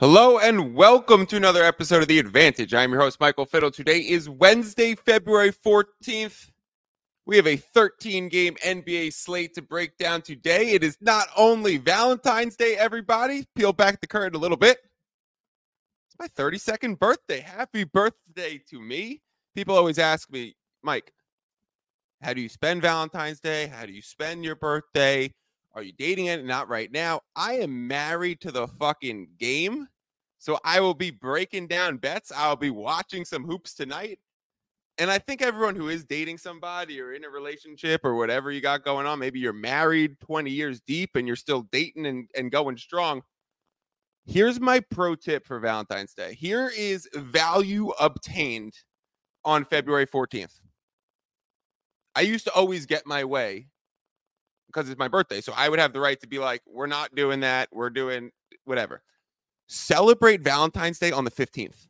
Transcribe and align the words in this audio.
Hello 0.00 0.38
and 0.38 0.76
welcome 0.76 1.26
to 1.26 1.34
another 1.34 1.64
episode 1.64 2.02
of 2.02 2.06
The 2.06 2.20
Advantage. 2.20 2.72
I'm 2.72 2.92
your 2.92 3.00
host, 3.00 3.18
Michael 3.18 3.46
Fiddle. 3.46 3.72
Today 3.72 3.98
is 3.98 4.28
Wednesday, 4.28 4.94
February 4.94 5.50
14th. 5.50 6.52
We 7.26 7.34
have 7.34 7.48
a 7.48 7.56
13 7.56 8.28
game 8.28 8.54
NBA 8.64 9.12
slate 9.12 9.54
to 9.54 9.62
break 9.62 9.98
down 9.98 10.22
today. 10.22 10.70
It 10.70 10.84
is 10.84 10.96
not 11.00 11.26
only 11.36 11.78
Valentine's 11.78 12.54
Day, 12.54 12.76
everybody. 12.76 13.44
Peel 13.56 13.72
back 13.72 14.00
the 14.00 14.06
curtain 14.06 14.36
a 14.36 14.38
little 14.38 14.56
bit. 14.56 14.78
It's 16.06 16.16
my 16.16 16.28
32nd 16.28 17.00
birthday. 17.00 17.40
Happy 17.40 17.82
birthday 17.82 18.62
to 18.70 18.80
me. 18.80 19.20
People 19.56 19.74
always 19.74 19.98
ask 19.98 20.30
me, 20.30 20.54
Mike, 20.84 21.12
how 22.22 22.34
do 22.34 22.40
you 22.40 22.48
spend 22.48 22.82
Valentine's 22.82 23.40
Day? 23.40 23.66
How 23.66 23.84
do 23.84 23.92
you 23.92 24.02
spend 24.02 24.44
your 24.44 24.54
birthday? 24.54 25.34
Are 25.74 25.82
you 25.82 25.92
dating 25.92 26.26
it? 26.26 26.44
Not 26.44 26.68
right 26.68 26.90
now. 26.90 27.20
I 27.36 27.54
am 27.54 27.86
married 27.86 28.40
to 28.42 28.50
the 28.50 28.66
fucking 28.66 29.28
game. 29.38 29.86
So 30.38 30.58
I 30.64 30.80
will 30.80 30.94
be 30.94 31.10
breaking 31.10 31.66
down 31.66 31.96
bets. 31.98 32.32
I'll 32.34 32.56
be 32.56 32.70
watching 32.70 33.24
some 33.24 33.44
hoops 33.44 33.74
tonight. 33.74 34.18
And 34.98 35.10
I 35.10 35.18
think 35.18 35.42
everyone 35.42 35.76
who 35.76 35.88
is 35.88 36.04
dating 36.04 36.38
somebody 36.38 37.00
or 37.00 37.12
in 37.12 37.24
a 37.24 37.28
relationship 37.28 38.00
or 38.04 38.16
whatever 38.16 38.50
you 38.50 38.60
got 38.60 38.84
going 38.84 39.06
on, 39.06 39.20
maybe 39.20 39.38
you're 39.38 39.52
married 39.52 40.18
20 40.20 40.50
years 40.50 40.80
deep 40.80 41.10
and 41.14 41.26
you're 41.26 41.36
still 41.36 41.62
dating 41.70 42.06
and, 42.06 42.28
and 42.36 42.50
going 42.50 42.76
strong. 42.76 43.22
Here's 44.26 44.60
my 44.60 44.80
pro 44.80 45.14
tip 45.14 45.46
for 45.46 45.60
Valentine's 45.60 46.14
Day. 46.14 46.34
Here 46.34 46.70
is 46.76 47.08
value 47.14 47.90
obtained 48.00 48.74
on 49.44 49.64
February 49.64 50.06
14th. 50.06 50.60
I 52.16 52.22
used 52.22 52.44
to 52.46 52.52
always 52.52 52.84
get 52.84 53.06
my 53.06 53.24
way 53.24 53.68
because 54.68 54.88
it's 54.88 54.98
my 54.98 55.08
birthday. 55.08 55.40
So 55.40 55.52
I 55.56 55.68
would 55.68 55.78
have 55.78 55.92
the 55.92 56.00
right 56.00 56.20
to 56.20 56.28
be 56.28 56.38
like, 56.38 56.62
we're 56.66 56.86
not 56.86 57.14
doing 57.14 57.40
that. 57.40 57.68
We're 57.72 57.90
doing 57.90 58.30
whatever. 58.64 59.02
Celebrate 59.66 60.42
Valentine's 60.42 60.98
Day 60.98 61.10
on 61.10 61.24
the 61.24 61.30
15th. 61.30 61.88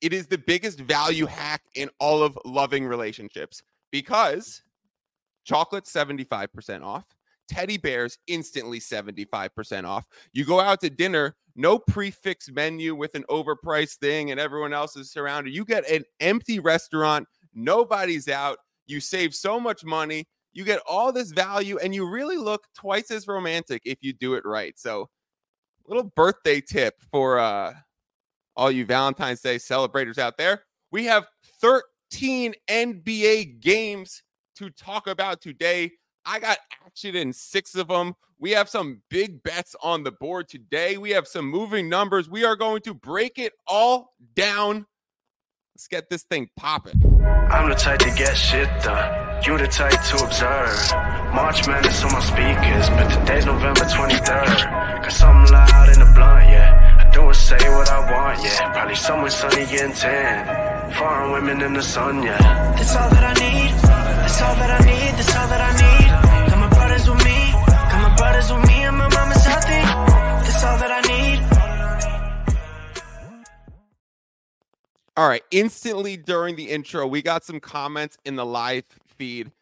It 0.00 0.12
is 0.12 0.26
the 0.26 0.38
biggest 0.38 0.80
value 0.80 1.26
hack 1.26 1.62
in 1.74 1.90
all 2.00 2.22
of 2.22 2.38
loving 2.44 2.86
relationships 2.86 3.62
because 3.90 4.62
chocolate 5.44 5.84
75% 5.84 6.82
off, 6.82 7.04
teddy 7.48 7.76
bears 7.76 8.18
instantly 8.26 8.78
75% 8.78 9.84
off. 9.84 10.06
You 10.32 10.44
go 10.44 10.60
out 10.60 10.80
to 10.80 10.90
dinner, 10.90 11.34
no 11.54 11.78
prefix 11.78 12.50
menu 12.50 12.94
with 12.94 13.14
an 13.14 13.24
overpriced 13.30 13.96
thing 13.96 14.30
and 14.30 14.38
everyone 14.38 14.72
else 14.72 14.96
is 14.96 15.10
surrounded. 15.10 15.54
You 15.54 15.64
get 15.64 15.88
an 15.90 16.04
empty 16.20 16.58
restaurant, 16.58 17.26
nobody's 17.54 18.28
out. 18.28 18.58
You 18.86 19.00
save 19.00 19.34
so 19.34 19.58
much 19.58 19.84
money 19.84 20.26
you 20.56 20.64
get 20.64 20.80
all 20.88 21.12
this 21.12 21.32
value 21.32 21.76
and 21.78 21.94
you 21.94 22.08
really 22.08 22.38
look 22.38 22.64
twice 22.74 23.10
as 23.10 23.28
romantic 23.28 23.82
if 23.84 23.98
you 24.00 24.14
do 24.14 24.34
it 24.34 24.46
right. 24.46 24.76
So, 24.78 25.10
little 25.86 26.10
birthday 26.16 26.62
tip 26.62 26.94
for 27.12 27.38
uh, 27.38 27.74
all 28.56 28.70
you 28.70 28.86
Valentine's 28.86 29.42
Day 29.42 29.58
celebrators 29.58 30.16
out 30.16 30.38
there. 30.38 30.62
We 30.90 31.04
have 31.04 31.26
13 31.60 32.54
NBA 32.68 33.60
games 33.60 34.22
to 34.56 34.70
talk 34.70 35.06
about 35.08 35.42
today. 35.42 35.92
I 36.24 36.40
got 36.40 36.56
action 36.86 37.14
in 37.14 37.34
six 37.34 37.74
of 37.74 37.88
them. 37.88 38.14
We 38.38 38.50
have 38.52 38.70
some 38.70 39.02
big 39.10 39.42
bets 39.42 39.76
on 39.82 40.04
the 40.04 40.12
board 40.12 40.48
today. 40.48 40.96
We 40.96 41.10
have 41.10 41.28
some 41.28 41.44
moving 41.44 41.90
numbers. 41.90 42.30
We 42.30 42.44
are 42.44 42.56
going 42.56 42.80
to 42.82 42.94
break 42.94 43.38
it 43.38 43.52
all 43.66 44.14
down. 44.34 44.86
Let's 45.74 45.86
get 45.86 46.08
this 46.08 46.22
thing 46.22 46.48
popping. 46.56 47.02
I'm 47.50 47.68
the 47.68 47.74
type 47.74 47.98
to 48.00 48.14
get 48.16 48.34
shit 48.34 48.68
done. 48.82 49.25
You 49.44 49.58
the 49.58 49.68
type 49.68 50.02
to 50.10 50.24
observe. 50.24 50.92
March 51.34 51.66
Madness 51.68 52.04
on 52.04 52.12
my 52.12 52.20
speakers, 52.20 52.88
but 52.90 53.08
today's 53.10 53.46
November 53.46 53.84
23rd. 53.84 55.02
Got 55.02 55.12
something 55.12 55.52
loud 55.52 55.88
in 55.92 55.98
the 56.00 56.10
blunt, 56.14 56.48
yeah. 56.48 56.98
I 56.98 57.10
do 57.10 57.26
and 57.26 57.36
say 57.36 57.68
what 57.68 57.88
I 57.88 58.00
want, 58.10 58.42
yeah. 58.42 58.72
Probably 58.72 58.94
somewhere 58.96 59.30
sunny 59.30 59.66
and 59.78 59.94
tan. 59.94 60.92
Foreign 60.94 61.32
women 61.32 61.62
in 61.62 61.74
the 61.74 61.82
sun, 61.82 62.22
yeah. 62.22 62.38
That's 62.76 62.96
all 62.96 63.10
that 63.10 63.24
I 63.24 63.34
need. 63.34 63.72
That's 63.82 64.42
all 64.42 64.54
that 64.56 64.80
I 64.80 64.84
need. 64.84 65.12
That's 65.18 65.36
all 65.36 65.48
that 65.48 65.60
I 65.60 65.72
need. 65.84 66.08
Got 66.50 66.58
my 66.58 66.68
brothers 66.68 67.08
with 67.08 67.24
me. 67.24 67.52
Got 67.92 68.00
my 68.08 68.16
brothers 68.16 68.52
with 68.52 68.66
me, 68.66 68.74
and 68.82 68.96
my 68.96 69.08
mama's 69.08 69.44
healthy. 69.44 69.82
That's 70.44 70.64
all 70.64 70.78
that 70.78 70.90
I 70.90 71.00
need. 71.12 71.38
All 75.16 75.28
right. 75.28 75.42
Instantly 75.50 76.16
during 76.16 76.56
the 76.56 76.70
intro, 76.70 77.06
we 77.06 77.22
got 77.22 77.44
some 77.44 77.60
comments 77.60 78.18
in 78.24 78.36
the 78.36 78.44
live 78.44 78.84
feed. 79.18 79.52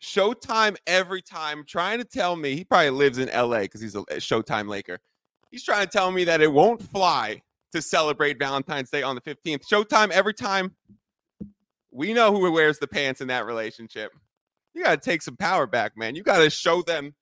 Showtime 0.00 0.76
every 0.86 1.22
time 1.22 1.64
trying 1.66 1.98
to 1.98 2.04
tell 2.04 2.36
me 2.36 2.54
he 2.54 2.64
probably 2.64 2.90
lives 2.90 3.18
in 3.18 3.28
LA 3.28 3.60
because 3.60 3.80
he's 3.80 3.94
a 3.94 4.02
Showtime 4.16 4.68
Laker. 4.68 4.98
He's 5.50 5.64
trying 5.64 5.86
to 5.86 5.90
tell 5.90 6.10
me 6.10 6.24
that 6.24 6.40
it 6.40 6.52
won't 6.52 6.82
fly 6.82 7.40
to 7.72 7.80
celebrate 7.80 8.38
Valentine's 8.38 8.90
Day 8.90 9.02
on 9.02 9.14
the 9.14 9.20
15th. 9.20 9.62
Showtime 9.70 10.10
every 10.10 10.34
time. 10.34 10.74
We 11.90 12.12
know 12.12 12.30
who 12.30 12.50
wears 12.52 12.78
the 12.78 12.86
pants 12.86 13.22
in 13.22 13.28
that 13.28 13.46
relationship. 13.46 14.12
You 14.74 14.84
got 14.84 15.02
to 15.02 15.10
take 15.10 15.22
some 15.22 15.36
power 15.36 15.66
back, 15.66 15.96
man. 15.96 16.14
You 16.14 16.22
got 16.22 16.38
to 16.38 16.50
show 16.50 16.82
them 16.82 17.14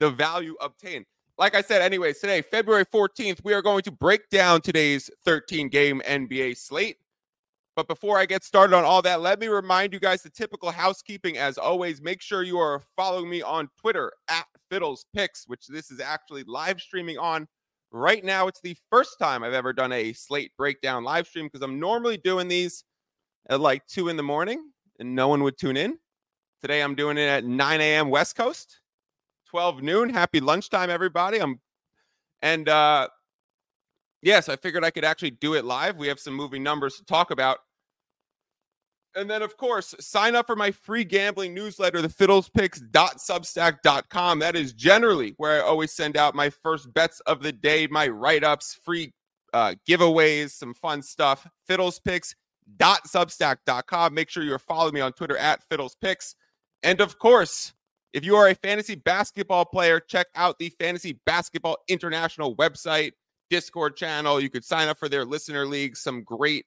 the 0.00 0.10
value 0.10 0.54
obtained. 0.60 1.06
Like 1.38 1.54
I 1.54 1.62
said, 1.62 1.80
anyways, 1.80 2.18
today, 2.18 2.42
February 2.42 2.84
14th, 2.84 3.42
we 3.44 3.54
are 3.54 3.62
going 3.62 3.82
to 3.82 3.90
break 3.90 4.28
down 4.28 4.60
today's 4.60 5.08
13 5.24 5.68
game 5.68 6.02
NBA 6.06 6.58
slate. 6.58 6.98
But 7.78 7.86
before 7.86 8.18
I 8.18 8.26
get 8.26 8.42
started 8.42 8.74
on 8.74 8.82
all 8.82 9.02
that, 9.02 9.20
let 9.20 9.38
me 9.38 9.46
remind 9.46 9.92
you 9.92 10.00
guys 10.00 10.20
the 10.20 10.30
typical 10.30 10.72
housekeeping. 10.72 11.38
As 11.38 11.58
always, 11.58 12.02
make 12.02 12.20
sure 12.20 12.42
you 12.42 12.58
are 12.58 12.82
following 12.96 13.30
me 13.30 13.40
on 13.40 13.70
Twitter 13.80 14.10
at 14.26 14.46
Fiddles 14.68 15.04
Picks, 15.14 15.44
which 15.46 15.68
this 15.68 15.92
is 15.92 16.00
actually 16.00 16.42
live 16.42 16.80
streaming 16.80 17.18
on 17.18 17.46
right 17.92 18.24
now. 18.24 18.48
It's 18.48 18.60
the 18.60 18.76
first 18.90 19.20
time 19.20 19.44
I've 19.44 19.52
ever 19.52 19.72
done 19.72 19.92
a 19.92 20.12
slate 20.12 20.50
breakdown 20.58 21.04
live 21.04 21.28
stream 21.28 21.46
because 21.46 21.62
I'm 21.62 21.78
normally 21.78 22.16
doing 22.16 22.48
these 22.48 22.82
at 23.48 23.60
like 23.60 23.86
two 23.86 24.08
in 24.08 24.16
the 24.16 24.24
morning 24.24 24.72
and 24.98 25.14
no 25.14 25.28
one 25.28 25.44
would 25.44 25.56
tune 25.56 25.76
in. 25.76 25.98
Today 26.60 26.82
I'm 26.82 26.96
doing 26.96 27.16
it 27.16 27.28
at 27.28 27.44
9 27.44 27.80
a.m. 27.80 28.10
West 28.10 28.34
Coast, 28.34 28.80
12 29.50 29.84
noon. 29.84 30.08
Happy 30.08 30.40
lunchtime, 30.40 30.90
everybody. 30.90 31.40
I'm 31.40 31.60
and 32.42 32.68
uh 32.68 33.06
yes, 34.20 34.48
I 34.48 34.56
figured 34.56 34.84
I 34.84 34.90
could 34.90 35.04
actually 35.04 35.30
do 35.30 35.54
it 35.54 35.64
live. 35.64 35.96
We 35.96 36.08
have 36.08 36.18
some 36.18 36.34
moving 36.34 36.64
numbers 36.64 36.96
to 36.96 37.04
talk 37.04 37.30
about. 37.30 37.58
And 39.14 39.28
then, 39.28 39.42
of 39.42 39.56
course, 39.56 39.94
sign 40.00 40.36
up 40.36 40.46
for 40.46 40.56
my 40.56 40.70
free 40.70 41.04
gambling 41.04 41.54
newsletter, 41.54 42.02
the 42.02 42.08
fiddlespicks.substack.com. 42.08 44.38
That 44.38 44.54
is 44.54 44.74
generally 44.74 45.34
where 45.38 45.62
I 45.62 45.66
always 45.66 45.92
send 45.92 46.16
out 46.16 46.34
my 46.34 46.50
first 46.50 46.92
bets 46.92 47.20
of 47.20 47.42
the 47.42 47.52
day, 47.52 47.86
my 47.90 48.08
write 48.08 48.44
ups, 48.44 48.78
free 48.84 49.14
uh, 49.52 49.74
giveaways, 49.88 50.50
some 50.50 50.74
fun 50.74 51.02
stuff. 51.02 51.46
Fiddlespicks.substack.com. 51.68 54.14
Make 54.14 54.30
sure 54.30 54.42
you're 54.42 54.58
following 54.58 54.94
me 54.94 55.00
on 55.00 55.12
Twitter 55.12 55.36
at 55.36 55.62
fiddlespicks. 55.68 56.34
And 56.82 57.00
of 57.00 57.18
course, 57.18 57.72
if 58.12 58.24
you 58.24 58.36
are 58.36 58.48
a 58.48 58.54
fantasy 58.54 58.94
basketball 58.94 59.64
player, 59.64 60.00
check 60.00 60.28
out 60.34 60.58
the 60.58 60.70
Fantasy 60.78 61.20
Basketball 61.26 61.76
International 61.88 62.54
website, 62.56 63.12
Discord 63.50 63.96
channel. 63.96 64.40
You 64.40 64.50
could 64.50 64.64
sign 64.64 64.88
up 64.88 64.98
for 64.98 65.08
their 65.08 65.24
listener 65.24 65.66
league, 65.66 65.96
some 65.96 66.22
great 66.22 66.66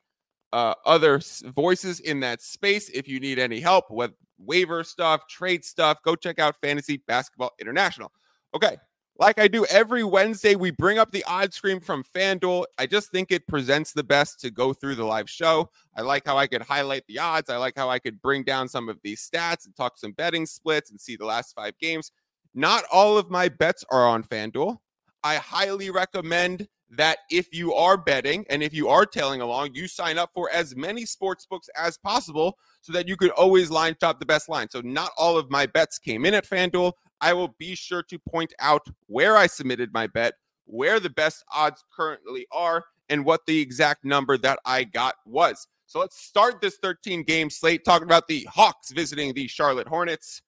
uh, 0.54 0.74
other 0.86 1.22
voices 1.46 2.00
in 2.02 2.20
that 2.22 2.42
space. 2.42 2.90
If 2.90 3.08
you 3.08 3.20
need 3.20 3.40
any 3.40 3.60
help 3.60 3.90
with 3.90 4.12
waiver 4.38 4.84
stuff, 4.84 5.28
trade 5.28 5.64
stuff, 5.64 6.00
go 6.04 6.16
check 6.16 6.40
out 6.40 6.56
Fantasy 6.62 6.98
Basketball 7.08 7.52
International. 7.60 8.12
Okay. 8.56 8.78
Like 9.20 9.40
I 9.40 9.48
do 9.48 9.66
every 9.66 10.04
Wednesday, 10.04 10.56
we 10.56 10.72
bring 10.72 10.98
up 10.98 11.12
the 11.12 11.24
odd 11.26 11.54
screen 11.54 11.80
from 11.80 12.04
FanDuel. 12.04 12.66
I 12.80 12.88
just 12.88 13.12
think 13.12 13.32
it 13.32 13.46
presents 13.46 13.94
the 13.94 14.04
best 14.04 14.40
to 14.40 14.50
go 14.50 14.74
through 14.74 14.96
the 14.96 15.06
live 15.06 15.30
show. 15.30 15.70
I 15.96 16.02
like 16.02 16.26
how 16.26 16.38
I 16.38 16.48
could 16.48 16.64
highlight 16.64 17.04
the 17.08 17.20
odds. 17.20 17.50
I 17.50 17.58
like 17.58 17.76
how 17.76 17.88
I 17.88 18.00
could 18.00 18.20
bring 18.22 18.44
down 18.44 18.68
some 18.68 18.90
of 18.90 18.98
these 19.04 19.30
stats 19.30 19.66
and 19.66 19.76
talk 19.76 19.98
some 19.98 20.14
betting 20.14 20.48
splits 20.48 20.90
and 20.90 21.00
see 21.00 21.18
the 21.18 21.26
last 21.26 21.54
five 21.54 21.78
games. 21.78 22.12
Not 22.56 22.84
all 22.92 23.18
of 23.18 23.30
my 23.30 23.48
bets 23.48 23.86
are 23.92 24.08
on 24.08 24.24
FanDuel. 24.24 24.78
I 25.24 25.36
highly 25.36 25.92
recommend 25.92 26.68
that 26.92 27.20
if 27.30 27.54
you 27.54 27.74
are 27.74 27.98
betting 27.98 28.46
and 28.50 28.62
if 28.62 28.74
you 28.74 28.90
are 28.90 29.06
tailing 29.06 29.42
along, 29.42 29.74
you 29.74 29.88
sign 29.88 30.18
up 30.18 30.32
for 30.34 30.50
as 30.52 30.76
many 30.76 31.06
sports 31.06 31.46
books 31.46 31.70
as 31.76 31.98
possible 31.98 32.58
so 32.82 32.92
that 32.92 33.08
you 33.08 33.16
could 33.16 33.32
always 33.32 33.72
line 33.72 33.96
shop 34.00 34.20
the 34.20 34.26
best 34.26 34.50
line. 34.50 34.70
So 34.70 34.82
not 34.82 35.12
all 35.18 35.38
of 35.38 35.50
my 35.50 35.66
bets 35.66 35.98
came 35.98 36.26
in 36.26 36.34
at 36.34 36.48
FanDuel. 36.48 36.94
I 37.22 37.34
will 37.34 37.56
be 37.58 37.76
sure 37.76 38.04
to 38.04 38.20
point 38.20 38.54
out 38.60 38.86
where 39.08 39.38
I 39.38 39.48
submitted 39.48 39.94
my 39.94 40.08
bet, 40.08 40.34
where 40.66 41.00
the 41.00 41.10
best 41.10 41.44
odds 41.54 41.84
currently 41.96 42.46
are, 42.52 42.84
and 43.10 43.26
what 43.26 43.46
the 43.46 43.60
exact 43.60 44.04
number 44.04 44.38
that 44.38 44.60
I 44.66 44.84
got 44.84 45.16
was. 45.26 45.68
So 45.86 46.00
let's 46.00 46.18
start 46.18 46.62
this 46.62 46.78
13 46.82 47.24
game 47.24 47.50
slate 47.50 47.84
talking 47.86 48.06
about 48.06 48.28
the 48.28 48.48
Hawks 48.50 48.92
visiting 48.92 49.34
the 49.34 49.48
Charlotte 49.48 49.88
Hornets 49.88 50.42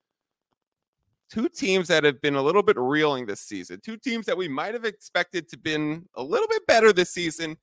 two 1.33 1.49
teams 1.49 1.87
that 1.87 2.03
have 2.03 2.21
been 2.21 2.35
a 2.35 2.41
little 2.41 2.61
bit 2.61 2.77
reeling 2.77 3.25
this 3.25 3.41
season, 3.41 3.79
two 3.83 3.97
teams 3.97 4.25
that 4.27 4.37
we 4.37 4.47
might 4.47 4.73
have 4.73 4.85
expected 4.85 5.49
to 5.49 5.57
been 5.57 6.05
a 6.15 6.23
little 6.23 6.47
bit 6.47 6.65
better 6.67 6.93
this 6.93 7.09
season. 7.09 7.57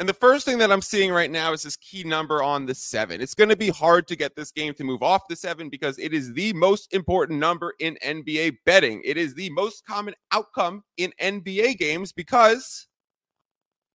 And 0.00 0.08
the 0.08 0.14
first 0.14 0.44
thing 0.44 0.58
that 0.58 0.72
I'm 0.72 0.82
seeing 0.82 1.12
right 1.12 1.30
now 1.30 1.52
is 1.52 1.62
this 1.62 1.76
key 1.76 2.02
number 2.02 2.42
on 2.42 2.66
the 2.66 2.74
seven. 2.74 3.20
It's 3.20 3.34
going 3.34 3.50
to 3.50 3.56
be 3.56 3.68
hard 3.68 4.08
to 4.08 4.16
get 4.16 4.34
this 4.34 4.50
game 4.50 4.74
to 4.74 4.84
move 4.84 5.02
off 5.02 5.28
the 5.28 5.36
seven 5.36 5.68
because 5.68 5.98
it 5.98 6.12
is 6.12 6.32
the 6.32 6.52
most 6.54 6.92
important 6.92 7.38
number 7.38 7.74
in 7.78 7.96
NBA 8.04 8.56
betting. 8.66 9.00
It 9.04 9.16
is 9.16 9.34
the 9.34 9.50
most 9.50 9.84
common 9.86 10.14
outcome 10.32 10.82
in 10.96 11.12
NBA 11.20 11.78
games 11.78 12.12
because 12.12 12.88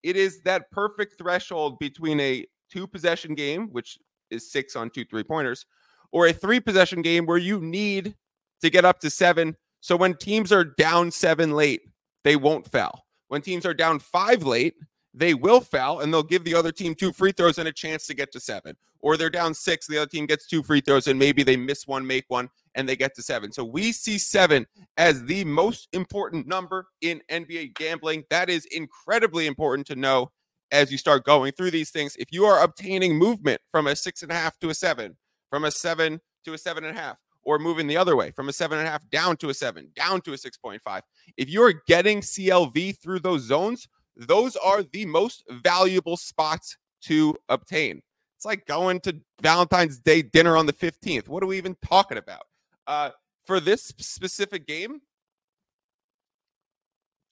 It 0.03 0.15
is 0.15 0.41
that 0.43 0.71
perfect 0.71 1.17
threshold 1.17 1.77
between 1.79 2.19
a 2.19 2.45
two 2.71 2.87
possession 2.87 3.35
game, 3.35 3.67
which 3.73 3.97
is 4.29 4.51
six 4.51 4.75
on 4.75 4.89
two 4.89 5.03
three 5.05 5.23
pointers, 5.23 5.65
or 6.11 6.27
a 6.27 6.33
three 6.33 6.59
possession 6.61 7.01
game 7.01 7.25
where 7.25 7.37
you 7.37 7.59
need 7.59 8.15
to 8.61 8.69
get 8.69 8.85
up 8.85 8.99
to 8.99 9.09
seven. 9.09 9.55
So 9.79 9.95
when 9.95 10.15
teams 10.15 10.51
are 10.51 10.63
down 10.63 11.11
seven 11.11 11.51
late, 11.51 11.81
they 12.23 12.35
won't 12.35 12.69
foul. 12.69 13.05
When 13.27 13.41
teams 13.41 13.65
are 13.65 13.73
down 13.73 13.99
five 13.99 14.43
late, 14.43 14.75
they 15.13 15.33
will 15.33 15.61
foul 15.61 16.01
and 16.01 16.13
they'll 16.13 16.23
give 16.23 16.43
the 16.43 16.55
other 16.55 16.71
team 16.71 16.93
two 16.93 17.11
free 17.11 17.31
throws 17.31 17.57
and 17.57 17.67
a 17.67 17.73
chance 17.73 18.05
to 18.07 18.13
get 18.13 18.31
to 18.33 18.39
seven. 18.39 18.75
Or 18.99 19.17
they're 19.17 19.29
down 19.29 19.53
six, 19.53 19.87
the 19.87 19.97
other 19.97 20.09
team 20.09 20.25
gets 20.25 20.47
two 20.47 20.63
free 20.63 20.81
throws 20.81 21.07
and 21.07 21.17
maybe 21.17 21.43
they 21.43 21.57
miss 21.57 21.87
one, 21.87 22.05
make 22.05 22.25
one, 22.27 22.49
and 22.75 22.87
they 22.87 22.95
get 22.95 23.15
to 23.15 23.23
seven. 23.23 23.51
So 23.51 23.63
we 23.63 23.91
see 23.91 24.17
seven 24.17 24.65
as 24.97 25.23
the 25.25 25.43
most 25.43 25.87
important 25.93 26.47
number 26.47 26.85
in 27.01 27.21
NBA 27.31 27.75
gambling. 27.75 28.23
That 28.29 28.49
is 28.49 28.65
incredibly 28.65 29.47
important 29.47 29.87
to 29.87 29.95
know 29.95 30.31
as 30.71 30.91
you 30.91 30.97
start 30.97 31.25
going 31.25 31.53
through 31.53 31.71
these 31.71 31.91
things. 31.91 32.15
If 32.17 32.31
you 32.31 32.45
are 32.45 32.63
obtaining 32.63 33.15
movement 33.15 33.61
from 33.71 33.87
a 33.87 33.95
six 33.95 34.23
and 34.23 34.31
a 34.31 34.35
half 34.35 34.59
to 34.59 34.69
a 34.69 34.73
seven, 34.73 35.15
from 35.49 35.65
a 35.65 35.71
seven 35.71 36.19
to 36.45 36.53
a 36.53 36.57
seven 36.57 36.83
and 36.83 36.97
a 36.97 36.99
half, 36.99 37.17
or 37.47 37.57
moving 37.57 37.87
the 37.87 37.95
other 37.95 38.17
way 38.17 38.29
from 38.29 38.49
a 38.49 38.53
seven 38.53 38.77
and 38.77 38.85
a 38.85 38.91
half 38.91 39.09
down 39.09 39.37
to 39.37 39.49
a 39.49 39.53
seven, 39.53 39.89
down 39.95 40.19
to 40.19 40.33
a 40.33 40.35
6.5, 40.35 41.01
if 41.37 41.49
you're 41.49 41.81
getting 41.87 42.19
CLV 42.19 42.99
through 42.99 43.19
those 43.19 43.43
zones, 43.43 43.87
those 44.17 44.57
are 44.57 44.83
the 44.83 45.05
most 45.05 45.45
valuable 45.63 46.17
spots 46.17 46.75
to 47.03 47.33
obtain. 47.47 48.01
It's 48.35 48.43
like 48.43 48.65
going 48.65 48.99
to 49.01 49.15
Valentine's 49.41 49.97
Day 49.97 50.23
dinner 50.23 50.57
on 50.57 50.65
the 50.65 50.73
15th. 50.73 51.29
What 51.29 51.41
are 51.41 51.47
we 51.47 51.57
even 51.57 51.77
talking 51.85 52.17
about? 52.17 52.43
Uh, 52.85 53.11
for 53.45 53.61
this 53.61 53.83
specific 53.83 54.67
game, 54.67 54.99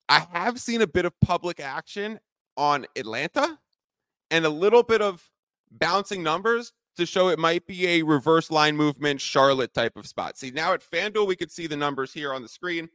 I 0.08 0.26
have 0.32 0.62
seen 0.62 0.82
a 0.82 0.88
bit 0.88 1.04
of 1.04 1.12
public 1.20 1.60
action 1.60 2.20
on 2.56 2.86
Atlanta 2.96 3.60
and 4.32 4.46
a 4.46 4.50
little 4.50 4.82
bit 4.82 5.02
of 5.02 5.30
bouncing 5.72 6.24
numbers 6.24 6.72
to 6.96 7.06
show 7.06 7.30
it 7.30 7.40
might 7.40 7.66
be 7.68 7.88
a 7.88 8.04
reverse 8.04 8.52
line 8.52 8.76
movement 8.76 9.22
Charlotte 9.22 9.74
type 9.74 9.96
of 9.96 10.08
spot. 10.08 10.38
See, 10.38 10.52
now 10.52 10.74
at 10.74 10.82
FanDuel, 10.82 11.28
we 11.28 11.36
could 11.36 11.52
see 11.52 11.68
the 11.68 11.78
numbers 11.78 12.14
here 12.14 12.34
on 12.34 12.42
the 12.42 12.48
screen 12.48 12.90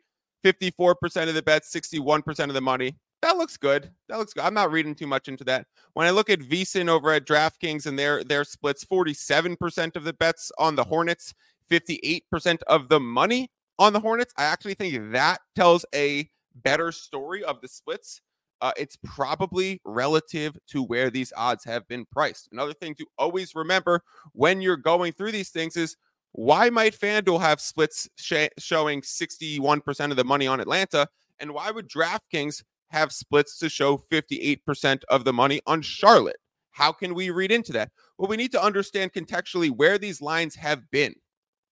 54% 0.44 1.29
of 1.29 1.35
the 1.35 1.43
bets, 1.43 1.73
61% 1.75 2.49
of 2.49 2.55
the 2.55 2.61
money 2.61 2.97
that 3.23 3.37
looks 3.37 3.56
good. 3.56 3.91
That 4.08 4.19
looks 4.19 4.32
good. 4.32 4.44
I'm 4.44 4.55
not 4.55 4.73
reading 4.73 4.94
too 4.94 5.06
much 5.06 5.29
into 5.29 5.44
that. 5.44 5.67
When 5.93 6.06
I 6.06 6.11
look 6.11 6.31
at 6.31 6.41
VSiN 6.41 6.88
over 6.88 7.12
at 7.12 7.26
DraftKings 7.26 7.87
and 7.87 7.99
their 7.99 8.25
their 8.25 8.44
splits, 8.44 8.85
47% 8.85 9.97
of 9.97 10.05
the 10.05 10.12
bets 10.12 10.50
on 10.58 10.75
the 10.75 10.85
Hornets, 10.85 11.35
58% 11.70 12.62
of 12.67 12.88
the 12.88 13.00
money 13.00 13.50
on 13.79 13.93
the 13.93 14.00
Hornets. 14.00 14.32
I 14.37 14.44
actually 14.44 14.75
think 14.75 15.12
that 15.12 15.41
tells 15.55 15.85
a 15.94 16.29
better 16.55 16.93
story 16.93 17.44
of 17.44 17.61
the 17.61 17.69
splits. 17.69 18.20
Uh, 18.61 18.73
it's 18.77 18.99
probably 19.05 19.81
relative 19.85 20.57
to 20.69 20.83
where 20.83 21.11
these 21.11 21.33
odds 21.37 21.65
have 21.65 21.87
been 21.89 22.05
priced. 22.07 22.49
Another 22.53 22.75
thing 22.75 22.95
to 22.97 23.07
always 23.19 23.55
remember 23.55 24.03
when 24.33 24.61
you're 24.61 24.77
going 24.77 25.12
through 25.12 25.33
these 25.33 25.51
things 25.51 25.77
is 25.77 25.97
why 26.33 26.71
might 26.71 26.99
FanDuel 26.99 27.41
have 27.41 27.61
splits 27.61 28.09
sh- 28.17 28.49
showing 28.59 29.01
61% 29.01 30.11
of 30.11 30.17
the 30.17 30.25
money 30.25 30.47
on 30.47 30.61
Atlanta? 30.61 31.09
And 31.39 31.53
why 31.53 31.71
would 31.71 31.89
DraftKings 31.89 32.62
have 32.91 33.12
splits 33.12 33.59
to 33.59 33.69
show 33.69 33.97
58% 33.97 35.03
of 35.09 35.25
the 35.25 35.33
money 35.33 35.61
on 35.67 35.81
Charlotte. 35.81 36.39
How 36.73 36.93
can 36.93 37.15
we 37.15 37.31
read 37.31 37.51
into 37.51 37.73
that? 37.73 37.91
Well, 38.19 38.29
we 38.29 38.37
need 38.37 38.53
to 38.53 38.63
understand 38.63 39.13
contextually 39.13 39.71
where 39.71 39.99
these 39.99 40.21
lines 40.21 40.55
have 40.56 40.91
been, 40.91 41.15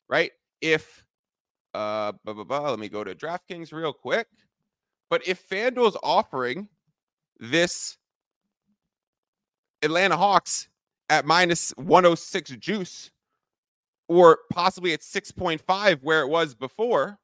right? 0.08 0.32
If, 0.60 1.04
uh, 1.74 2.12
blah, 2.24 2.34
blah, 2.34 2.44
blah, 2.44 2.70
let 2.70 2.78
me 2.78 2.88
go 2.88 3.04
to 3.04 3.14
DraftKings 3.14 3.72
real 3.72 3.92
quick. 3.92 4.26
But 5.10 5.26
if 5.26 5.48
FanDuel 5.48 5.88
is 5.88 5.96
offering 6.02 6.68
this 7.38 7.96
Atlanta 9.82 10.16
Hawks 10.16 10.68
at 11.08 11.24
minus 11.24 11.72
106 11.76 12.50
juice, 12.56 13.10
or 14.08 14.38
possibly 14.52 14.92
at 14.92 15.00
6.5 15.00 16.02
where 16.02 16.22
it 16.22 16.28
was 16.28 16.54
before, 16.54 17.18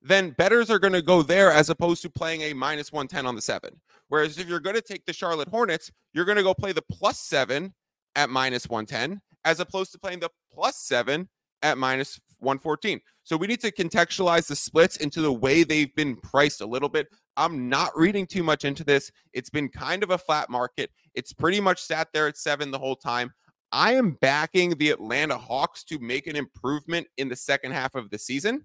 then 0.00 0.30
betters 0.30 0.70
are 0.70 0.78
going 0.78 0.92
to 0.92 1.02
go 1.02 1.22
there 1.22 1.50
as 1.50 1.70
opposed 1.70 2.02
to 2.02 2.10
playing 2.10 2.42
a 2.42 2.52
minus 2.52 2.92
110 2.92 3.26
on 3.26 3.34
the 3.34 3.42
seven. 3.42 3.80
Whereas 4.08 4.38
if 4.38 4.48
you're 4.48 4.60
going 4.60 4.76
to 4.76 4.82
take 4.82 5.06
the 5.06 5.12
Charlotte 5.12 5.48
Hornets, 5.48 5.90
you're 6.12 6.26
going 6.26 6.36
to 6.36 6.42
go 6.42 6.54
play 6.54 6.72
the 6.72 6.84
plus 6.90 7.18
seven 7.20 7.72
at 8.14 8.30
minus 8.30 8.68
110 8.68 9.20
as 9.44 9.60
opposed 9.60 9.92
to 9.92 9.98
playing 9.98 10.20
the 10.20 10.30
plus 10.52 10.76
seven 10.76 11.28
at 11.62 11.78
minus 11.78 12.20
114. 12.38 13.00
So 13.24 13.36
we 13.36 13.46
need 13.46 13.60
to 13.62 13.72
contextualize 13.72 14.46
the 14.46 14.56
splits 14.56 14.98
into 14.98 15.22
the 15.22 15.32
way 15.32 15.64
they've 15.64 15.94
been 15.94 16.16
priced 16.16 16.60
a 16.60 16.66
little 16.66 16.90
bit. 16.90 17.08
I'm 17.36 17.68
not 17.68 17.96
reading 17.96 18.26
too 18.26 18.42
much 18.42 18.64
into 18.64 18.84
this. 18.84 19.10
It's 19.32 19.50
been 19.50 19.68
kind 19.68 20.02
of 20.02 20.10
a 20.10 20.18
flat 20.18 20.50
market. 20.50 20.90
It's 21.14 21.32
pretty 21.32 21.60
much 21.60 21.82
sat 21.82 22.08
there 22.12 22.28
at 22.28 22.36
seven 22.36 22.70
the 22.70 22.78
whole 22.78 22.96
time. 22.96 23.32
I 23.72 23.94
am 23.94 24.12
backing 24.20 24.70
the 24.78 24.90
Atlanta 24.90 25.36
Hawks 25.36 25.82
to 25.84 25.98
make 25.98 26.26
an 26.26 26.36
improvement 26.36 27.08
in 27.16 27.28
the 27.28 27.36
second 27.36 27.72
half 27.72 27.96
of 27.96 28.08
the 28.10 28.18
season. 28.18 28.64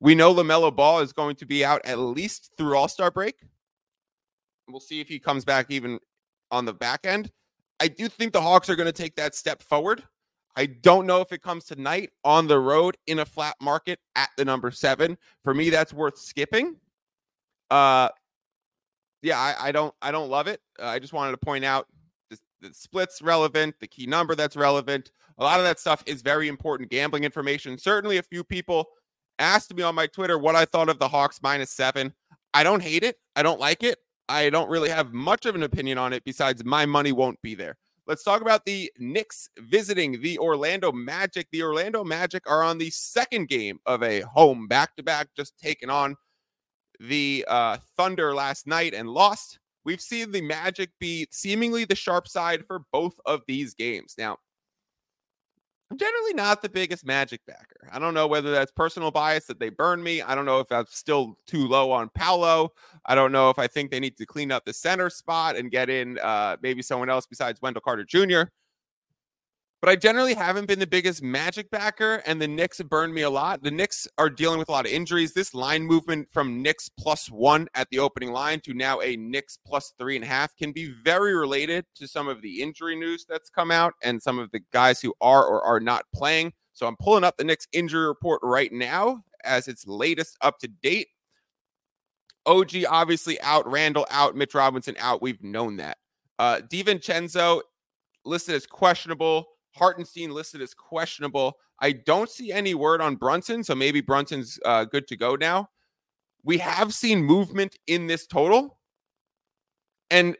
We 0.00 0.16
know 0.16 0.34
LaMelo 0.34 0.74
Ball 0.74 1.00
is 1.00 1.12
going 1.12 1.36
to 1.36 1.46
be 1.46 1.64
out 1.64 1.80
at 1.84 1.98
least 1.98 2.50
through 2.58 2.76
All 2.76 2.88
Star 2.88 3.10
break. 3.10 3.36
We'll 4.68 4.80
see 4.80 5.00
if 5.00 5.08
he 5.08 5.20
comes 5.20 5.44
back 5.44 5.66
even 5.70 6.00
on 6.50 6.64
the 6.64 6.72
back 6.72 7.00
end. 7.04 7.30
I 7.78 7.88
do 7.88 8.08
think 8.08 8.32
the 8.32 8.40
Hawks 8.40 8.68
are 8.68 8.76
going 8.76 8.86
to 8.86 8.92
take 8.92 9.14
that 9.16 9.34
step 9.34 9.62
forward. 9.62 10.02
I 10.56 10.66
don't 10.66 11.06
know 11.06 11.20
if 11.20 11.32
it 11.32 11.42
comes 11.42 11.64
tonight 11.64 12.10
on 12.24 12.46
the 12.46 12.58
road 12.58 12.96
in 13.06 13.20
a 13.20 13.24
flat 13.24 13.54
market 13.60 13.98
at 14.16 14.28
the 14.36 14.44
number 14.44 14.70
seven. 14.70 15.16
For 15.44 15.54
me, 15.54 15.70
that's 15.70 15.92
worth 15.92 16.18
skipping. 16.18 16.76
Uh, 17.72 18.08
yeah, 19.22 19.38
I, 19.38 19.68
I 19.68 19.72
don't, 19.72 19.94
I 20.02 20.10
don't 20.10 20.28
love 20.28 20.46
it. 20.46 20.60
Uh, 20.78 20.86
I 20.86 20.98
just 20.98 21.14
wanted 21.14 21.30
to 21.30 21.38
point 21.38 21.64
out 21.64 21.86
the, 22.28 22.38
the 22.60 22.74
splits 22.74 23.22
relevant, 23.22 23.76
the 23.80 23.86
key 23.86 24.06
number 24.06 24.34
that's 24.34 24.56
relevant. 24.56 25.10
A 25.38 25.42
lot 25.42 25.58
of 25.58 25.64
that 25.64 25.80
stuff 25.80 26.02
is 26.04 26.20
very 26.20 26.48
important 26.48 26.90
gambling 26.90 27.24
information. 27.24 27.78
Certainly, 27.78 28.18
a 28.18 28.22
few 28.22 28.44
people 28.44 28.84
asked 29.38 29.74
me 29.74 29.82
on 29.82 29.94
my 29.94 30.06
Twitter 30.06 30.38
what 30.38 30.54
I 30.54 30.66
thought 30.66 30.90
of 30.90 30.98
the 30.98 31.08
Hawks 31.08 31.40
minus 31.42 31.70
seven. 31.70 32.12
I 32.52 32.62
don't 32.62 32.82
hate 32.82 33.04
it. 33.04 33.16
I 33.36 33.42
don't 33.42 33.58
like 33.58 33.82
it. 33.82 33.98
I 34.28 34.50
don't 34.50 34.68
really 34.68 34.90
have 34.90 35.14
much 35.14 35.46
of 35.46 35.54
an 35.54 35.62
opinion 35.62 35.96
on 35.96 36.12
it 36.12 36.24
besides 36.24 36.62
my 36.66 36.84
money 36.84 37.12
won't 37.12 37.40
be 37.40 37.54
there. 37.54 37.78
Let's 38.06 38.22
talk 38.22 38.42
about 38.42 38.66
the 38.66 38.92
Knicks 38.98 39.48
visiting 39.58 40.20
the 40.20 40.38
Orlando 40.38 40.92
Magic. 40.92 41.48
The 41.52 41.62
Orlando 41.62 42.04
Magic 42.04 42.42
are 42.50 42.62
on 42.62 42.76
the 42.76 42.90
second 42.90 43.48
game 43.48 43.78
of 43.86 44.02
a 44.02 44.20
home 44.20 44.68
back 44.68 44.94
to 44.96 45.02
back, 45.02 45.28
just 45.34 45.56
taking 45.58 45.88
on 45.88 46.16
the 47.02 47.44
uh, 47.48 47.78
Thunder 47.96 48.34
last 48.34 48.66
night 48.66 48.94
and 48.94 49.08
lost. 49.08 49.58
We've 49.84 50.00
seen 50.00 50.30
the 50.30 50.40
Magic 50.40 50.90
be 51.00 51.26
seemingly 51.30 51.84
the 51.84 51.96
sharp 51.96 52.28
side 52.28 52.64
for 52.66 52.82
both 52.92 53.14
of 53.26 53.42
these 53.48 53.74
games. 53.74 54.14
Now, 54.16 54.36
I'm 55.90 55.98
generally 55.98 56.34
not 56.34 56.62
the 56.62 56.68
biggest 56.68 57.04
Magic 57.04 57.40
backer. 57.46 57.88
I 57.92 57.98
don't 57.98 58.14
know 58.14 58.28
whether 58.28 58.52
that's 58.52 58.70
personal 58.70 59.10
bias 59.10 59.46
that 59.46 59.58
they 59.58 59.68
burn 59.68 60.02
me. 60.02 60.22
I 60.22 60.34
don't 60.34 60.46
know 60.46 60.60
if 60.60 60.70
I'm 60.70 60.86
still 60.88 61.36
too 61.46 61.66
low 61.66 61.90
on 61.90 62.08
Paolo. 62.14 62.70
I 63.04 63.14
don't 63.14 63.32
know 63.32 63.50
if 63.50 63.58
I 63.58 63.66
think 63.66 63.90
they 63.90 64.00
need 64.00 64.16
to 64.18 64.24
clean 64.24 64.52
up 64.52 64.64
the 64.64 64.72
center 64.72 65.10
spot 65.10 65.56
and 65.56 65.70
get 65.70 65.90
in 65.90 66.18
uh, 66.20 66.56
maybe 66.62 66.80
someone 66.80 67.10
else 67.10 67.26
besides 67.26 67.60
Wendell 67.60 67.82
Carter 67.82 68.04
Jr 68.04 68.44
but 69.82 69.90
I 69.90 69.96
generally 69.96 70.32
haven't 70.32 70.66
been 70.66 70.78
the 70.78 70.86
biggest 70.86 71.24
Magic 71.24 71.68
backer, 71.68 72.22
and 72.24 72.40
the 72.40 72.46
Knicks 72.46 72.78
have 72.78 72.88
burned 72.88 73.12
me 73.12 73.22
a 73.22 73.30
lot. 73.30 73.64
The 73.64 73.70
Knicks 73.72 74.06
are 74.16 74.30
dealing 74.30 74.60
with 74.60 74.68
a 74.68 74.72
lot 74.72 74.86
of 74.86 74.92
injuries. 74.92 75.34
This 75.34 75.54
line 75.54 75.82
movement 75.82 76.28
from 76.30 76.62
Knicks 76.62 76.88
plus 76.88 77.28
one 77.28 77.66
at 77.74 77.90
the 77.90 77.98
opening 77.98 78.30
line 78.30 78.60
to 78.60 78.74
now 78.74 79.00
a 79.00 79.16
Knicks 79.16 79.58
plus 79.66 79.92
three 79.98 80.14
and 80.14 80.24
a 80.24 80.28
half 80.28 80.56
can 80.56 80.70
be 80.70 80.94
very 81.02 81.34
related 81.34 81.84
to 81.96 82.06
some 82.06 82.28
of 82.28 82.40
the 82.42 82.62
injury 82.62 82.94
news 82.94 83.26
that's 83.28 83.50
come 83.50 83.72
out 83.72 83.94
and 84.04 84.22
some 84.22 84.38
of 84.38 84.52
the 84.52 84.60
guys 84.72 85.00
who 85.00 85.12
are 85.20 85.44
or 85.44 85.60
are 85.64 85.80
not 85.80 86.04
playing. 86.14 86.52
So 86.74 86.86
I'm 86.86 86.96
pulling 87.00 87.24
up 87.24 87.36
the 87.36 87.42
Knicks 87.42 87.66
injury 87.72 88.06
report 88.06 88.38
right 88.44 88.72
now 88.72 89.24
as 89.42 89.66
it's 89.66 89.84
latest 89.84 90.36
up 90.42 90.60
to 90.60 90.68
date. 90.68 91.08
OG 92.46 92.84
obviously 92.88 93.40
out, 93.40 93.68
Randle 93.68 94.06
out, 94.10 94.36
Mitch 94.36 94.54
Robinson 94.54 94.94
out. 95.00 95.22
We've 95.22 95.42
known 95.42 95.78
that. 95.78 95.98
Uh, 96.38 96.60
DiVincenzo 96.70 97.62
listed 98.24 98.54
as 98.54 98.64
questionable. 98.64 99.48
Hartenstein 99.74 100.30
listed 100.30 100.62
as 100.62 100.74
questionable. 100.74 101.58
I 101.80 101.92
don't 101.92 102.30
see 102.30 102.52
any 102.52 102.74
word 102.74 103.00
on 103.00 103.16
Brunson, 103.16 103.64
so 103.64 103.74
maybe 103.74 104.00
Brunson's 104.00 104.58
uh, 104.64 104.84
good 104.84 105.06
to 105.08 105.16
go 105.16 105.34
now. 105.34 105.68
We 106.44 106.58
have 106.58 106.92
seen 106.92 107.22
movement 107.22 107.76
in 107.86 108.06
this 108.06 108.26
total, 108.26 108.78
and 110.10 110.36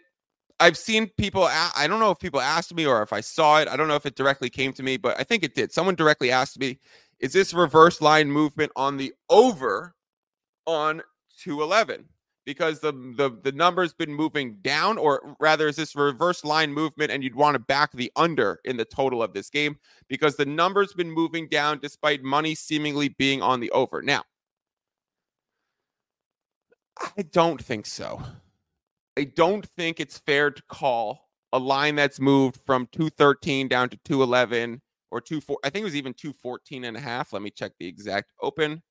I've 0.61 0.77
seen 0.77 1.11
people. 1.17 1.45
I 1.45 1.87
don't 1.89 2.01
know 2.01 2.11
if 2.11 2.19
people 2.19 2.41
asked 2.41 2.75
me 2.75 2.87
or 2.87 3.03
if 3.03 3.13
I 3.13 3.21
saw 3.21 3.61
it. 3.61 3.69
I 3.69 3.77
don't 3.77 3.89
know 3.89 3.97
if 3.97 4.07
it 4.07 4.15
directly 4.15 4.51
came 4.51 4.73
to 4.75 4.83
me, 4.83 4.97
but 4.97 5.19
I 5.19 5.25
think 5.25 5.43
it 5.43 5.55
did. 5.55 5.73
Someone 5.73 5.95
directly 5.95 6.31
asked 6.31 6.59
me, 6.59 6.79
"Is 7.19 7.33
this 7.33 7.55
reverse 7.55 8.01
line 8.01 8.31
movement 8.31 8.73
on 8.77 8.97
the 8.97 9.13
over 9.29 9.95
on 10.67 11.03
211?" 11.39 12.09
Because 12.45 12.81
the 12.81 12.93
the 12.93 13.39
the 13.43 13.53
number's 13.53 13.93
been 13.93 14.13
moving 14.13 14.57
down, 14.63 14.99
or 14.99 15.37
rather, 15.41 15.69
is 15.69 15.77
this 15.77 15.95
reverse 15.95 16.45
line 16.45 16.73
movement, 16.73 17.11
and 17.11 17.23
you'd 17.23 17.35
want 17.35 17.55
to 17.55 17.59
back 17.59 17.93
the 17.93 18.11
under 18.17 18.61
in 18.65 18.77
the 18.77 18.85
total 18.85 19.23
of 19.23 19.33
this 19.33 19.51
game 19.51 19.77
because 20.09 20.37
the 20.37 20.47
number's 20.47 20.93
been 20.93 21.11
moving 21.11 21.49
down 21.49 21.79
despite 21.81 22.23
money 22.23 22.55
seemingly 22.55 23.09
being 23.11 23.43
on 23.43 23.61
the 23.61 23.71
over. 23.71 24.03
Now, 24.03 24.25
I 27.17 27.23
don't 27.23 27.63
think 27.63 27.87
so. 27.87 28.23
I 29.17 29.25
don't 29.25 29.67
think 29.67 30.01
it's 30.01 30.19
fair 30.19 30.51
to 30.51 30.63
call 30.69 31.29
a 31.53 31.59
line 31.59 31.97
that's 31.97 32.19
moved 32.19 32.59
from 32.65 32.89
213 32.93 33.69
down 33.69 33.91
to 33.91 33.99
211 34.05 34.81
or 35.11 35.21
24 35.21 35.59
I 35.63 35.71
think 35.71 35.83
it 35.83 35.85
was 35.85 35.97
even 35.97 36.15
214 36.15 36.85
and 36.85 36.97
a 36.97 37.01
half. 37.01 37.33
Let 37.33 37.43
me 37.43 37.51
check 37.51 37.73
the 37.79 37.87
exact 37.87 38.33
open. 38.41 38.83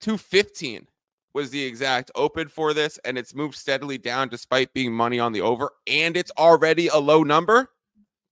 215 0.00 0.86
was 1.34 1.50
the 1.50 1.62
exact 1.62 2.10
open 2.14 2.48
for 2.48 2.74
this 2.74 2.98
and 3.04 3.16
it's 3.16 3.34
moved 3.34 3.54
steadily 3.54 3.98
down 3.98 4.28
despite 4.28 4.72
being 4.74 4.92
money 4.92 5.18
on 5.18 5.32
the 5.32 5.40
over 5.40 5.70
and 5.86 6.16
it's 6.16 6.32
already 6.38 6.88
a 6.88 6.96
low 6.96 7.22
number. 7.22 7.70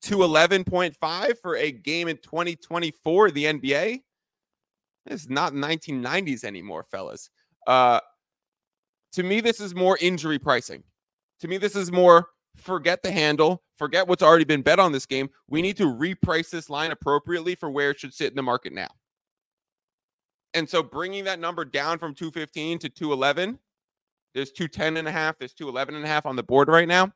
211.5 0.04 1.38
for 1.42 1.57
a 1.57 1.73
game 1.73 2.09
in 2.09 2.16
2024 2.19 3.30
the 3.30 3.45
NBA. 3.45 4.00
It's 5.07 5.28
not 5.28 5.52
1990s 5.52 6.45
anymore, 6.45 6.85
fellas. 6.90 7.30
Uh 7.66 8.00
to 9.12 9.23
me 9.23 9.40
this 9.40 9.61
is 9.61 9.75
more 9.75 9.99
injury 10.00 10.38
pricing. 10.38 10.83
To 11.40 11.49
me 11.49 11.59
this 11.59 11.76
is 11.76 11.90
more 11.90 12.28
forget 12.57 13.02
the 13.02 13.11
handle, 13.11 13.62
forget 13.76 14.07
what's 14.07 14.23
already 14.23 14.45
been 14.45 14.62
bet 14.62 14.78
on 14.78 14.92
this 14.92 15.07
game. 15.07 15.30
We 15.49 15.62
need 15.62 15.76
to 15.78 15.85
reprice 15.85 16.50
this 16.50 16.69
line 16.69 16.90
appropriately 16.90 17.54
for 17.54 17.71
where 17.71 17.90
it 17.90 18.00
should 18.00 18.14
sit 18.14 18.30
in 18.30 18.37
the 18.37 18.42
market 18.42 18.73
now. 18.73 18.88
And 20.54 20.69
so 20.69 20.83
bringing 20.83 21.25
that 21.25 21.38
number 21.38 21.64
down 21.64 21.99
from 21.99 22.14
215 22.14 22.80
to 22.80 22.88
211, 22.88 23.59
there's 24.35 24.52
210 24.52 24.97
and 24.97 25.09
a 25.09 25.12
half, 25.12 25.38
there's 25.38 25.54
211 25.54 25.95
and 25.95 26.04
a 26.04 26.09
half 26.09 26.26
on 26.26 26.37
the 26.37 26.42
board 26.42 26.69
right 26.69 26.88
now. 26.88 27.12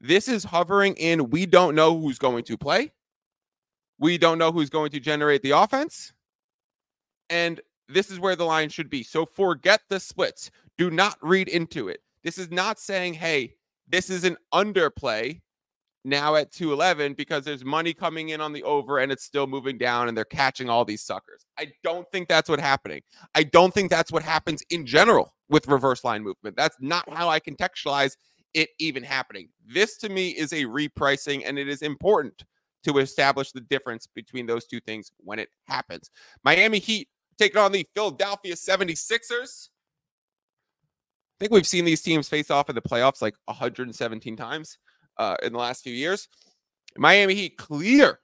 This 0.00 0.28
is 0.28 0.44
hovering 0.44 0.94
in 0.94 1.30
we 1.30 1.46
don't 1.46 1.74
know 1.74 1.98
who's 1.98 2.18
going 2.18 2.44
to 2.44 2.56
play. 2.56 2.92
We 3.98 4.16
don't 4.16 4.38
know 4.38 4.52
who's 4.52 4.70
going 4.70 4.90
to 4.92 5.00
generate 5.00 5.42
the 5.42 5.50
offense. 5.50 6.12
And 7.28 7.60
this 7.88 8.10
is 8.10 8.20
where 8.20 8.36
the 8.36 8.44
line 8.44 8.68
should 8.68 8.90
be. 8.90 9.02
So 9.02 9.26
forget 9.26 9.80
the 9.88 9.98
splits. 9.98 10.50
Do 10.76 10.90
not 10.90 11.18
read 11.20 11.48
into 11.48 11.88
it. 11.88 12.02
This 12.22 12.38
is 12.38 12.50
not 12.50 12.78
saying, 12.78 13.14
hey, 13.14 13.54
this 13.88 14.08
is 14.10 14.24
an 14.24 14.36
underplay 14.52 15.40
now 16.04 16.36
at 16.36 16.52
211 16.52 17.14
because 17.14 17.44
there's 17.44 17.64
money 17.64 17.92
coming 17.92 18.30
in 18.30 18.40
on 18.40 18.52
the 18.52 18.62
over 18.62 18.98
and 18.98 19.10
it's 19.12 19.24
still 19.24 19.46
moving 19.46 19.78
down 19.78 20.08
and 20.08 20.16
they're 20.16 20.24
catching 20.24 20.68
all 20.68 20.84
these 20.84 21.02
suckers. 21.02 21.44
I 21.58 21.72
don't 21.82 22.06
think 22.12 22.28
that's 22.28 22.48
what's 22.48 22.62
happening. 22.62 23.02
I 23.34 23.42
don't 23.44 23.74
think 23.74 23.90
that's 23.90 24.12
what 24.12 24.22
happens 24.22 24.62
in 24.70 24.86
general 24.86 25.34
with 25.48 25.66
reverse 25.68 26.04
line 26.04 26.22
movement. 26.22 26.56
That's 26.56 26.76
not 26.80 27.08
how 27.12 27.28
I 27.28 27.40
contextualize 27.40 28.16
it 28.54 28.70
even 28.78 29.02
happening. 29.02 29.48
This 29.66 29.96
to 29.98 30.08
me 30.08 30.30
is 30.30 30.52
a 30.52 30.64
repricing 30.64 31.42
and 31.44 31.58
it 31.58 31.68
is 31.68 31.82
important 31.82 32.44
to 32.84 32.98
establish 32.98 33.52
the 33.52 33.60
difference 33.60 34.06
between 34.06 34.46
those 34.46 34.66
two 34.66 34.80
things 34.80 35.10
when 35.18 35.38
it 35.38 35.48
happens. 35.66 36.10
Miami 36.44 36.78
Heat 36.78 37.08
taking 37.38 37.60
on 37.60 37.72
the 37.72 37.86
Philadelphia 37.94 38.54
76ers. 38.54 39.68
I 41.38 41.40
think 41.40 41.52
we've 41.52 41.66
seen 41.66 41.84
these 41.84 42.02
teams 42.02 42.28
face 42.28 42.50
off 42.50 42.68
in 42.68 42.74
the 42.74 42.82
playoffs 42.82 43.22
like 43.22 43.34
117 43.46 44.36
times 44.36 44.78
uh, 45.18 45.36
in 45.42 45.52
the 45.52 45.58
last 45.58 45.82
few 45.82 45.92
years. 45.92 46.28
Miami 46.96 47.34
Heat 47.34 47.56
clear 47.56 48.20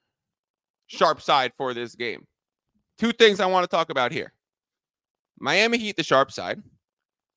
sharp 0.86 1.20
side 1.20 1.52
for 1.56 1.74
this 1.74 1.94
game. 1.94 2.26
Two 2.98 3.12
things 3.12 3.40
I 3.40 3.46
want 3.46 3.64
to 3.64 3.76
talk 3.76 3.90
about 3.90 4.12
here. 4.12 4.32
Miami 5.38 5.78
Heat 5.78 5.96
the 5.96 6.02
sharp 6.02 6.30
side, 6.30 6.62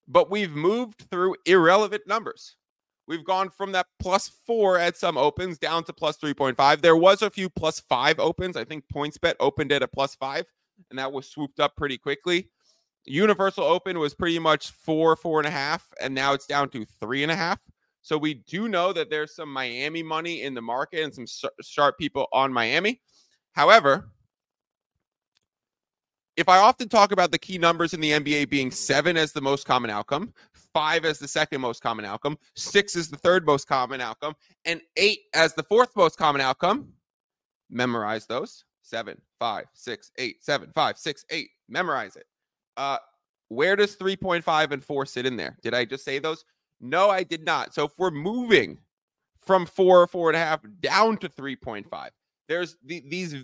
but 0.08 0.30
we've 0.30 0.52
moved 0.52 1.06
through 1.12 1.36
irrelevant 1.46 2.04
numbers. 2.08 2.56
We've 3.08 3.24
gone 3.24 3.50
from 3.50 3.72
that 3.72 3.88
plus 4.00 4.28
four 4.28 4.78
at 4.78 4.98
some 4.98 5.18
opens 5.18 5.58
down 5.58 5.86
to 5.86 5.94
plus 5.94 6.18
3.5. 6.18 6.82
There 6.82 6.98
was 6.98 7.22
a 7.22 7.30
few 7.30 7.50
plus 7.50 7.80
five 7.80 8.20
opens. 8.20 8.58
I 8.58 8.66
think 8.66 8.84
PointsBet 8.94 9.36
opened 9.40 9.72
at 9.72 9.82
a 9.82 9.88
plus 9.88 10.16
five, 10.16 10.46
and 10.90 11.00
that 11.00 11.12
was 11.12 11.30
swooped 11.30 11.62
up 11.62 11.76
pretty 11.78 11.98
quickly. 11.98 12.50
Universal 13.06 13.64
Open 13.64 14.00
was 14.00 14.14
pretty 14.14 14.38
much 14.38 14.72
four, 14.72 15.16
four 15.16 15.40
and 15.40 15.48
a 15.48 15.52
half, 15.52 15.88
and 16.02 16.14
now 16.14 16.34
it's 16.34 16.46
down 16.46 16.70
to 16.70 16.86
three 17.00 17.24
and 17.24 17.32
a 17.32 17.36
half. 17.36 17.60
So 18.08 18.18
we 18.18 18.36
do 18.36 18.70
know 18.70 18.94
that 18.94 19.10
there's 19.10 19.36
some 19.36 19.52
Miami 19.52 20.02
money 20.02 20.44
in 20.44 20.54
the 20.54 20.62
market 20.62 21.04
and 21.04 21.14
some 21.14 21.52
sharp 21.62 21.98
people 21.98 22.28
on 22.32 22.54
Miami. 22.54 23.02
However, 23.52 24.12
if 26.38 26.48
I 26.48 26.60
often 26.60 26.88
talk 26.88 27.12
about 27.12 27.34
the 27.34 27.38
key 27.38 27.58
numbers 27.58 27.94
in 27.94 28.00
the 28.00 28.12
NBA 28.12 28.50
being 28.50 28.72
seven 28.72 29.18
as 29.18 29.34
the 29.34 29.42
most 29.42 29.66
common 29.66 29.90
outcome, 29.90 30.34
five 30.74 31.04
as 31.04 31.20
the 31.20 31.28
second 31.28 31.60
most 31.60 31.84
common 31.84 32.06
outcome, 32.06 32.38
six 32.56 32.96
is 32.96 33.10
the 33.10 33.18
third 33.18 33.46
most 33.46 33.68
common 33.68 34.00
outcome, 34.00 34.36
and 34.64 34.80
eight 34.96 35.24
as 35.34 35.54
the 35.56 35.64
fourth 35.64 35.94
most 35.98 36.18
common 36.18 36.40
outcome, 36.40 36.88
memorize 37.70 38.26
those. 38.26 38.64
Seven, 38.84 39.20
five, 39.38 39.66
six, 39.74 40.14
eight, 40.18 40.46
seven, 40.46 40.72
five, 40.74 40.98
six, 40.98 41.26
eight. 41.30 41.50
Memorize 41.68 42.16
it. 42.16 42.26
Uh, 42.78 43.00
where 43.50 43.76
does 43.76 43.98
3.5 43.98 44.72
and 44.72 44.82
4 44.82 45.06
sit 45.06 45.26
in 45.26 45.36
there? 45.36 45.58
Did 45.62 45.74
I 45.74 45.84
just 45.84 46.06
say 46.06 46.20
those? 46.20 46.46
No, 46.80 47.10
I 47.10 47.24
did 47.24 47.44
not. 47.44 47.74
So 47.74 47.86
if 47.86 47.92
we're 47.98 48.12
moving 48.12 48.78
from 49.40 49.66
four, 49.66 50.06
four 50.08 50.30
and 50.30 50.36
a 50.36 50.40
half 50.40 50.62
down 50.80 51.18
to 51.18 51.30
3.5, 51.30 52.10
there's 52.48 52.78
the, 52.86 53.04
these 53.08 53.36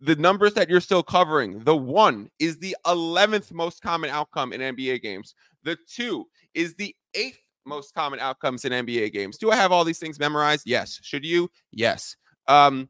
the 0.00 0.16
numbers 0.16 0.52
that 0.54 0.68
you're 0.68 0.80
still 0.80 1.02
covering. 1.02 1.60
The 1.60 1.76
one 1.76 2.28
is 2.40 2.58
the 2.58 2.76
11th 2.86 3.52
most 3.52 3.80
common 3.82 4.10
outcome 4.10 4.52
in 4.52 4.60
NBA 4.60 5.00
games. 5.00 5.34
The 5.62 5.78
two 5.88 6.26
is 6.54 6.74
the 6.74 6.94
eighth 7.14 7.38
most 7.64 7.94
common 7.94 8.18
outcomes 8.18 8.64
in 8.64 8.72
NBA 8.72 9.12
games. 9.12 9.38
Do 9.38 9.52
I 9.52 9.56
have 9.56 9.70
all 9.70 9.84
these 9.84 10.00
things 10.00 10.18
memorized? 10.18 10.64
Yes. 10.66 10.98
Should 11.02 11.24
you? 11.24 11.48
Yes. 11.70 12.16
Um, 12.48 12.88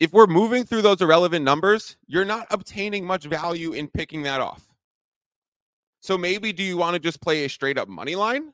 if 0.00 0.12
we're 0.12 0.26
moving 0.26 0.64
through 0.64 0.82
those 0.82 1.00
irrelevant 1.00 1.44
numbers, 1.44 1.96
you're 2.08 2.24
not 2.24 2.48
obtaining 2.50 3.06
much 3.06 3.24
value 3.24 3.72
in 3.72 3.86
picking 3.86 4.22
that 4.24 4.40
off. 4.40 4.66
So 6.00 6.18
maybe 6.18 6.52
do 6.52 6.62
you 6.62 6.76
want 6.76 6.94
to 6.94 7.00
just 7.00 7.20
play 7.22 7.44
a 7.44 7.48
straight 7.48 7.78
up 7.78 7.88
money 7.88 8.16
line? 8.16 8.52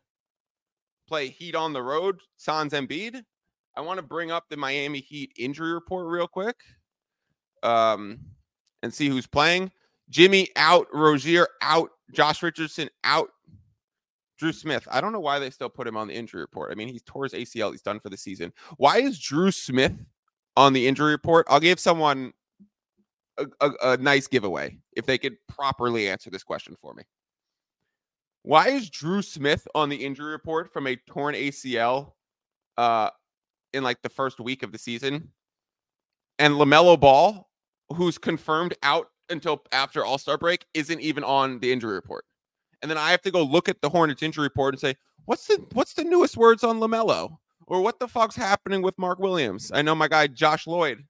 Play 1.09 1.29
Heat 1.29 1.55
on 1.55 1.73
the 1.73 1.83
road, 1.83 2.21
Sans 2.37 2.73
Embiid. 2.73 3.23
I 3.77 3.81
want 3.81 3.99
to 3.99 4.03
bring 4.03 4.31
up 4.31 4.45
the 4.49 4.57
Miami 4.57 5.01
Heat 5.01 5.33
injury 5.39 5.73
report 5.73 6.07
real 6.07 6.29
quick, 6.29 6.57
um, 7.63 8.19
and 8.83 8.93
see 8.93 9.09
who's 9.09 9.27
playing. 9.27 9.71
Jimmy 10.11 10.49
out, 10.57 10.87
Rozier 10.93 11.49
out, 11.63 11.91
Josh 12.13 12.43
Richardson 12.43 12.89
out, 13.05 13.29
Dru 14.39 14.53
Smith. 14.53 14.87
I 14.91 15.01
don't 15.01 15.13
know 15.13 15.21
why 15.21 15.39
they 15.39 15.51
still 15.51 15.71
put 15.71 15.87
him 15.87 15.97
on 15.97 16.09
the 16.09 16.15
injury 16.15 16.41
report. 16.41 16.71
I 16.71 16.75
mean, 16.75 16.89
he's 16.89 17.03
tore 17.03 17.25
his 17.25 17.33
ACL. 17.33 17.71
He's 17.71 17.83
done 17.83 18.01
for 18.01 18.11
the 18.11 18.17
season. 18.17 18.53
Why 18.77 18.99
is 18.99 19.19
Dru 19.19 19.51
Smith 19.51 19.95
on 20.57 20.73
the 20.73 20.87
injury 20.87 21.13
report? 21.13 21.47
I'll 21.49 21.61
give 21.61 21.81
someone 21.81 22.33
a, 23.39 23.47
a, 23.61 23.71
a 23.83 23.97
nice 23.97 24.27
giveaway 24.27 24.77
if 24.97 25.07
they 25.07 25.17
could 25.17 25.37
properly 25.49 26.09
answer 26.09 26.29
this 26.29 26.43
question 26.43 26.77
for 26.81 26.93
me. 26.95 27.05
Why 28.43 28.69
is 28.69 28.91
Dru 28.91 29.23
Smith 29.23 29.67
on 29.75 29.89
the 29.89 30.05
injury 30.05 30.33
report 30.33 30.73
from 30.73 30.87
a 30.87 30.97
torn 30.97 31.35
ACL 31.35 32.13
uh, 32.77 33.11
in 33.73 33.85
like 33.85 34.03
the 34.03 34.09
first 34.09 34.41
week 34.41 34.63
of 34.63 34.73
the 34.73 34.79
season? 34.79 35.31
And 36.39 36.55
LaMelo 36.55 36.99
Ball, 36.99 37.49
who's 37.95 38.19
confirmed 38.19 38.75
out 38.83 39.09
until 39.31 39.63
after 39.71 40.05
All 40.05 40.19
Star 40.19 40.37
break, 40.39 40.67
isn't 40.75 41.01
even 41.01 41.23
on 41.23 41.61
the 41.61 41.73
injury 41.73 41.95
report. 41.95 42.25
And 42.81 42.91
then 42.91 42.99
I 42.99 43.13
have 43.13 43.23
to 43.23 43.31
go 43.31 43.43
look 43.43 43.69
at 43.69 43.81
the 43.81 43.89
Hornets 43.89 44.23
injury 44.23 44.45
report 44.45 44.75
and 44.75 44.81
say, 44.81 44.97
what's 45.27 45.47
the 45.47 45.65
what's 45.73 45.95
the 45.95 46.05
newest 46.05 46.37
words 46.37 46.65
on 46.65 46.81
LaMelo? 46.81 47.37
Or 47.69 47.81
what 47.81 48.01
the 48.01 48.09
fuck's 48.09 48.35
happening 48.35 48.83
with 48.83 48.99
Mark 48.99 49.21
Williams? 49.21 49.71
I 49.73 49.83
know 49.83 49.95
my 49.95 50.09
guy 50.09 50.27
Josh 50.27 50.67
Lloyd 50.67 51.05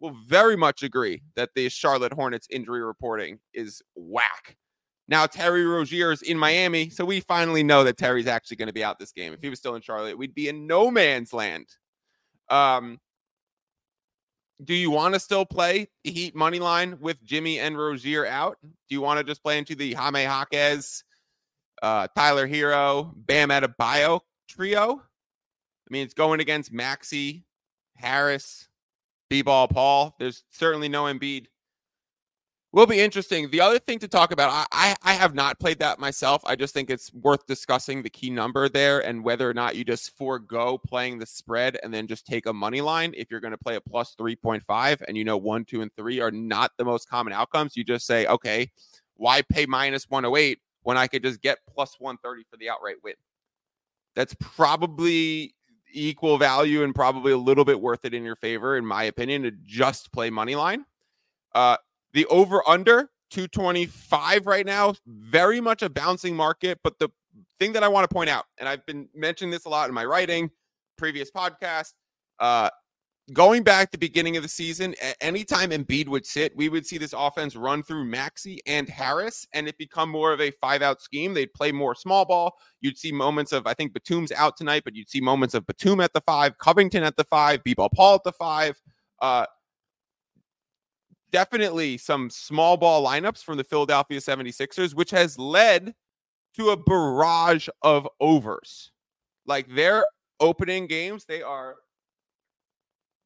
will 0.00 0.16
very 0.26 0.56
much 0.56 0.82
agree 0.82 1.22
that 1.36 1.50
the 1.54 1.68
Charlotte 1.68 2.14
Hornets 2.14 2.48
injury 2.50 2.82
reporting 2.82 3.38
is 3.52 3.82
whack. 3.94 4.56
Now 5.12 5.26
Terry 5.26 5.66
Rozier 5.66 6.10
is 6.10 6.22
in 6.22 6.38
Miami, 6.38 6.88
so 6.88 7.04
we 7.04 7.20
finally 7.20 7.62
know 7.62 7.84
that 7.84 7.98
Terry's 7.98 8.26
actually 8.26 8.56
going 8.56 8.68
to 8.68 8.72
be 8.72 8.82
out 8.82 8.98
this 8.98 9.12
game. 9.12 9.34
If 9.34 9.42
he 9.42 9.50
was 9.50 9.58
still 9.58 9.74
in 9.74 9.82
Charlotte, 9.82 10.16
we'd 10.16 10.34
be 10.34 10.48
in 10.48 10.66
no 10.66 10.90
man's 10.90 11.34
land. 11.34 11.66
Um, 12.48 12.98
do 14.64 14.72
you 14.72 14.90
want 14.90 15.12
to 15.12 15.20
still 15.20 15.44
play 15.44 15.90
the 16.02 16.12
Heat 16.12 16.34
money 16.34 16.60
line 16.60 16.96
with 16.98 17.22
Jimmy 17.22 17.60
and 17.60 17.76
Rozier 17.76 18.24
out? 18.24 18.56
Do 18.62 18.70
you 18.88 19.02
want 19.02 19.18
to 19.18 19.24
just 19.24 19.42
play 19.42 19.58
into 19.58 19.74
the 19.74 19.92
Jaime 19.92 20.22
Jaquez, 20.22 21.04
uh, 21.82 22.08
Tyler 22.16 22.48
Herro, 22.48 23.12
Bam 23.14 23.50
Adebayo 23.50 24.20
trio? 24.48 24.94
I 24.94 25.88
mean, 25.90 26.04
it's 26.04 26.14
going 26.14 26.40
against 26.40 26.72
Maxey, 26.72 27.44
Harris, 27.96 28.66
B-ball 29.28 29.68
Paul. 29.68 30.16
There's 30.18 30.42
certainly 30.48 30.88
no 30.88 31.04
Embiid 31.04 31.48
will 32.72 32.86
be 32.86 33.00
interesting. 33.00 33.50
The 33.50 33.60
other 33.60 33.78
thing 33.78 33.98
to 33.98 34.08
talk 34.08 34.32
about, 34.32 34.50
I, 34.50 34.66
I, 34.72 34.96
I 35.02 35.12
have 35.12 35.34
not 35.34 35.60
played 35.60 35.78
that 35.80 35.98
myself. 35.98 36.42
I 36.46 36.56
just 36.56 36.72
think 36.72 36.88
it's 36.88 37.12
worth 37.12 37.46
discussing 37.46 38.02
the 38.02 38.10
key 38.10 38.30
number 38.30 38.68
there 38.68 39.00
and 39.04 39.22
whether 39.22 39.48
or 39.48 39.54
not 39.54 39.76
you 39.76 39.84
just 39.84 40.16
forego 40.16 40.78
playing 40.78 41.18
the 41.18 41.26
spread 41.26 41.78
and 41.82 41.92
then 41.92 42.06
just 42.06 42.26
take 42.26 42.46
a 42.46 42.52
money 42.52 42.80
line. 42.80 43.12
If 43.14 43.30
you're 43.30 43.40
going 43.40 43.52
to 43.52 43.58
play 43.58 43.76
a 43.76 43.80
plus 43.80 44.16
3.5 44.18 45.02
and 45.06 45.16
you 45.16 45.24
know 45.24 45.36
one, 45.36 45.64
two, 45.64 45.82
and 45.82 45.92
three 45.94 46.20
are 46.20 46.30
not 46.30 46.72
the 46.78 46.84
most 46.84 47.08
common 47.08 47.34
outcomes, 47.34 47.76
you 47.76 47.84
just 47.84 48.06
say, 48.06 48.26
okay, 48.26 48.70
why 49.16 49.42
pay 49.42 49.66
minus 49.66 50.08
108 50.08 50.58
when 50.82 50.96
I 50.96 51.06
could 51.06 51.22
just 51.22 51.42
get 51.42 51.58
plus 51.68 52.00
130 52.00 52.44
for 52.50 52.56
the 52.56 52.70
outright 52.70 52.96
win? 53.04 53.14
That's 54.14 54.34
probably 54.40 55.54
equal 55.92 56.38
value 56.38 56.84
and 56.84 56.94
probably 56.94 57.32
a 57.32 57.38
little 57.38 57.66
bit 57.66 57.78
worth 57.78 58.06
it 58.06 58.14
in 58.14 58.24
your 58.24 58.36
favor, 58.36 58.78
in 58.78 58.86
my 58.86 59.04
opinion, 59.04 59.42
to 59.42 59.50
just 59.66 60.10
play 60.10 60.30
money 60.30 60.54
line. 60.54 60.86
Uh, 61.54 61.76
the 62.12 62.26
over 62.26 62.66
under 62.68 63.10
225 63.30 64.46
right 64.46 64.66
now, 64.66 64.94
very 65.06 65.60
much 65.60 65.82
a 65.82 65.88
bouncing 65.88 66.36
market, 66.36 66.78
but 66.84 66.98
the 66.98 67.08
thing 67.58 67.72
that 67.72 67.82
I 67.82 67.88
want 67.88 68.08
to 68.08 68.12
point 68.12 68.28
out, 68.28 68.44
and 68.58 68.68
I've 68.68 68.84
been 68.86 69.08
mentioning 69.14 69.50
this 69.50 69.64
a 69.64 69.68
lot 69.68 69.88
in 69.88 69.94
my 69.94 70.04
writing, 70.04 70.50
previous 70.98 71.30
podcast. 71.30 71.92
Uh, 72.38 72.68
going 73.32 73.62
back 73.62 73.90
to 73.90 73.92
the 73.92 74.06
beginning 74.06 74.36
of 74.36 74.42
the 74.42 74.48
season, 74.48 74.94
anytime 75.20 75.70
Embiid 75.70 76.08
would 76.08 76.26
sit, 76.26 76.54
we 76.56 76.68
would 76.68 76.84
see 76.86 76.98
this 76.98 77.14
offense 77.16 77.56
run 77.56 77.82
through 77.82 78.04
Maxey 78.04 78.60
and 78.66 78.88
Harris, 78.88 79.46
and 79.54 79.68
it 79.68 79.78
become 79.78 80.10
more 80.10 80.32
of 80.32 80.40
a 80.40 80.50
five 80.50 80.82
out 80.82 81.00
scheme. 81.00 81.32
They'd 81.32 81.54
play 81.54 81.72
more 81.72 81.94
small 81.94 82.24
ball. 82.24 82.54
You'd 82.80 82.98
see 82.98 83.12
moments 83.12 83.52
of, 83.52 83.66
I 83.66 83.74
think 83.74 83.94
Batum's 83.94 84.32
out 84.32 84.56
tonight, 84.56 84.82
but 84.84 84.94
you'd 84.94 85.08
see 85.08 85.20
moments 85.20 85.54
of 85.54 85.66
Batum 85.66 86.00
at 86.00 86.12
the 86.12 86.20
five, 86.20 86.58
Covington 86.58 87.04
at 87.04 87.16
the 87.16 87.24
five, 87.24 87.62
B-ball 87.64 87.90
Paul 87.94 88.16
at 88.16 88.24
the 88.24 88.32
five. 88.32 88.80
Uh, 89.20 89.46
definitely 91.32 91.98
some 91.98 92.30
small 92.30 92.76
ball 92.76 93.04
lineups 93.04 93.42
from 93.42 93.56
the 93.56 93.64
Philadelphia 93.64 94.20
76ers, 94.20 94.94
which 94.94 95.10
has 95.10 95.38
led 95.38 95.94
to 96.54 96.70
a 96.70 96.76
barrage 96.76 97.68
of 97.82 98.06
overs. 98.20 98.92
Like 99.46 99.66
their 99.74 100.04
opening 100.38 100.86
games, 100.86 101.24
they 101.24 101.42
are 101.42 101.76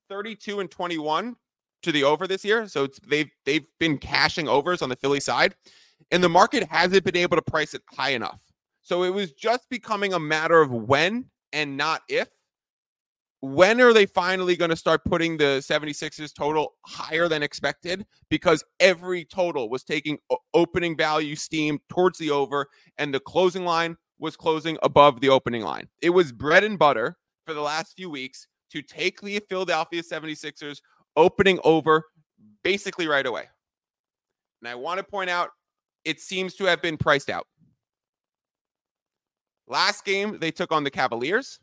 32 0.09 0.61
and 0.61 0.71
21 0.71 1.37
to 1.83 1.93
the 1.93 2.05
over 2.05 2.27
this 2.27 2.45
year. 2.45 2.67
So 2.69 2.89
they've 3.07 3.31
they've 3.45 3.67
been 3.79 3.99
cashing 3.99 4.49
overs 4.49 4.83
on 4.83 4.89
the 4.89 4.97
Philly 4.97 5.21
side, 5.21 5.55
and 6.11 6.23
the 6.23 6.29
market 6.29 6.65
hasn't 6.69 7.05
been 7.05 7.17
able 7.17 7.37
to 7.37 7.43
price 7.43 7.75
it 7.75 7.83
high 7.93 8.11
enough. 8.11 8.41
So 8.83 9.03
it 9.03 9.11
was 9.11 9.33
just 9.33 9.69
becoming 9.69 10.13
a 10.13 10.21
matter 10.21 10.61
of 10.61 10.71
when 10.71 11.27
and 11.53 11.77
not 11.77 12.03
if. 12.09 12.29
When 13.40 13.81
are 13.81 13.93
they 13.93 14.07
finally 14.07 14.57
going 14.57 14.71
to 14.71 14.76
start 14.76 15.05
putting 15.05 15.37
the 15.37 15.62
76ers 15.62 16.35
total 16.35 16.75
higher 16.87 17.28
than 17.28 17.43
expected? 17.43 18.07
Because 18.31 18.64
every 18.81 19.25
total 19.25 19.69
was 19.69 19.85
taking 19.85 20.19
opening 20.55 20.97
value 20.97 21.37
steam 21.37 21.78
towards 21.88 22.19
the 22.19 22.31
over, 22.31 22.66
and 22.99 23.12
the 23.12 23.21
closing 23.21 23.64
line 23.64 23.97
was 24.19 24.37
closing 24.37 24.78
above 24.83 25.21
the 25.21 25.28
opening 25.28 25.62
line. 25.62 25.87
It 26.00 26.11
was 26.11 26.33
bread 26.33 26.64
and 26.64 26.78
butter 26.78 27.19
for 27.47 27.52
the 27.55 27.61
last 27.61 27.95
few 27.95 28.09
weeks 28.09 28.47
to 28.71 28.83
take 28.83 29.21
the 29.21 29.40
Philadelphia 29.49 30.02
76ers 30.02 30.81
opening 31.16 31.59
over 31.62 32.05
basically 32.64 33.07
right 33.07 33.26
away. 33.26 33.45
And 34.62 34.69
I 34.69 34.75
want 34.75 34.99
to 34.99 35.05
point 35.05 35.31
out 35.31 35.50
it 36.05 36.21
seems 36.21 36.55
to 36.55 36.64
have 36.64 36.81
been 36.81 36.97
priced 36.97 37.31
out. 37.31 37.47
Last 39.69 40.05
game, 40.05 40.38
they 40.40 40.50
took 40.50 40.73
on 40.73 40.85
the 40.85 40.90
Cavaliers. 40.90 41.59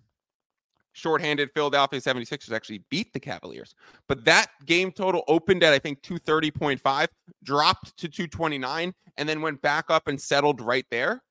Shorthanded 0.94 1.50
Philadelphia 1.54 2.00
76ers 2.00 2.52
actually 2.52 2.84
beat 2.90 3.12
the 3.14 3.20
Cavaliers. 3.20 3.76
But 4.08 4.26
that 4.26 4.48
game 4.66 4.92
total 4.92 5.24
opened 5.28 5.64
at, 5.64 5.74
I 5.74 5.80
think, 5.80 6.02
230.5, 6.02 7.08
dropped 7.44 7.98
to 7.98 8.08
229, 8.08 8.94
and 9.18 9.30
then 9.30 9.42
went 9.42 9.62
back 9.62 9.86
up 9.90 10.08
and 10.08 10.20
settled 10.20 10.62
right 10.62 10.86
there. 10.92 11.24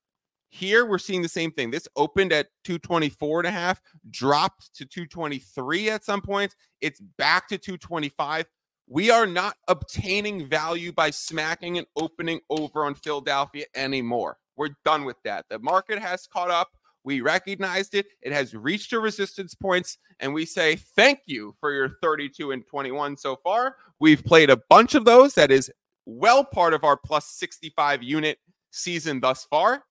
Here 0.51 0.85
we're 0.85 0.99
seeing 0.99 1.23
the 1.23 1.29
same 1.29 1.51
thing. 1.51 1.71
This 1.71 1.89
opened 1.97 2.33
at 2.33 2.49
224 2.65 3.41
and 3.41 3.49
a 3.49 3.51
half, 3.51 3.81
dropped 4.11 4.75
to 4.75 4.85
223 4.85 5.89
at 5.89 6.05
some 6.05 6.21
points. 6.21 6.55
It's 6.83 7.01
back 7.17 7.49
to 7.49 7.57
225. 7.57 8.45
We 8.89 9.11
are 9.11 9.27
not 9.27 9.57
obtaining 9.69 10.49
value 10.49 10.93
by 10.93 11.11
smacking 11.11 11.79
and 11.79 11.87
opening 11.97 12.41
over 12.51 12.85
on 12.85 12.95
Philadelphia 12.95 13.65
anymore. 13.75 14.37
We're 14.57 14.75
done 14.85 15.05
with 15.05 15.17
that. 15.25 15.47
The 15.49 15.59
market 15.61 15.99
has 15.99 16.27
caught 16.27 16.51
up. 16.51 16.69
We 17.05 17.21
recognized 17.21 17.95
it. 17.95 18.07
It 18.23 18.33
has 18.33 18.55
reached 18.55 18.93
a 18.93 19.01
resistance 19.01 19.55
points, 19.55 19.99
and 20.21 20.33
we 20.33 20.47
say 20.47 20.77
thank 20.77 21.21
you 21.27 21.55
for 21.59 21.73
your 21.73 21.97
32 22.01 22.53
and 22.53 22.67
21 22.67 23.17
so 23.17 23.37
far. 23.37 23.77
We've 23.99 24.25
played 24.25 24.51
a 24.51 24.61
bunch 24.71 24.95
of 24.95 25.05
those. 25.05 25.35
That 25.35 25.51
is 25.51 25.71
well 26.07 26.45
part 26.45 26.75
of 26.75 26.85
our 26.85 26.97
plus 26.97 27.27
65 27.27 28.03
unit 28.03 28.39
season 28.71 29.21
thus 29.21 29.45
far. 29.45 29.85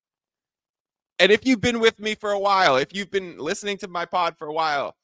And 1.20 1.32
if 1.32 1.46
you've 1.46 1.62
been 1.62 1.80
with 1.80 2.00
me 2.00 2.16
for 2.16 2.32
a 2.32 2.40
while, 2.40 2.78
if 2.78 2.96
you've 2.96 3.12
been 3.12 3.38
listening 3.38 3.78
to 3.80 3.88
my 3.88 4.06
pod 4.06 4.38
for 4.38 4.48
a 4.48 4.54
while, 4.54 4.96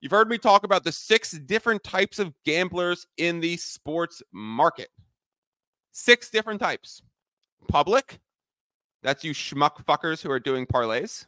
you've 0.00 0.12
heard 0.12 0.28
me 0.28 0.38
talk 0.38 0.64
about 0.64 0.84
the 0.84 0.92
six 0.92 1.32
different 1.32 1.84
types 1.84 2.18
of 2.18 2.32
gamblers 2.44 3.06
in 3.18 3.40
the 3.40 3.56
sports 3.56 4.22
market. 4.32 4.88
Six 5.92 6.30
different 6.30 6.60
types. 6.60 7.02
Public, 7.68 8.20
that's 9.04 9.22
you 9.22 9.32
schmuck 9.32 9.84
fuckers 9.84 10.22
who 10.22 10.30
are 10.30 10.40
doing 10.40 10.66
parlays. 10.66 11.26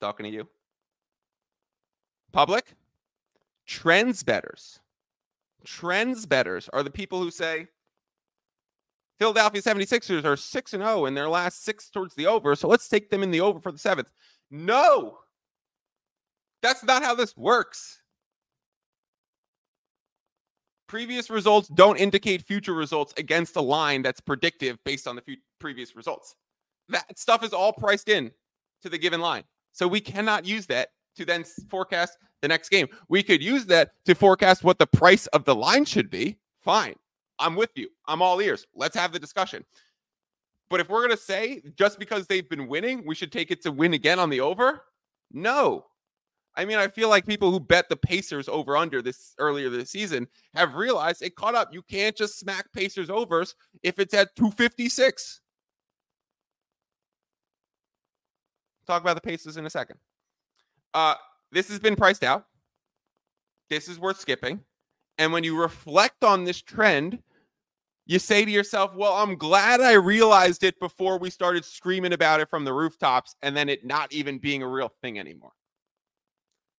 Talking 0.00 0.24
to 0.24 0.30
you. 0.30 0.48
Public, 2.32 2.76
trends 3.66 4.22
betters. 4.22 4.78
Trends 5.64 6.24
betters 6.24 6.70
are 6.72 6.82
the 6.82 6.90
people 6.90 7.20
who 7.20 7.30
say, 7.30 7.66
Philadelphia 9.18 9.60
76ers 9.60 10.24
are 10.24 10.36
6 10.36 10.72
and 10.72 10.82
0 10.82 11.04
in 11.04 11.14
their 11.14 11.28
last 11.28 11.64
6 11.64 11.90
towards 11.90 12.14
the 12.14 12.26
over, 12.26 12.56
so 12.56 12.68
let's 12.68 12.88
take 12.88 13.10
them 13.10 13.22
in 13.22 13.30
the 13.30 13.42
over 13.42 13.60
for 13.60 13.72
the 13.72 13.78
7th. 13.78 14.06
No. 14.50 15.18
That's 16.62 16.84
not 16.84 17.02
how 17.02 17.14
this 17.14 17.36
works. 17.36 17.99
Previous 20.90 21.30
results 21.30 21.68
don't 21.68 21.98
indicate 21.98 22.42
future 22.42 22.74
results 22.74 23.14
against 23.16 23.54
a 23.54 23.60
line 23.60 24.02
that's 24.02 24.20
predictive 24.20 24.76
based 24.82 25.06
on 25.06 25.14
the 25.14 25.22
few 25.22 25.36
previous 25.60 25.94
results. 25.94 26.34
That 26.88 27.16
stuff 27.16 27.44
is 27.44 27.52
all 27.52 27.72
priced 27.72 28.08
in 28.08 28.32
to 28.82 28.88
the 28.88 28.98
given 28.98 29.20
line. 29.20 29.44
So 29.70 29.86
we 29.86 30.00
cannot 30.00 30.44
use 30.44 30.66
that 30.66 30.88
to 31.14 31.24
then 31.24 31.44
forecast 31.68 32.18
the 32.42 32.48
next 32.48 32.70
game. 32.70 32.88
We 33.08 33.22
could 33.22 33.40
use 33.40 33.66
that 33.66 33.92
to 34.06 34.16
forecast 34.16 34.64
what 34.64 34.80
the 34.80 34.86
price 34.88 35.28
of 35.28 35.44
the 35.44 35.54
line 35.54 35.84
should 35.84 36.10
be. 36.10 36.40
Fine. 36.60 36.96
I'm 37.38 37.54
with 37.54 37.70
you. 37.76 37.88
I'm 38.08 38.20
all 38.20 38.40
ears. 38.40 38.66
Let's 38.74 38.96
have 38.96 39.12
the 39.12 39.20
discussion. 39.20 39.64
But 40.70 40.80
if 40.80 40.88
we're 40.88 41.06
going 41.06 41.16
to 41.16 41.22
say 41.22 41.62
just 41.76 42.00
because 42.00 42.26
they've 42.26 42.48
been 42.48 42.66
winning, 42.66 43.06
we 43.06 43.14
should 43.14 43.30
take 43.30 43.52
it 43.52 43.62
to 43.62 43.70
win 43.70 43.94
again 43.94 44.18
on 44.18 44.28
the 44.28 44.40
over, 44.40 44.82
no. 45.30 45.86
I 46.56 46.64
mean, 46.64 46.78
I 46.78 46.88
feel 46.88 47.08
like 47.08 47.26
people 47.26 47.50
who 47.50 47.60
bet 47.60 47.88
the 47.88 47.96
Pacers 47.96 48.48
over 48.48 48.76
under 48.76 49.00
this 49.02 49.34
earlier 49.38 49.70
this 49.70 49.90
season 49.90 50.26
have 50.54 50.74
realized 50.74 51.22
it 51.22 51.36
caught 51.36 51.54
up. 51.54 51.72
You 51.72 51.82
can't 51.82 52.16
just 52.16 52.38
smack 52.38 52.72
Pacers 52.72 53.08
overs 53.08 53.54
if 53.82 53.98
it's 53.98 54.14
at 54.14 54.34
256. 54.36 55.40
Talk 58.86 59.02
about 59.02 59.14
the 59.14 59.20
Pacers 59.20 59.56
in 59.56 59.66
a 59.66 59.70
second. 59.70 59.98
Uh, 60.92 61.14
this 61.52 61.68
has 61.68 61.78
been 61.78 61.94
priced 61.94 62.24
out. 62.24 62.46
This 63.68 63.88
is 63.88 64.00
worth 64.00 64.18
skipping. 64.18 64.60
And 65.18 65.32
when 65.32 65.44
you 65.44 65.60
reflect 65.60 66.24
on 66.24 66.44
this 66.44 66.60
trend, 66.60 67.22
you 68.06 68.18
say 68.18 68.44
to 68.44 68.50
yourself, 68.50 68.96
well, 68.96 69.12
I'm 69.12 69.36
glad 69.36 69.80
I 69.80 69.92
realized 69.92 70.64
it 70.64 70.80
before 70.80 71.18
we 71.18 71.30
started 71.30 71.64
screaming 71.64 72.12
about 72.12 72.40
it 72.40 72.50
from 72.50 72.64
the 72.64 72.72
rooftops 72.72 73.36
and 73.42 73.56
then 73.56 73.68
it 73.68 73.86
not 73.86 74.12
even 74.12 74.38
being 74.38 74.62
a 74.62 74.68
real 74.68 74.92
thing 75.00 75.18
anymore. 75.20 75.52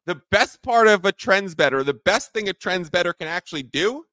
The 0.06 0.22
best 0.32 0.64
part 0.64 0.88
of 0.88 1.06
a 1.06 1.12
trends 1.12 1.56
better, 1.56 1.84
the 1.84 1.94
best 1.94 2.34
thing 2.34 2.50
a 2.50 2.54
trends 2.54 2.90
better 2.90 3.14
can 3.14 3.28
actually 3.28 3.64
do 3.64 4.06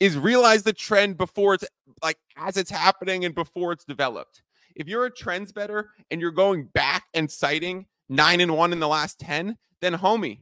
is 0.00 0.16
realize 0.16 0.62
the 0.62 0.72
trend 0.72 1.16
before 1.16 1.54
it's 1.54 1.64
like 2.02 2.18
as 2.36 2.56
it's 2.56 2.70
happening 2.70 3.24
and 3.24 3.34
before 3.34 3.72
it's 3.72 3.84
developed. 3.84 4.42
If 4.76 4.86
you're 4.86 5.06
a 5.06 5.10
trends 5.10 5.50
better 5.50 5.90
and 6.10 6.20
you're 6.20 6.30
going 6.30 6.66
back 6.66 7.06
and 7.14 7.30
citing 7.30 7.86
nine 8.08 8.40
and 8.40 8.56
one 8.56 8.72
in 8.72 8.78
the 8.78 8.88
last 8.88 9.18
10, 9.18 9.56
then 9.80 9.94
homie, 9.94 10.40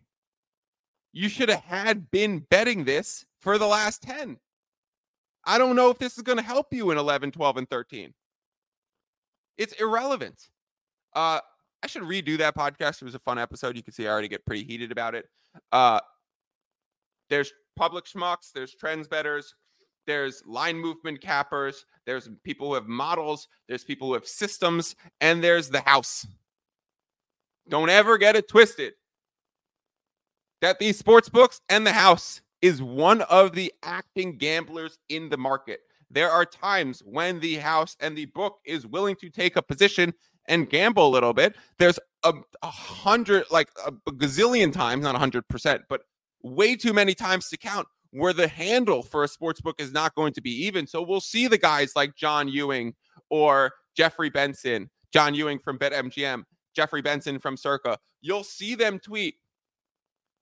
you 1.12 1.30
should 1.30 1.48
have 1.48 1.62
had 1.64 2.11
been 2.11 2.40
betting 2.50 2.85
this 2.85 3.24
for 3.40 3.56
the 3.56 3.66
last 3.66 4.02
10. 4.02 4.38
I 5.46 5.59
don't 5.59 5.76
know 5.76 5.90
if 5.90 5.98
this 5.98 6.16
is 6.16 6.22
going 6.22 6.38
to 6.38 6.44
help 6.44 6.66
you 6.72 6.90
in 6.90 6.98
11, 6.98 7.30
12, 7.30 7.56
and 7.56 7.70
13. 7.70 8.12
It's 9.56 9.72
irrelevant. 9.74 10.48
Uh, 11.14 11.40
I 11.82 11.86
should 11.86 12.02
redo 12.02 12.38
that 12.38 12.56
podcast. 12.56 13.02
It 13.02 13.04
was 13.04 13.14
a 13.14 13.20
fun 13.20 13.38
episode. 13.38 13.76
You 13.76 13.82
can 13.82 13.92
see 13.92 14.06
I 14.06 14.10
already 14.10 14.28
get 14.28 14.44
pretty 14.46 14.64
heated 14.64 14.92
about 14.92 15.14
it. 15.14 15.26
Uh, 15.72 16.00
there's 17.28 17.52
public 17.76 18.04
schmucks, 18.06 18.52
there's 18.52 18.74
trends 18.74 19.08
betters, 19.08 19.54
there's 20.06 20.42
line 20.46 20.76
movement 20.76 21.20
cappers, 21.20 21.84
there's 22.06 22.28
people 22.44 22.68
who 22.68 22.74
have 22.74 22.86
models, 22.86 23.48
there's 23.68 23.84
people 23.84 24.08
who 24.08 24.14
have 24.14 24.26
systems, 24.26 24.94
and 25.20 25.42
there's 25.42 25.68
the 25.68 25.80
house. 25.80 26.26
Don't 27.68 27.90
ever 27.90 28.16
get 28.16 28.36
it 28.36 28.48
twisted 28.48 28.94
that 30.60 30.78
these 30.78 30.98
sports 30.98 31.28
books 31.28 31.60
and 31.68 31.86
the 31.86 31.92
house 31.92 32.40
is 32.62 32.82
one 32.82 33.22
of 33.22 33.52
the 33.52 33.72
acting 33.82 34.36
gamblers 34.38 34.98
in 35.08 35.28
the 35.28 35.36
market. 35.36 35.80
There 36.10 36.30
are 36.30 36.44
times 36.44 37.02
when 37.04 37.40
the 37.40 37.56
house 37.56 37.96
and 38.00 38.16
the 38.16 38.26
book 38.26 38.58
is 38.64 38.86
willing 38.86 39.16
to 39.16 39.28
take 39.28 39.56
a 39.56 39.62
position 39.62 40.14
and 40.48 40.68
gamble 40.68 41.06
a 41.06 41.11
little 41.11 41.32
bit. 41.32 41.56
There's 41.78 41.98
a, 42.24 42.32
a 42.62 42.70
hundred, 42.70 43.44
like 43.50 43.68
a, 43.87 43.92
a 44.06 44.12
gazillion 44.12 44.72
times, 44.72 45.04
not 45.04 45.14
a 45.14 45.18
hundred 45.18 45.48
percent, 45.48 45.82
but 45.88 46.02
way 46.42 46.76
too 46.76 46.92
many 46.92 47.14
times 47.14 47.48
to 47.50 47.56
count 47.56 47.88
where 48.11 48.32
the 48.32 48.48
handle 48.48 49.02
for 49.02 49.24
a 49.24 49.28
sports 49.28 49.61
book 49.61 49.76
is 49.78 49.92
not 49.92 50.14
going 50.14 50.32
to 50.32 50.40
be 50.40 50.50
even. 50.64 50.87
So 50.87 51.02
we'll 51.02 51.20
see 51.20 51.48
the 51.48 51.59
guys 51.59 51.94
like 51.96 52.16
John 52.16 52.48
Ewing 52.48 52.94
or 53.30 53.72
Jeffrey 53.96 54.30
Benson, 54.30 54.90
John 55.12 55.35
Ewing 55.35 55.59
from 55.59 55.78
BetMGM, 55.78 56.44
Jeffrey 56.74 57.02
Benson 57.02 57.38
from 57.38 57.56
Circa. 57.56 57.98
You'll 58.20 58.44
see 58.44 58.74
them 58.74 58.98
tweet 58.98 59.35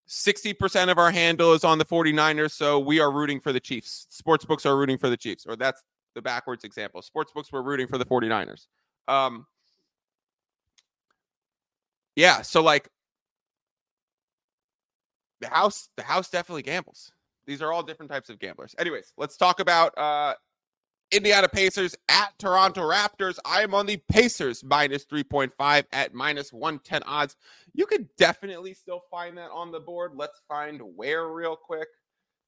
60% 0.08 0.90
of 0.90 0.98
our 0.98 1.10
handle 1.10 1.54
is 1.54 1.64
on 1.64 1.78
the 1.78 1.84
49ers, 1.84 2.52
so 2.52 2.78
we 2.78 3.00
are 3.00 3.10
rooting 3.10 3.40
for 3.40 3.52
the 3.52 3.60
Chiefs. 3.60 4.06
Sports 4.10 4.44
books 4.44 4.66
are 4.66 4.76
rooting 4.76 4.98
for 4.98 5.08
the 5.08 5.16
Chiefs, 5.16 5.46
or 5.46 5.56
that's 5.56 5.82
the 6.14 6.22
backwards 6.22 6.64
example. 6.64 7.02
Sportsbooks 7.02 7.52
were 7.52 7.62
rooting 7.62 7.86
for 7.86 7.98
the 7.98 8.04
49ers. 8.04 8.66
Um, 9.08 9.46
yeah, 12.16 12.42
so 12.42 12.62
like 12.62 12.88
the 15.40 15.48
house, 15.48 15.88
the 15.96 16.02
house 16.02 16.30
definitely 16.30 16.62
gambles. 16.62 17.12
These 17.46 17.60
are 17.60 17.72
all 17.72 17.82
different 17.82 18.10
types 18.10 18.30
of 18.30 18.38
gamblers. 18.38 18.74
Anyways, 18.78 19.12
let's 19.16 19.36
talk 19.36 19.60
about 19.60 19.96
uh 19.98 20.34
Indiana 21.12 21.48
Pacers 21.48 21.94
at 22.08 22.32
Toronto 22.38 22.80
Raptors. 22.80 23.38
I 23.44 23.62
am 23.62 23.74
on 23.74 23.86
the 23.86 23.98
Pacers 24.10 24.64
minus 24.64 25.04
3.5 25.04 25.84
at 25.92 26.14
minus 26.14 26.52
110 26.52 27.02
odds. 27.04 27.36
You 27.72 27.86
could 27.86 28.08
definitely 28.16 28.74
still 28.74 29.02
find 29.10 29.36
that 29.38 29.50
on 29.52 29.70
the 29.70 29.80
board. 29.80 30.12
Let's 30.16 30.40
find 30.48 30.80
where 30.96 31.28
real 31.28 31.56
quick. 31.56 31.88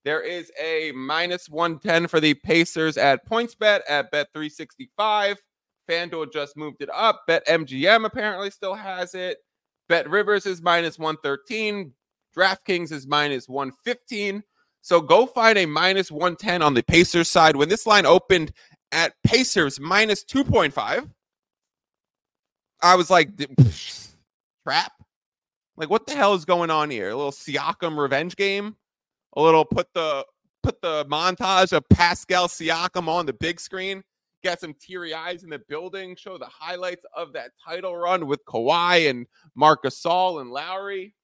There 0.05 0.21
is 0.21 0.51
a 0.61 0.93
minus 0.93 1.49
110 1.49 2.09
for 2.09 2.19
the 2.21 2.35
Pacers 2.35 2.97
at 2.97 3.29
PointsBet 3.29 3.81
at 3.89 4.11
Bet 4.11 4.29
365. 4.33 5.41
FanDuel 5.89 6.33
just 6.33 6.57
moved 6.57 6.83
it 6.83 6.91
up. 6.93 7.23
Bet 7.27 7.47
MGM 7.47 8.05
apparently 8.05 8.51
still 8.51 8.75
has 8.75 9.15
it. 9.15 9.39
Bet 9.89 10.09
Rivers 10.09 10.47
is 10.47 10.63
minus 10.63 10.99
113. 10.99 11.93
DraftKings 12.37 12.93
is 12.93 13.07
minus 13.07 13.49
115. 13.49 14.43
So 14.83 15.01
go 15.01 15.27
find 15.27 15.59
a 15.59 15.67
minus 15.67 16.11
110 16.11 16.63
on 16.63 16.75
the 16.75 16.83
Pacers 16.83 17.29
side. 17.29 17.57
When 17.57 17.69
this 17.69 17.87
line 17.87 18.07
opened 18.07 18.53
at 18.93 19.15
Pacers 19.25 19.81
minus 19.81 20.25
2.5, 20.25 21.11
I 22.83 22.95
was 22.95 23.11
like, 23.11 23.31
trap? 24.63 24.93
Like, 25.77 25.91
what 25.91 26.07
the 26.07 26.15
hell 26.15 26.35
is 26.35 26.45
going 26.45 26.71
on 26.71 26.91
here? 26.91 27.11
A 27.11 27.17
little 27.17 27.33
Siakam 27.33 27.99
revenge 27.99 28.37
game? 28.37 28.77
A 29.37 29.43
little 29.43 29.65
put 29.65 29.93
the 29.93 30.25
put 30.63 30.81
the 30.83 31.05
montage 31.07 31.73
of 31.73 31.89
Pascal 31.91 32.49
Siakam 32.49 33.09
on 33.09 33.27
the 33.27 33.33
big 33.33 33.61
screen, 33.61 34.03
get 34.47 34.61
some 34.61 34.75
teary 34.75 35.13
eyes 35.13 35.43
in 35.43 35.51
the 35.51 35.59
building, 35.59 36.15
show 36.15 36.39
the 36.39 36.47
highlights 36.47 37.05
of 37.17 37.33
that 37.33 37.51
title 37.65 37.97
run 37.97 38.29
with 38.29 38.45
Kawhi 38.45 39.11
and 39.11 39.27
Marc 39.57 39.83
Gasol 39.83 40.41
and 40.41 40.53
Lowry. 40.53 41.15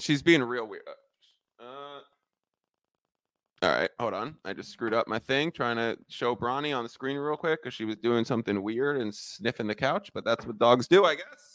She's 0.00 0.22
being 0.22 0.42
real 0.42 0.66
weird. 0.66 0.82
Uh, 1.60 2.00
all 3.62 3.70
right, 3.70 3.90
hold 4.00 4.14
on. 4.14 4.34
I 4.44 4.52
just 4.52 4.72
screwed 4.72 4.94
up 4.94 5.06
my 5.06 5.20
thing 5.20 5.52
trying 5.52 5.76
to 5.76 5.96
show 6.08 6.34
Bronny 6.34 6.76
on 6.76 6.82
the 6.82 6.88
screen 6.88 7.16
real 7.16 7.36
quick 7.36 7.62
because 7.62 7.74
she 7.74 7.84
was 7.84 7.94
doing 7.94 8.24
something 8.24 8.60
weird 8.60 8.96
and 8.96 9.14
sniffing 9.14 9.68
the 9.68 9.74
couch, 9.76 10.10
but 10.12 10.24
that's 10.24 10.44
what 10.44 10.58
dogs 10.58 10.88
do, 10.88 11.04
I 11.04 11.14
guess. 11.14 11.51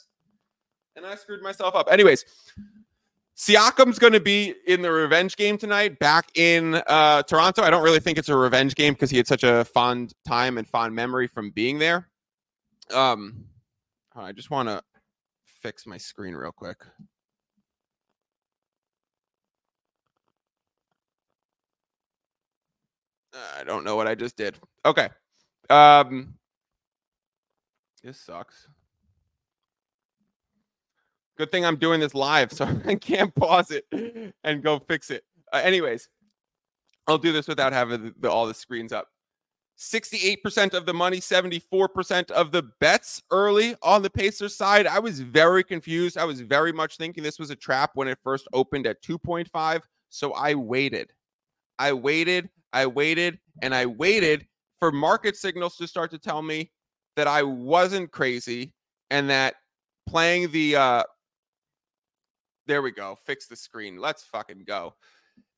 And 0.98 1.06
I 1.06 1.16
screwed 1.16 1.44
myself 1.44 1.76
up. 1.76 1.88
Anyways, 1.92 2.26
Siakam's 3.38 4.00
going 4.00 4.14
to 4.14 4.20
be 4.20 4.56
in 4.66 4.82
the 4.82 4.92
revenge 4.92 5.38
game 5.38 5.58
tonight 5.58 6.00
back 6.00 6.30
in 6.36 6.82
uh, 6.88 7.22
Toronto. 7.22 7.62
I 7.62 7.70
don't 7.70 7.84
really 7.84 8.00
think 8.00 8.18
it's 8.18 8.30
a 8.30 8.36
revenge 8.36 8.74
game 8.74 8.94
because 8.94 9.12
he 9.12 9.18
had 9.18 9.28
such 9.28 9.44
a 9.44 9.64
fond 9.64 10.14
time 10.28 10.58
and 10.58 10.68
fond 10.68 10.96
memory 10.96 11.28
from 11.28 11.52
being 11.52 11.78
there. 11.78 12.08
Um, 12.92 13.46
I 14.16 14.32
just 14.32 14.50
want 14.50 14.70
to 14.70 14.82
fix 15.46 15.86
my 15.86 15.98
screen 15.98 16.34
real 16.34 16.52
quick. 16.52 16.78
I 23.60 23.64
don't 23.64 23.84
know 23.84 23.96
what 23.96 24.08
I 24.08 24.16
just 24.16 24.36
did. 24.36 24.58
Okay. 24.84 25.10
Um 25.70 26.34
this 28.04 28.20
sucks. 28.20 28.68
Good 31.38 31.52
thing 31.52 31.66
I'm 31.66 31.78
doing 31.78 32.00
this 32.00 32.14
live 32.14 32.52
so 32.52 32.66
I 32.86 32.96
can't 32.96 33.34
pause 33.36 33.72
it 33.72 33.86
and 34.44 34.64
go 34.64 34.80
fix 34.80 35.12
it. 35.12 35.24
Uh, 35.54 35.62
anyways, 35.64 36.10
I'll 37.08 37.18
do 37.18 37.32
this 37.32 37.48
without 37.48 37.74
having 37.74 38.04
the, 38.04 38.14
the, 38.20 38.32
all 38.32 38.48
the 38.48 38.54
screens 38.54 38.92
up. 38.92 39.08
68% 39.78 40.74
of 40.74 40.88
the 40.88 40.94
money, 40.94 41.18
74% 41.18 42.32
of 42.32 42.52
the 42.52 42.64
bets 42.80 43.22
early 43.30 43.76
on 43.84 44.02
the 44.02 44.10
Pacers 44.10 44.56
side. 44.56 44.88
I 44.88 44.98
was 44.98 45.20
very 45.20 45.64
confused. 45.64 46.18
I 46.18 46.26
was 46.26 46.42
very 46.42 46.74
much 46.74 46.98
thinking 46.98 47.24
this 47.24 47.38
was 47.38 47.52
a 47.52 47.56
trap 47.56 47.92
when 47.94 48.08
it 48.08 48.18
first 48.24 48.48
opened 48.54 48.88
at 48.88 49.04
2.5. 49.04 49.82
So 50.10 50.34
I 50.34 50.56
waited. 50.56 51.14
I 51.78 51.94
waited 51.94 52.50
I 52.74 52.86
waited 52.86 53.40
and 53.62 53.74
I 53.74 53.86
waited 53.86 54.46
for 54.80 54.92
market 54.92 55.36
signals 55.36 55.78
to 55.78 55.88
start 55.88 56.12
to 56.12 56.20
tell 56.20 56.42
me 56.42 56.72
that 57.16 57.28
I 57.28 57.44
wasn't 57.44 58.12
crazy 58.12 58.74
and 59.10 59.30
that 59.30 59.56
playing 60.08 60.52
the 60.52 60.76
uh 60.76 61.04
there 62.68 62.82
we 62.82 62.92
go, 62.92 63.18
fix 63.26 63.48
the 63.48 63.56
screen. 63.56 63.98
Let's 63.98 64.24
fucking 64.24 64.64
go. 64.68 64.94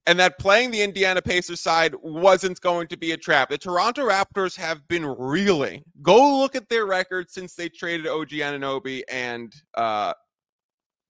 And 0.08 0.20
that 0.20 0.40
playing 0.40 0.72
the 0.72 0.82
Indiana 0.82 1.22
Pacers 1.22 1.60
side 1.60 1.94
wasn't 2.02 2.60
going 2.62 2.88
to 2.88 2.98
be 2.98 3.12
a 3.12 3.18
trap. 3.18 3.50
The 3.50 3.58
Toronto 3.58 4.08
Raptors 4.08 4.56
have 4.56 4.88
been 4.88 5.06
reeling. 5.06 5.84
Go 6.02 6.40
look 6.40 6.56
at 6.56 6.70
their 6.70 6.86
record 6.86 7.30
since 7.30 7.54
they 7.54 7.70
traded 7.70 8.08
OG 8.08 8.30
Anunoby 8.30 9.04
and 9.10 9.54
uh 9.76 10.14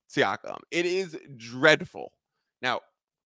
Siakam. 0.09 0.57
It 0.71 0.85
is 0.85 1.17
dreadful. 1.37 2.11
Now, 2.61 2.81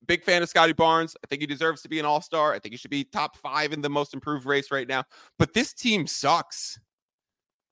big 0.06 0.24
fan 0.24 0.44
of 0.44 0.50
Scottie 0.50 0.74
Barnes. 0.74 1.16
I 1.24 1.28
think 1.28 1.42
he 1.42 1.48
deserves 1.48 1.82
to 1.84 1.90
be 1.90 2.00
an 2.00 2.06
all 2.06 2.22
star. 2.22 2.54
I 2.54 2.60
think 2.60 2.74
he 2.74 2.78
should 2.78 2.92
be 2.92 3.06
top 3.06 3.38
five 3.38 3.74
in 3.74 3.82
the 3.82 3.90
most 3.90 4.14
improved 4.14 4.46
race 4.46 4.70
right 4.72 4.88
now. 4.88 5.04
But 5.40 5.54
this 5.54 5.74
team 5.74 6.08
sucks. 6.08 6.80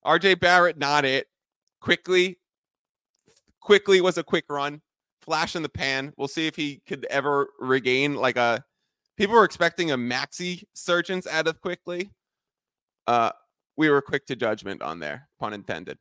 RJ 0.05 0.39
Barrett, 0.39 0.77
not 0.77 1.05
it. 1.05 1.27
Quickley, 1.81 2.39
Quickley 3.59 4.01
was 4.01 4.17
a 4.17 4.23
quick 4.23 4.45
run, 4.49 4.81
flash 5.21 5.55
in 5.55 5.63
the 5.63 5.69
pan. 5.69 6.13
We'll 6.17 6.27
see 6.27 6.47
if 6.47 6.55
he 6.55 6.81
could 6.87 7.05
ever 7.09 7.47
regain 7.59 8.15
like 8.15 8.37
a. 8.37 8.63
People 9.17 9.35
were 9.35 9.43
expecting 9.43 9.91
a 9.91 9.97
Maxey 9.97 10.67
surgeons 10.73 11.27
out 11.27 11.47
of 11.47 11.61
Quickley. 11.61 12.11
Uh, 13.07 13.31
we 13.77 13.89
were 13.89 14.01
quick 14.01 14.25
to 14.27 14.35
judgment 14.35 14.81
on 14.81 14.99
there, 14.99 15.27
pun 15.39 15.53
intended. 15.53 15.97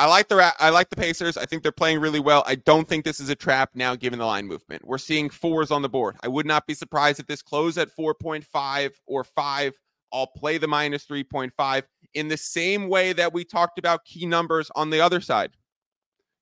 I 0.00 0.06
like 0.06 0.28
the 0.28 0.54
I 0.60 0.70
like 0.70 0.90
the 0.90 0.96
Pacers. 0.96 1.36
I 1.36 1.44
think 1.44 1.62
they're 1.62 1.72
playing 1.72 1.98
really 1.98 2.20
well. 2.20 2.44
I 2.46 2.54
don't 2.54 2.86
think 2.86 3.04
this 3.04 3.18
is 3.18 3.30
a 3.30 3.34
trap 3.34 3.70
now, 3.74 3.96
given 3.96 4.20
the 4.20 4.26
line 4.26 4.46
movement. 4.46 4.86
We're 4.86 4.98
seeing 4.98 5.28
fours 5.28 5.72
on 5.72 5.82
the 5.82 5.88
board. 5.88 6.16
I 6.22 6.28
would 6.28 6.46
not 6.46 6.66
be 6.68 6.74
surprised 6.74 7.18
if 7.18 7.26
this 7.26 7.42
closed 7.42 7.78
at 7.78 7.94
4.5 7.96 8.92
or 9.06 9.24
five. 9.24 9.74
I'll 10.12 10.28
play 10.28 10.56
the 10.56 10.68
minus 10.68 11.04
3.5 11.04 11.82
in 12.14 12.28
the 12.28 12.36
same 12.36 12.88
way 12.88 13.12
that 13.12 13.32
we 13.32 13.44
talked 13.44 13.78
about 13.78 14.04
key 14.04 14.24
numbers 14.24 14.70
on 14.76 14.90
the 14.90 15.00
other 15.00 15.20
side. 15.20 15.50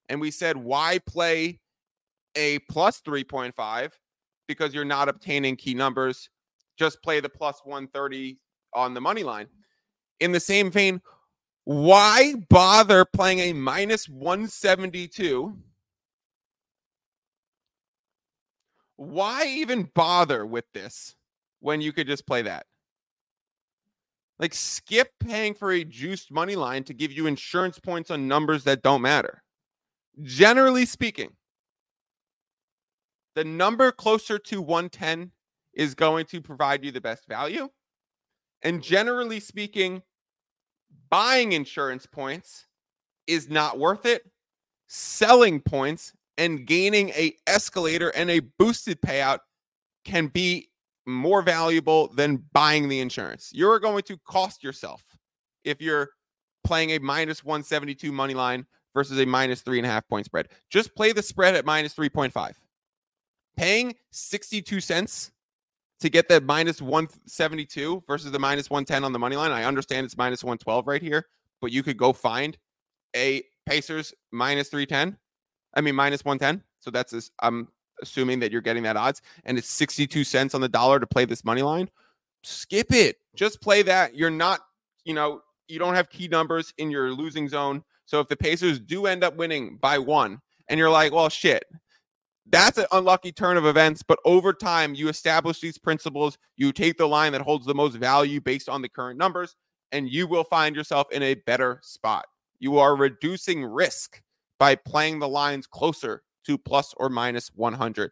And 0.07 0.21
we 0.21 0.31
said, 0.31 0.55
why 0.55 0.99
play 1.05 1.59
a 2.37 2.59
plus 2.69 3.01
3.5? 3.01 3.91
Because 4.47 4.73
you're 4.73 4.85
not 4.85 5.09
obtaining 5.09 5.57
key 5.57 5.73
numbers. 5.73 6.29
Just 6.77 7.01
play 7.03 7.19
the 7.19 7.27
plus 7.27 7.61
130 7.65 8.37
on 8.73 8.93
the 8.93 9.01
money 9.01 9.23
line. 9.23 9.47
In 10.19 10.31
the 10.31 10.39
same 10.39 10.71
vein, 10.71 11.01
why 11.65 12.35
bother 12.49 13.03
playing 13.03 13.39
a 13.39 13.53
minus 13.53 14.07
172? 14.07 15.57
Why 18.95 19.45
even 19.47 19.89
bother 19.93 20.45
with 20.45 20.65
this 20.73 21.15
when 21.59 21.81
you 21.81 21.91
could 21.91 22.07
just 22.07 22.25
play 22.25 22.41
that? 22.43 22.65
Like, 24.39 24.53
skip 24.53 25.09
paying 25.19 25.53
for 25.55 25.71
a 25.71 25.83
juiced 25.83 26.31
money 26.31 26.55
line 26.55 26.83
to 26.85 26.93
give 26.93 27.11
you 27.11 27.25
insurance 27.25 27.79
points 27.79 28.11
on 28.11 28.27
numbers 28.27 28.63
that 28.65 28.83
don't 28.83 29.01
matter. 29.01 29.43
Generally 30.21 30.85
speaking, 30.85 31.35
the 33.37 33.43
number 33.43 33.91
closer 33.91 34.39
to 34.39 34.59
110 34.63 35.29
is 35.75 35.93
going 35.93 36.25
to 36.25 36.41
provide 36.41 36.83
you 36.83 36.89
the 36.89 36.99
best 36.99 37.27
value. 37.27 37.69
And 38.63 38.81
generally 38.81 39.39
speaking, 39.39 40.01
buying 41.11 41.51
insurance 41.51 42.07
points 42.07 42.65
is 43.27 43.47
not 43.47 43.77
worth 43.77 44.07
it. 44.07 44.23
Selling 44.87 45.61
points 45.61 46.13
and 46.39 46.65
gaining 46.65 47.09
a 47.09 47.35
escalator 47.45 48.09
and 48.09 48.31
a 48.31 48.39
boosted 48.57 48.99
payout 49.01 49.41
can 50.03 50.29
be 50.29 50.69
more 51.05 51.43
valuable 51.43 52.07
than 52.07 52.43
buying 52.53 52.89
the 52.89 53.01
insurance. 53.01 53.51
You're 53.53 53.77
going 53.77 54.01
to 54.05 54.17
cost 54.17 54.63
yourself 54.63 55.03
if 55.63 55.79
you're 55.79 56.09
playing 56.63 56.89
a 56.89 56.99
minus 56.99 57.43
172 57.43 58.11
money 58.11 58.33
line 58.33 58.65
versus 58.95 59.19
a 59.19 59.27
minus 59.27 59.61
three 59.61 59.77
and 59.77 59.85
a 59.85 59.89
half 59.91 60.07
point 60.07 60.25
spread. 60.25 60.47
Just 60.71 60.95
play 60.95 61.11
the 61.11 61.21
spread 61.21 61.53
at 61.53 61.65
minus 61.65 61.93
3.5. 61.93 62.55
Paying 63.57 63.95
62 64.11 64.79
cents 64.79 65.31
to 65.99 66.09
get 66.09 66.29
that 66.29 66.43
minus 66.43 66.81
172 66.81 68.03
versus 68.07 68.31
the 68.31 68.39
minus 68.39 68.69
110 68.69 69.03
on 69.03 69.11
the 69.11 69.19
money 69.19 69.35
line. 69.35 69.51
I 69.51 69.63
understand 69.63 70.05
it's 70.05 70.15
minus 70.15 70.43
112 70.43 70.87
right 70.87 71.01
here, 71.01 71.25
but 71.59 71.71
you 71.71 71.81
could 71.83 71.97
go 71.97 72.13
find 72.13 72.57
a 73.15 73.43
Pacers 73.65 74.13
minus 74.31 74.69
310. 74.69 75.17
I 75.73 75.81
mean, 75.81 75.95
minus 75.95 76.23
110. 76.23 76.63
So 76.79 76.91
that's 76.91 77.11
this. 77.11 77.31
I'm 77.41 77.67
assuming 78.01 78.39
that 78.39 78.51
you're 78.51 78.61
getting 78.61 78.83
that 78.83 78.95
odds, 78.95 79.21
and 79.45 79.57
it's 79.57 79.69
62 79.69 80.23
cents 80.23 80.53
on 80.53 80.61
the 80.61 80.69
dollar 80.69 80.99
to 80.99 81.07
play 81.07 81.25
this 81.25 81.43
money 81.43 81.63
line. 81.63 81.89
Skip 82.43 82.91
it. 82.91 83.17
Just 83.35 83.59
play 83.61 83.81
that. 83.81 84.15
You're 84.15 84.29
not, 84.29 84.61
you 85.03 85.13
know, 85.13 85.41
you 85.67 85.79
don't 85.79 85.95
have 85.95 86.09
key 86.09 86.27
numbers 86.27 86.73
in 86.77 86.91
your 86.91 87.11
losing 87.11 87.49
zone. 87.49 87.83
So 88.05 88.19
if 88.19 88.27
the 88.27 88.37
Pacers 88.37 88.79
do 88.79 89.07
end 89.07 89.23
up 89.23 89.35
winning 89.35 89.77
by 89.81 89.97
one, 89.97 90.39
and 90.69 90.77
you're 90.77 90.89
like, 90.89 91.11
well, 91.11 91.29
shit, 91.29 91.63
that's 92.49 92.77
an 92.77 92.85
unlucky 92.91 93.31
turn 93.31 93.57
of 93.57 93.65
events. 93.65 94.03
But 94.03 94.19
over 94.25 94.53
time, 94.53 94.95
you 94.95 95.09
establish 95.09 95.59
these 95.59 95.77
principles. 95.77 96.37
You 96.55 96.71
take 96.71 96.97
the 96.97 97.07
line 97.07 97.31
that 97.33 97.41
holds 97.41 97.65
the 97.65 97.75
most 97.75 97.95
value 97.95 98.41
based 98.41 98.69
on 98.69 98.81
the 98.81 98.89
current 98.89 99.17
numbers, 99.17 99.55
and 99.91 100.09
you 100.09 100.27
will 100.27 100.43
find 100.43 100.75
yourself 100.75 101.07
in 101.11 101.23
a 101.23 101.35
better 101.35 101.79
spot. 101.83 102.25
You 102.59 102.77
are 102.77 102.95
reducing 102.95 103.63
risk 103.63 104.21
by 104.59 104.75
playing 104.75 105.19
the 105.19 105.27
lines 105.27 105.67
closer 105.67 106.23
to 106.45 106.57
plus 106.57 106.93
or 106.97 107.09
minus 107.09 107.49
100. 107.55 108.11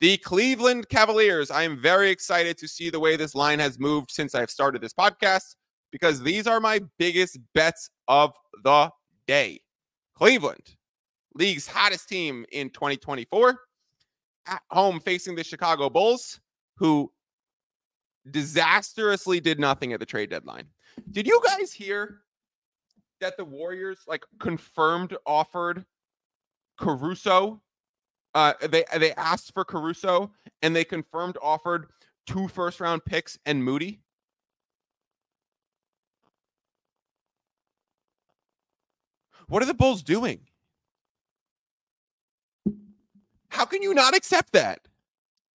The 0.00 0.18
Cleveland 0.18 0.88
Cavaliers, 0.90 1.50
I 1.50 1.62
am 1.62 1.80
very 1.80 2.10
excited 2.10 2.58
to 2.58 2.68
see 2.68 2.90
the 2.90 3.00
way 3.00 3.16
this 3.16 3.34
line 3.34 3.58
has 3.60 3.78
moved 3.78 4.10
since 4.10 4.34
I've 4.34 4.50
started 4.50 4.82
this 4.82 4.92
podcast 4.92 5.56
because 5.90 6.22
these 6.22 6.46
are 6.46 6.60
my 6.60 6.80
biggest 6.98 7.38
bets 7.54 7.88
of 8.06 8.34
the 8.62 8.90
day. 9.26 9.60
Cleveland, 10.14 10.76
league's 11.34 11.66
hottest 11.66 12.08
team 12.10 12.44
in 12.52 12.68
2024, 12.70 13.58
at 14.46 14.62
home 14.70 15.00
facing 15.00 15.34
the 15.34 15.44
Chicago 15.44 15.90
Bulls, 15.90 16.40
who 16.76 17.12
disastrously 18.30 19.40
did 19.40 19.58
nothing 19.58 19.92
at 19.92 20.00
the 20.00 20.06
trade 20.06 20.30
deadline. 20.30 20.66
Did 21.10 21.26
you 21.26 21.40
guys 21.44 21.72
hear 21.72 22.20
that 23.20 23.36
the 23.36 23.44
Warriors 23.44 24.00
like 24.06 24.24
confirmed 24.40 25.16
offered 25.26 25.84
Caruso? 26.78 27.60
Uh, 28.34 28.52
they 28.68 28.84
they 28.98 29.12
asked 29.14 29.54
for 29.54 29.64
Caruso 29.64 30.30
and 30.62 30.76
they 30.76 30.84
confirmed 30.84 31.38
offered 31.40 31.86
two 32.26 32.48
first 32.48 32.80
round 32.80 33.04
picks 33.04 33.38
and 33.46 33.62
Moody. 33.64 34.00
What 39.48 39.62
are 39.62 39.66
the 39.66 39.74
Bulls 39.74 40.02
doing? 40.02 40.40
How 43.56 43.64
can 43.64 43.82
you 43.82 43.94
not 43.94 44.14
accept 44.14 44.52
that? 44.52 44.80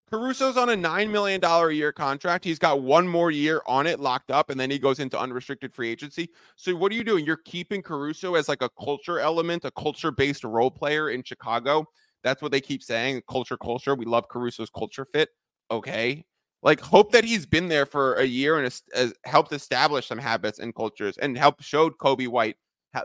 Caruso's 0.09 0.57
on 0.57 0.69
a 0.69 0.75
$9 0.75 1.11
million 1.11 1.41
a 1.43 1.69
year 1.69 1.91
contract. 1.91 2.43
He's 2.43 2.57
got 2.57 2.81
one 2.81 3.07
more 3.07 3.29
year 3.29 3.61
on 3.67 3.85
it 3.85 3.99
locked 3.99 4.31
up, 4.31 4.49
and 4.49 4.59
then 4.59 4.71
he 4.71 4.79
goes 4.79 4.99
into 4.99 5.19
unrestricted 5.19 5.71
free 5.71 5.89
agency. 5.89 6.29
So, 6.55 6.75
what 6.75 6.91
are 6.91 6.95
you 6.95 7.03
doing? 7.03 7.25
You're 7.25 7.37
keeping 7.45 7.83
Caruso 7.83 8.33
as 8.33 8.49
like 8.49 8.63
a 8.63 8.69
culture 8.69 9.19
element, 9.19 9.65
a 9.65 9.71
culture 9.71 10.11
based 10.11 10.43
role 10.43 10.71
player 10.71 11.11
in 11.11 11.21
Chicago. 11.23 11.85
That's 12.23 12.41
what 12.41 12.51
they 12.51 12.59
keep 12.59 12.81
saying 12.81 13.21
culture, 13.29 13.55
culture. 13.55 13.93
We 13.93 14.05
love 14.05 14.27
Caruso's 14.27 14.71
culture 14.71 15.05
fit. 15.05 15.29
Okay. 15.69 16.25
Like, 16.63 16.81
hope 16.81 17.11
that 17.11 17.23
he's 17.23 17.45
been 17.45 17.67
there 17.67 17.85
for 17.85 18.15
a 18.15 18.25
year 18.25 18.57
and 18.57 18.63
has, 18.95 19.13
helped 19.25 19.53
establish 19.53 20.07
some 20.07 20.17
habits 20.17 20.57
and 20.57 20.73
cultures 20.73 21.17
and 21.19 21.37
helped 21.37 21.63
showed 21.63 21.97
Coby 21.99 22.27
White 22.27 22.57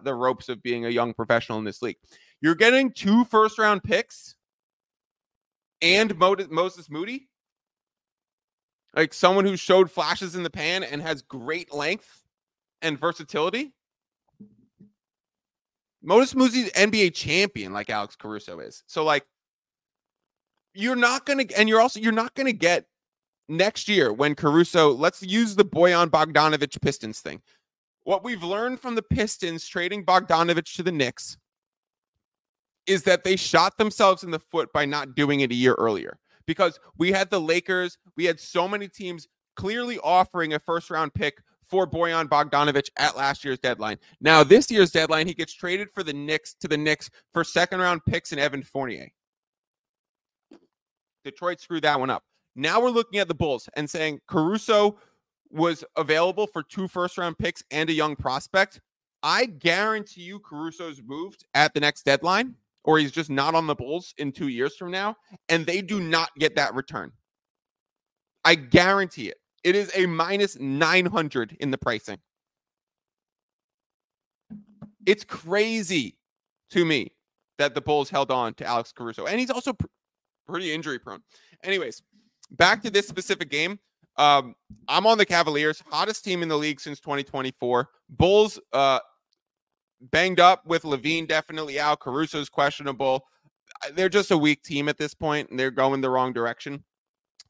the 0.02 0.14
ropes 0.14 0.48
of 0.48 0.62
being 0.62 0.87
a 0.87 0.90
young 0.90 1.14
professional 1.14 1.59
in 1.59 1.64
this 1.64 1.82
league. 1.82 1.98
You're 2.40 2.54
getting 2.54 2.90
two 2.90 3.24
first 3.26 3.59
round 3.59 3.85
picks 3.85 4.35
and 5.82 6.16
Moses 6.18 6.90
Moody, 6.90 7.28
like 8.94 9.12
someone 9.12 9.44
who 9.44 9.56
showed 9.56 9.90
flashes 9.90 10.34
in 10.34 10.42
the 10.42 10.50
pan 10.50 10.82
and 10.82 11.02
has 11.02 11.22
great 11.22 11.72
length 11.72 12.24
and 12.82 12.98
versatility. 12.98 13.72
Moses 16.02 16.34
Moody's 16.34 16.70
NBA 16.72 17.14
champion, 17.14 17.72
like 17.72 17.90
Alex 17.90 18.16
Caruso 18.16 18.60
is. 18.60 18.84
So, 18.86 19.04
like, 19.04 19.26
you're 20.72 20.96
not 20.96 21.26
gonna, 21.26 21.44
and 21.56 21.68
you're 21.68 21.80
also 21.80 22.00
you're 22.00 22.12
not 22.12 22.34
gonna 22.34 22.52
get 22.52 22.86
next 23.48 23.88
year 23.88 24.12
when 24.12 24.34
Caruso. 24.34 24.92
Let's 24.92 25.22
use 25.22 25.56
the 25.56 25.64
Bojan 25.64 26.08
Bogdanovich 26.08 26.80
Pistons 26.80 27.20
thing. 27.20 27.42
What 28.04 28.22
we've 28.22 28.44
learned 28.44 28.78
from 28.80 28.94
the 28.94 29.02
Pistons 29.02 29.66
trading 29.66 30.04
Bogdanovich 30.04 30.76
to 30.76 30.82
the 30.82 30.92
Knicks 30.92 31.38
is 32.87 33.03
that 33.05 33.25
they 33.25 33.37
shot 33.37 33.79
themselves 33.79 34.22
in 34.22 34.31
the 34.31 34.38
foot 34.38 34.72
by 34.72 34.85
not 34.85 35.14
doing 35.14 35.40
it 35.40 35.51
a 35.51 35.55
year 35.55 35.75
earlier 35.75 36.18
because 36.46 36.79
we 36.96 37.12
had 37.12 37.31
the 37.31 37.40
Lakers, 37.40 37.99
we 38.16 38.25
had 38.25 38.40
so 38.40 38.68
many 38.68 38.88
teams 38.88 39.29
clearly 39.57 39.99
offering 39.99 40.55
a 40.55 40.59
first 40.59 40.90
round 40.90 41.12
pick 41.14 41.38
for 41.62 41.87
Bojan 41.87 42.29
Bogdanovich 42.29 42.90
at 42.96 43.16
last 43.16 43.44
year's 43.44 43.59
deadline. 43.59 43.99
Now, 44.20 44.44
this 44.44 44.70
year's 44.70 44.92
deadline, 44.92 45.27
he 45.27 45.35
gets 45.35 45.53
traded 45.53 45.88
for 45.92 46.05
the 46.05 46.12
Knicks 46.12 46.55
to 46.61 46.68
the 46.68 46.77
Knicks 46.77 47.11
for 47.33 47.42
second 47.42 47.81
round 47.81 48.05
picks 48.07 48.31
and 48.31 48.40
Evan 48.40 48.62
Fournier. 48.62 49.09
Detroit 51.25 51.61
screwed 51.61 51.83
that 51.83 51.99
one 51.99 52.11
up. 52.11 52.22
Now 52.55 52.81
we're 52.81 52.90
looking 52.90 53.18
at 53.18 53.27
the 53.27 53.35
Bulls 53.35 53.68
and 53.75 53.90
saying 53.90 54.20
Caruso 54.29 54.99
was 55.51 55.85
available 55.96 56.46
for 56.46 56.62
two 56.62 56.87
first 56.87 57.18
round 57.18 57.37
picks 57.37 57.62
and 57.70 57.90
a 57.90 57.92
young 57.92 58.14
prospect. 58.14 58.81
I 59.22 59.46
guarantee 59.46 60.22
you 60.22 60.38
Caruso's 60.38 61.03
moved 61.05 61.44
at 61.55 61.75
the 61.75 61.81
next 61.81 62.05
deadline 62.05 62.55
or 62.87 62.99
he's 62.99 63.12
just 63.12 63.29
not 63.29 63.55
on 63.55 63.66
the 63.66 63.75
Bulls 63.75 64.14
in 64.16 64.33
two 64.33 64.49
years 64.49 64.77
from 64.77 64.90
now, 64.90 65.16
and 65.49 65.66
they 65.66 65.83
do 65.83 66.01
not 66.01 66.31
get 66.38 66.55
that 66.57 66.75
return. 66.75 67.12
I 68.44 68.55
guarantee 68.55 69.29
it. 69.29 69.38
It 69.64 69.75
is 69.75 69.90
a 69.96 70.07
minus 70.07 70.57
900 70.59 71.57
in 71.59 71.72
the 71.72 71.79
pricing. 71.79 72.18
It's 75.05 75.25
crazy 75.25 76.16
to 76.70 76.85
me 76.85 77.12
that 77.59 77.75
the 77.75 77.81
Bulls 77.81 78.09
held 78.09 78.31
on 78.31 78.55
to 78.55 78.64
Alex 78.64 78.92
Caruso, 78.92 79.27
and 79.27 79.40
he's 79.40 79.51
also 79.51 79.72
pr- 79.72 79.87
pretty 80.46 80.72
injury 80.72 81.01
prone. 81.01 81.22
Anyways, 81.64 82.03
back 82.53 82.83
to 82.83 82.90
this 82.90 83.09
specific 83.09 83.51
game. 83.51 83.81
Um, 84.16 84.55
I'm 84.88 85.07
on 85.07 85.18
the 85.18 85.27
Cavaliers, 85.27 85.83
hottest 85.90 86.25
team 86.25 86.42
in 86.42 86.49
the 86.49 86.57
league 86.57 86.81
since 86.81 87.01
2024. 87.01 87.88
Bulls 88.11 88.59
uh, 88.72 89.01
banged 90.00 90.40
up 90.40 90.66
with 90.66 90.82
LaVine 90.82 91.28
definitely 91.28 91.78
out. 91.80 92.00
Caruso's 92.00 92.48
questionable. 92.48 93.24
They're 93.94 94.09
just 94.09 94.30
a 94.30 94.38
weak 94.38 94.62
team 94.62 94.88
at 94.88 94.98
this 94.98 95.14
point, 95.14 95.50
and 95.50 95.59
they're 95.59 95.70
going 95.70 96.00
the 96.00 96.11
wrong 96.11 96.32
direction. 96.32 96.85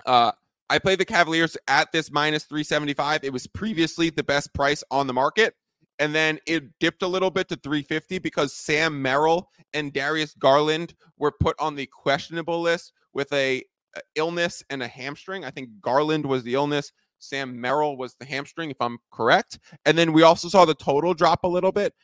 Uh, 0.05 0.33
I 0.69 0.79
played 0.79 0.99
the 0.99 1.05
Cavaliers 1.05 1.57
at 1.69 1.93
this 1.93 2.11
minus 2.11 2.45
375. 2.45 3.23
It 3.23 3.33
was 3.33 3.47
previously 3.47 4.11
the 4.11 4.25
best 4.25 4.53
price 4.53 4.83
on 4.91 5.07
the 5.07 5.13
market. 5.13 5.55
And 5.99 6.15
then 6.15 6.39
it 6.47 6.79
dipped 6.79 7.03
a 7.03 7.07
little 7.07 7.31
bit 7.31 7.49
to 7.49 7.57
350 7.57 8.19
because 8.19 8.53
Sam 8.53 9.01
Merrill 9.01 9.49
and 9.73 9.93
Darius 9.93 10.35
Garland 10.35 10.95
were 11.19 11.33
put 11.33 11.57
on 11.59 11.75
the 11.75 11.87
questionable 11.87 12.61
list 12.61 12.93
with 13.15 13.33
a, 13.33 13.63
a 13.95 14.01
illness 14.15 14.63
and 14.69 14.83
a 14.83 14.89
hamstring. 14.89 15.45
I 15.45 15.51
think 15.51 15.71
Garland 15.81 16.27
was 16.27 16.43
the 16.43 16.55
illness. 16.55 16.93
Sam 17.19 17.59
Merrill 17.59 17.97
was 17.97 18.15
the 18.17 18.27
hamstring, 18.27 18.71
if 18.71 18.77
I'm 18.81 18.99
correct. 19.11 19.59
And 19.87 19.97
then 19.97 20.13
we 20.13 20.23
also 20.23 20.49
saw 20.49 20.67
the 20.67 20.75
total 20.75 21.15
drop 21.15 21.45
a 21.45 21.49
little 21.49 21.73
bit 21.73 21.95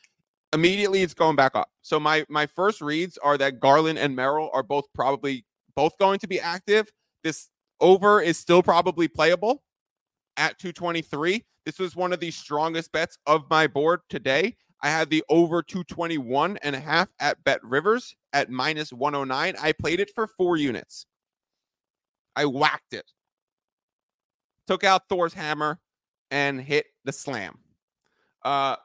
immediately 0.53 1.01
it's 1.01 1.13
going 1.13 1.35
back 1.35 1.55
up. 1.55 1.69
So 1.81 1.99
my 1.99 2.25
my 2.29 2.45
first 2.45 2.81
reads 2.81 3.17
are 3.17 3.37
that 3.37 3.59
Garland 3.59 3.99
and 3.99 4.15
Merrill 4.15 4.49
are 4.53 4.63
both 4.63 4.85
probably 4.93 5.45
both 5.75 5.97
going 5.97 6.19
to 6.19 6.27
be 6.27 6.39
active. 6.39 6.89
This 7.23 7.49
over 7.81 8.21
is 8.21 8.37
still 8.37 8.63
probably 8.63 9.07
playable 9.07 9.63
at 10.37 10.57
223. 10.59 11.43
This 11.65 11.79
was 11.79 11.95
one 11.95 12.13
of 12.13 12.19
the 12.19 12.31
strongest 12.31 12.91
bets 12.91 13.17
of 13.25 13.43
my 13.49 13.67
board 13.67 14.01
today. 14.09 14.55
I 14.81 14.89
had 14.89 15.09
the 15.09 15.23
over 15.29 15.63
221 15.63 16.57
and 16.57 16.75
a 16.75 16.79
half 16.79 17.07
at 17.19 17.41
Bet 17.45 17.63
Rivers 17.63 18.15
at 18.33 18.49
minus 18.49 18.91
109. 18.91 19.55
I 19.61 19.71
played 19.71 20.01
it 20.01 20.11
for 20.13 20.27
four 20.27 20.57
units. 20.57 21.05
I 22.35 22.45
whacked 22.45 22.93
it. 22.93 23.09
Took 24.67 24.83
out 24.83 25.07
Thor's 25.07 25.33
hammer 25.33 25.79
and 26.31 26.59
hit 26.59 26.85
the 27.05 27.13
slam. 27.13 27.59
Uh, 28.43 28.75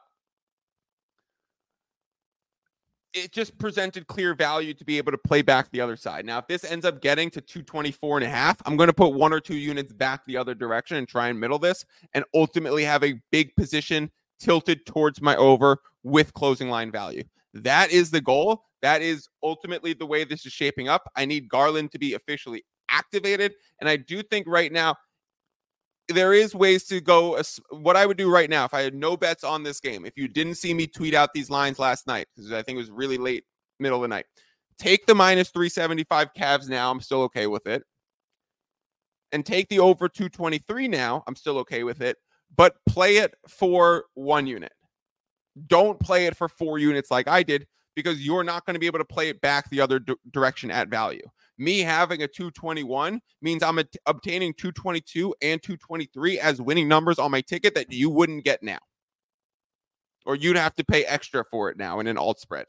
it 3.13 3.31
just 3.31 3.57
presented 3.57 4.07
clear 4.07 4.33
value 4.33 4.73
to 4.73 4.85
be 4.85 4.97
able 4.97 5.11
to 5.11 5.17
play 5.17 5.41
back 5.41 5.69
the 5.71 5.81
other 5.81 5.95
side. 5.95 6.25
Now, 6.25 6.37
if 6.39 6.47
this 6.47 6.63
ends 6.63 6.85
up 6.85 7.01
getting 7.01 7.29
to 7.31 7.41
224 7.41 8.17
and 8.17 8.25
a 8.25 8.29
half, 8.29 8.57
I'm 8.65 8.77
going 8.77 8.87
to 8.87 8.93
put 8.93 9.13
one 9.13 9.33
or 9.33 9.39
two 9.39 9.57
units 9.57 9.93
back 9.93 10.25
the 10.25 10.37
other 10.37 10.53
direction 10.53 10.97
and 10.97 11.07
try 11.07 11.29
and 11.29 11.39
middle 11.39 11.59
this 11.59 11.85
and 12.13 12.23
ultimately 12.33 12.83
have 12.83 13.03
a 13.03 13.19
big 13.31 13.55
position 13.55 14.11
tilted 14.39 14.85
towards 14.85 15.21
my 15.21 15.35
over 15.35 15.77
with 16.03 16.33
closing 16.33 16.69
line 16.69 16.91
value. 16.91 17.23
That 17.53 17.91
is 17.91 18.11
the 18.11 18.21
goal. 18.21 18.63
That 18.81 19.01
is 19.01 19.27
ultimately 19.43 19.93
the 19.93 20.05
way 20.05 20.23
this 20.23 20.45
is 20.45 20.53
shaping 20.53 20.87
up. 20.87 21.09
I 21.15 21.25
need 21.25 21.49
Garland 21.49 21.91
to 21.91 21.99
be 21.99 22.13
officially 22.13 22.63
activated. 22.89 23.53
And 23.79 23.89
I 23.89 23.97
do 23.97 24.21
think 24.21 24.47
right 24.47 24.71
now 24.71 24.95
there 26.09 26.33
is 26.33 26.55
ways 26.55 26.83
to 26.85 26.99
go. 26.99 27.41
What 27.69 27.95
I 27.95 28.05
would 28.05 28.17
do 28.17 28.31
right 28.31 28.49
now, 28.49 28.65
if 28.65 28.73
I 28.73 28.81
had 28.81 28.93
no 28.93 29.15
bets 29.15 29.43
on 29.43 29.63
this 29.63 29.79
game, 29.79 30.05
if 30.05 30.17
you 30.17 30.27
didn't 30.27 30.55
see 30.55 30.73
me 30.73 30.87
tweet 30.87 31.13
out 31.13 31.33
these 31.33 31.49
lines 31.49 31.79
last 31.79 32.07
night, 32.07 32.27
because 32.35 32.51
I 32.51 32.61
think 32.61 32.75
it 32.75 32.81
was 32.81 32.91
really 32.91 33.17
late, 33.17 33.45
middle 33.79 33.99
of 33.99 34.01
the 34.01 34.07
night, 34.07 34.25
take 34.77 35.05
the 35.05 35.15
minus 35.15 35.49
375 35.51 36.33
Cavs 36.33 36.67
now. 36.67 36.91
I'm 36.91 37.01
still 37.01 37.21
okay 37.23 37.47
with 37.47 37.67
it. 37.67 37.83
And 39.31 39.45
take 39.45 39.69
the 39.69 39.79
over 39.79 40.09
223 40.09 40.87
now. 40.87 41.23
I'm 41.27 41.35
still 41.35 41.59
okay 41.59 41.83
with 41.83 42.01
it. 42.01 42.17
But 42.55 42.75
play 42.87 43.17
it 43.17 43.35
for 43.47 44.05
one 44.15 44.47
unit. 44.47 44.71
Don't 45.67 45.99
play 45.99 46.25
it 46.25 46.35
for 46.35 46.49
four 46.49 46.79
units 46.79 47.11
like 47.11 47.27
I 47.27 47.43
did 47.43 47.67
because 47.95 48.25
you're 48.25 48.43
not 48.43 48.65
going 48.65 48.73
to 48.73 48.79
be 48.79 48.87
able 48.87 48.99
to 48.99 49.05
play 49.05 49.29
it 49.29 49.41
back 49.41 49.69
the 49.69 49.81
other 49.81 49.99
d- 49.99 50.15
direction 50.31 50.71
at 50.71 50.87
value. 50.87 51.21
Me 51.59 51.79
having 51.79 52.23
a 52.23 52.27
221 52.27 53.19
means 53.41 53.61
I'm 53.61 53.79
obtaining 54.07 54.53
222 54.53 55.35
and 55.41 55.61
223 55.61 56.39
as 56.39 56.61
winning 56.61 56.87
numbers 56.87 57.19
on 57.19 57.29
my 57.29 57.41
ticket 57.41 57.75
that 57.75 57.91
you 57.91 58.09
wouldn't 58.09 58.43
get 58.43 58.63
now 58.63 58.79
or 60.25 60.35
you'd 60.35 60.55
have 60.55 60.75
to 60.75 60.83
pay 60.83 61.03
extra 61.05 61.43
for 61.43 61.69
it 61.69 61.77
now 61.77 61.99
in 61.99 62.07
an 62.07 62.17
alt 62.17 62.39
spread. 62.39 62.65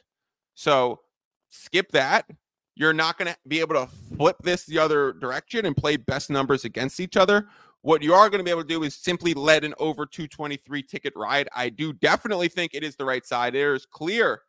So 0.55 1.01
skip 1.51 1.93
that. 1.93 2.27
You're 2.75 2.95
not 2.95 3.19
going 3.19 3.31
to 3.31 3.37
be 3.47 3.61
able 3.61 3.75
to 3.75 3.87
flip 4.17 4.37
this 4.43 4.65
the 4.65 4.79
other 4.79 5.13
direction 5.13 5.67
and 5.67 5.77
play 5.77 5.99
best 5.99 6.31
numbers 6.31 6.65
against 6.65 7.01
each 7.01 7.19
other. 7.19 7.49
What 7.83 8.03
you 8.03 8.15
are 8.15 8.31
going 8.31 8.39
to 8.39 8.45
be 8.45 8.51
able 8.51 8.63
to 8.63 8.69
do 8.69 8.83
is 8.83 8.95
simply 8.95 9.35
let 9.35 9.65
an 9.65 9.75
over 9.79 10.07
223 10.07 10.83
ticket 10.83 11.13
ride. 11.17 11.49
I 11.55 11.69
do 11.69 11.93
definitely 11.93 12.49
think 12.49 12.73
it 12.73 12.83
is 12.83 12.97
the 12.97 13.05
right 13.05 13.27
side. 13.27 13.55
There 13.55 13.75
is 13.75 13.85
clear, 13.85 14.43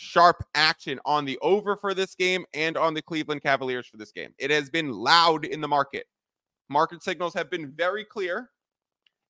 sharp 0.00 0.44
action 0.54 1.00
on 1.04 1.24
the 1.24 1.36
over 1.42 1.76
for 1.76 1.92
this 1.92 2.14
game 2.14 2.44
and 2.54 2.76
on 2.76 2.94
the 2.94 3.02
Cleveland 3.02 3.42
Cavaliers 3.42 3.88
for 3.88 3.96
this 3.96 4.12
game. 4.12 4.32
It 4.38 4.48
has 4.48 4.70
been 4.70 4.92
loud 4.92 5.44
in 5.44 5.60
the 5.60 5.66
market. 5.66 6.06
Market 6.68 7.02
signals 7.02 7.34
have 7.34 7.50
been 7.50 7.72
very 7.72 8.04
clear. 8.04 8.50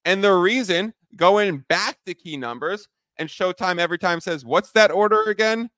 And 0.05 0.23
the 0.23 0.35
reason, 0.35 0.93
going 1.17 1.65
back 1.71 1.97
to 2.05 2.13
key 2.13 2.37
numbers, 2.37 2.87
and 3.17 3.31
Showtime 3.31 3.79
every 3.79 3.97
time 3.99 4.21
says, 4.21 4.45
What's 4.45 4.71
that 4.73 4.91
order 4.91 5.23
again? 5.23 5.71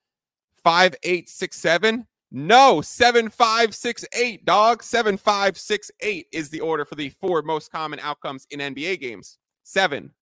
5867. 0.64 2.06
No, 2.32 2.80
7568, 2.80 4.44
dog. 4.44 4.82
7568 4.82 6.26
is 6.32 6.48
the 6.50 6.60
order 6.60 6.84
for 6.84 6.96
the 6.96 7.10
four 7.20 7.42
most 7.42 7.70
common 7.70 8.00
outcomes 8.00 8.46
in 8.50 8.58
NBA 8.58 9.00
games. 9.00 9.38
Seven, 9.62 10.12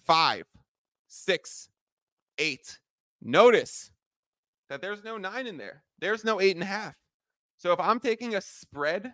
five, 0.00 0.44
six, 1.08 1.68
eight. 2.38 2.78
Notice 3.22 3.90
that 4.68 4.80
there's 4.80 5.04
no 5.04 5.16
nine 5.16 5.46
in 5.46 5.56
there. 5.56 5.82
There's 5.98 6.24
no 6.24 6.40
eight 6.40 6.56
and 6.56 6.62
a 6.62 6.66
half. 6.66 6.94
So 7.56 7.72
if 7.72 7.80
I'm 7.80 8.00
taking 8.00 8.34
a 8.34 8.40
spread 8.40 9.12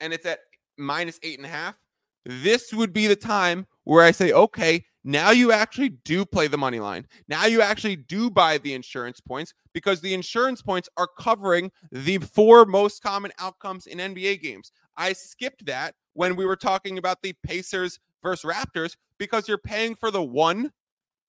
and 0.00 0.12
it's 0.12 0.26
at 0.26 0.40
minus 0.76 1.18
eight 1.22 1.38
and 1.38 1.46
a 1.46 1.50
half, 1.50 1.76
this 2.24 2.72
would 2.72 2.92
be 2.92 3.06
the 3.06 3.16
time 3.16 3.66
where 3.84 4.04
I 4.04 4.10
say, 4.10 4.32
okay, 4.32 4.84
now 5.04 5.30
you 5.30 5.50
actually 5.50 5.88
do 5.88 6.24
play 6.24 6.46
the 6.46 6.58
money 6.58 6.78
line. 6.78 7.06
Now 7.26 7.46
you 7.46 7.60
actually 7.60 7.96
do 7.96 8.30
buy 8.30 8.58
the 8.58 8.74
insurance 8.74 9.20
points 9.20 9.52
because 9.72 10.00
the 10.00 10.14
insurance 10.14 10.62
points 10.62 10.88
are 10.96 11.08
covering 11.18 11.72
the 11.90 12.18
four 12.18 12.64
most 12.64 13.02
common 13.02 13.32
outcomes 13.40 13.86
in 13.86 13.98
NBA 13.98 14.42
games. 14.42 14.70
I 14.96 15.12
skipped 15.12 15.66
that 15.66 15.94
when 16.12 16.36
we 16.36 16.46
were 16.46 16.56
talking 16.56 16.98
about 16.98 17.22
the 17.22 17.34
Pacers 17.42 17.98
versus 18.22 18.48
Raptors 18.48 18.96
because 19.18 19.48
you're 19.48 19.58
paying 19.58 19.96
for 19.96 20.10
the 20.10 20.22
one, 20.22 20.72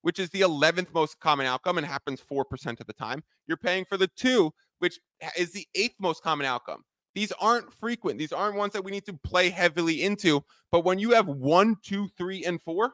which 0.03 0.19
is 0.19 0.29
the 0.29 0.41
11th 0.41 0.93
most 0.93 1.19
common 1.19 1.47
outcome 1.47 1.77
and 1.77 1.87
happens 1.87 2.21
4% 2.21 2.79
of 2.79 2.85
the 2.85 2.93
time. 2.93 3.23
You're 3.47 3.57
paying 3.57 3.85
for 3.85 3.97
the 3.97 4.09
two, 4.15 4.53
which 4.79 4.99
is 5.37 5.51
the 5.51 5.65
eighth 5.73 5.95
most 5.99 6.21
common 6.21 6.45
outcome. 6.45 6.83
These 7.15 7.31
aren't 7.39 7.73
frequent. 7.73 8.19
These 8.19 8.33
aren't 8.33 8.57
ones 8.57 8.73
that 8.73 8.83
we 8.83 8.91
need 8.91 9.05
to 9.05 9.13
play 9.23 9.49
heavily 9.49 10.03
into. 10.03 10.43
But 10.71 10.83
when 10.83 10.99
you 10.99 11.11
have 11.11 11.27
one, 11.27 11.77
two, 11.83 12.07
three, 12.17 12.43
and 12.43 12.61
four, 12.61 12.93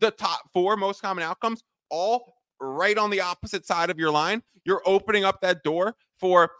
the 0.00 0.10
top 0.10 0.40
four 0.52 0.76
most 0.76 1.02
common 1.02 1.24
outcomes, 1.24 1.62
all 1.90 2.34
right 2.60 2.96
on 2.96 3.10
the 3.10 3.20
opposite 3.20 3.66
side 3.66 3.90
of 3.90 3.98
your 3.98 4.10
line, 4.10 4.42
you're 4.64 4.82
opening 4.86 5.24
up 5.24 5.40
that 5.40 5.62
door 5.64 5.94
for 6.18 6.50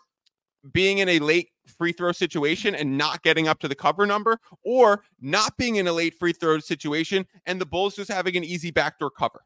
being 0.72 0.98
in 0.98 1.09
a 1.09 1.18
late 1.18 1.50
free 1.66 1.92
throw 1.92 2.12
situation 2.12 2.74
and 2.74 2.96
not 2.96 3.22
getting 3.22 3.48
up 3.48 3.59
to 3.61 3.68
the 3.68 3.74
cover 3.74 4.07
number, 4.07 4.38
or 4.64 5.02
not 5.20 5.57
being 5.57 5.76
in 5.76 5.87
a 5.87 5.92
late 5.92 6.14
free 6.18 6.33
throw 6.33 6.59
situation 6.59 7.26
and 7.46 7.61
the 7.61 7.66
Bulls 7.66 7.96
just 7.96 8.11
having 8.11 8.37
an 8.37 8.44
easy 8.44 8.70
backdoor 8.70 9.11
cover. 9.11 9.42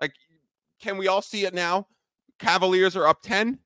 Like, 0.00 0.12
can 0.80 0.98
we 0.98 1.08
all 1.08 1.22
see 1.22 1.44
it 1.44 1.54
now? 1.54 1.86
Cavaliers 2.38 2.96
are 2.96 3.06
up 3.06 3.22
10. 3.22 3.58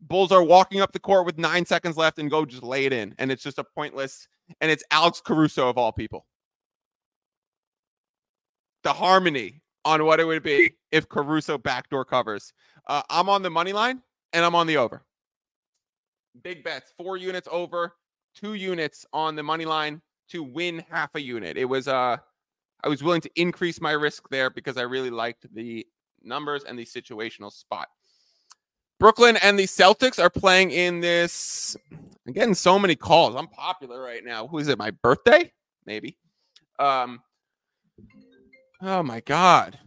Bulls 0.00 0.32
are 0.32 0.42
walking 0.42 0.80
up 0.80 0.92
the 0.92 1.00
court 1.00 1.26
with 1.26 1.38
nine 1.38 1.66
seconds 1.66 1.96
left 1.96 2.18
and 2.18 2.30
go 2.30 2.44
just 2.44 2.62
lay 2.62 2.84
it 2.84 2.92
in. 2.92 3.14
And 3.18 3.32
it's 3.32 3.42
just 3.42 3.58
a 3.58 3.64
pointless, 3.64 4.28
and 4.60 4.70
it's 4.70 4.84
Alex 4.90 5.20
Caruso 5.24 5.68
of 5.68 5.76
all 5.76 5.92
people. 5.92 6.26
The 8.84 8.92
harmony 8.92 9.60
on 9.84 10.04
what 10.04 10.20
it 10.20 10.24
would 10.24 10.42
be 10.42 10.72
if 10.92 11.08
Caruso 11.08 11.58
backdoor 11.58 12.04
covers. 12.04 12.52
Uh, 12.86 13.02
I'm 13.10 13.28
on 13.28 13.42
the 13.42 13.50
money 13.50 13.72
line 13.72 14.02
and 14.32 14.44
I'm 14.44 14.54
on 14.54 14.66
the 14.66 14.76
over. 14.76 15.02
Big 16.42 16.62
bets, 16.62 16.92
four 16.96 17.16
units 17.16 17.48
over, 17.50 17.94
two 18.34 18.54
units 18.54 19.04
on 19.12 19.34
the 19.34 19.42
money 19.42 19.64
line 19.64 20.00
to 20.30 20.42
win 20.42 20.84
half 20.90 21.14
a 21.14 21.20
unit. 21.20 21.56
It 21.56 21.64
was 21.64 21.88
uh 21.88 22.18
I 22.84 22.88
was 22.88 23.02
willing 23.02 23.20
to 23.22 23.30
increase 23.34 23.80
my 23.80 23.92
risk 23.92 24.28
there 24.30 24.50
because 24.50 24.76
I 24.76 24.82
really 24.82 25.10
liked 25.10 25.52
the 25.54 25.86
numbers 26.22 26.64
and 26.64 26.78
the 26.78 26.84
situational 26.84 27.52
spot. 27.52 27.88
Brooklyn 28.98 29.36
and 29.42 29.58
the 29.58 29.64
Celtics 29.64 30.22
are 30.22 30.30
playing 30.30 30.72
in 30.72 31.00
this. 31.00 31.76
I'm 32.26 32.32
getting 32.32 32.54
so 32.54 32.78
many 32.78 32.96
calls. 32.96 33.36
I'm 33.36 33.48
popular 33.48 34.02
right 34.02 34.24
now. 34.24 34.46
Who 34.48 34.58
is 34.58 34.68
it? 34.68 34.78
My 34.78 34.90
birthday? 34.90 35.52
Maybe. 35.86 36.18
Um. 36.78 37.20
Oh 38.80 39.02
my 39.02 39.20
god. 39.20 39.78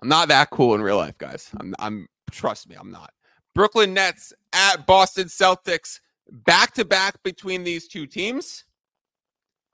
I'm 0.00 0.08
not 0.08 0.28
that 0.28 0.50
cool 0.50 0.74
in 0.74 0.82
real 0.82 0.96
life, 0.98 1.18
guys. 1.18 1.50
I'm. 1.58 1.74
I'm. 1.78 2.08
Trust 2.30 2.68
me, 2.68 2.76
I'm 2.78 2.90
not. 2.90 3.10
Brooklyn 3.54 3.94
Nets 3.94 4.32
at 4.52 4.86
Boston 4.86 5.28
Celtics. 5.28 6.00
Back 6.30 6.74
to 6.74 6.84
back 6.84 7.22
between 7.22 7.64
these 7.64 7.88
two 7.88 8.06
teams. 8.06 8.64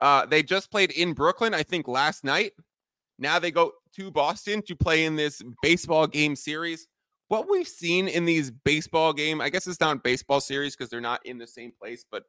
Uh, 0.01 0.25
they 0.25 0.43
just 0.43 0.71
played 0.71 0.91
in 0.91 1.13
Brooklyn, 1.13 1.53
I 1.53 1.63
think, 1.63 1.87
last 1.87 2.23
night. 2.23 2.51
Now 3.17 3.39
they 3.39 3.51
go 3.51 3.71
to 3.95 4.11
Boston 4.11 4.61
to 4.63 4.75
play 4.75 5.05
in 5.05 5.15
this 5.15 5.41
baseball 5.61 6.05
game 6.07 6.35
series 6.35 6.87
what 7.27 7.49
we've 7.49 7.67
seen 7.67 8.07
in 8.07 8.25
these 8.25 8.51
baseball 8.51 9.13
game, 9.13 9.41
I 9.41 9.49
guess 9.49 9.67
it's 9.67 9.79
not 9.79 10.03
baseball 10.03 10.39
series 10.39 10.75
because 10.75 10.89
they're 10.89 11.01
not 11.01 11.25
in 11.25 11.37
the 11.37 11.47
same 11.47 11.71
place, 11.71 12.05
but 12.09 12.23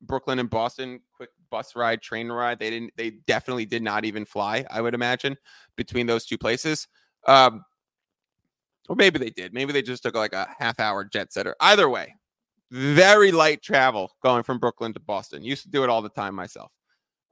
Brooklyn 0.00 0.40
and 0.40 0.50
Boston, 0.50 1.00
quick 1.14 1.30
bus 1.50 1.76
ride, 1.76 2.02
train 2.02 2.30
ride. 2.30 2.58
They 2.58 2.70
didn't. 2.70 2.92
They 2.96 3.10
definitely 3.26 3.66
did 3.66 3.82
not 3.82 4.04
even 4.04 4.24
fly. 4.24 4.64
I 4.68 4.80
would 4.80 4.94
imagine 4.94 5.36
between 5.76 6.06
those 6.06 6.26
two 6.26 6.38
places. 6.38 6.88
Um, 7.28 7.64
or 8.88 8.96
maybe 8.96 9.20
they 9.20 9.30
did. 9.30 9.54
Maybe 9.54 9.72
they 9.72 9.82
just 9.82 10.02
took 10.02 10.16
like 10.16 10.32
a 10.32 10.48
half 10.58 10.80
hour 10.80 11.04
jet 11.04 11.32
setter. 11.32 11.54
Either 11.60 11.88
way, 11.88 12.16
very 12.72 13.30
light 13.30 13.62
travel 13.62 14.10
going 14.24 14.42
from 14.42 14.58
Brooklyn 14.58 14.92
to 14.94 15.00
Boston. 15.00 15.44
Used 15.44 15.62
to 15.62 15.70
do 15.70 15.84
it 15.84 15.88
all 15.88 16.02
the 16.02 16.08
time 16.08 16.34
myself. 16.34 16.72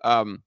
Um, 0.02 0.42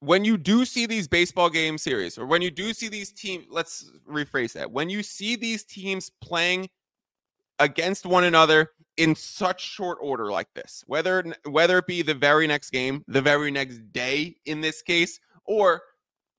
when 0.00 0.24
you 0.24 0.36
do 0.36 0.64
see 0.64 0.86
these 0.86 1.08
baseball 1.08 1.48
game 1.48 1.78
series 1.78 2.18
or 2.18 2.26
when 2.26 2.42
you 2.42 2.50
do 2.50 2.74
see 2.74 2.88
these 2.88 3.10
teams 3.10 3.46
let's 3.48 3.90
rephrase 4.08 4.52
that 4.52 4.70
when 4.70 4.90
you 4.90 5.02
see 5.02 5.36
these 5.36 5.64
teams 5.64 6.10
playing 6.20 6.68
against 7.58 8.04
one 8.04 8.24
another 8.24 8.72
in 8.98 9.14
such 9.14 9.62
short 9.62 9.96
order 10.02 10.30
like 10.30 10.52
this 10.54 10.84
whether 10.86 11.24
whether 11.48 11.78
it 11.78 11.86
be 11.86 12.02
the 12.02 12.14
very 12.14 12.46
next 12.46 12.70
game 12.70 13.02
the 13.08 13.22
very 13.22 13.50
next 13.50 13.78
day 13.92 14.36
in 14.44 14.60
this 14.60 14.82
case 14.82 15.18
or 15.46 15.80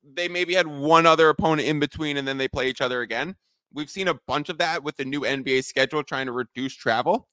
they 0.04 0.28
maybe 0.28 0.54
had 0.54 0.68
one 0.68 1.08
other 1.08 1.30
opponent 1.30 1.68
in 1.68 1.80
between 1.80 2.18
and 2.18 2.28
then 2.28 2.38
they 2.38 2.48
play 2.48 2.70
each 2.70 2.82
other 2.82 3.02
again 3.02 3.36
we've 3.74 3.90
seen 3.90 4.08
a 4.08 4.20
bunch 4.28 4.50
of 4.50 4.58
that 4.58 4.84
with 4.84 4.96
the 4.98 5.06
new 5.06 5.22
nba 5.22 5.64
schedule 5.64 6.04
trying 6.04 6.26
to 6.26 6.32
reduce 6.32 6.76
travel. 6.76 7.28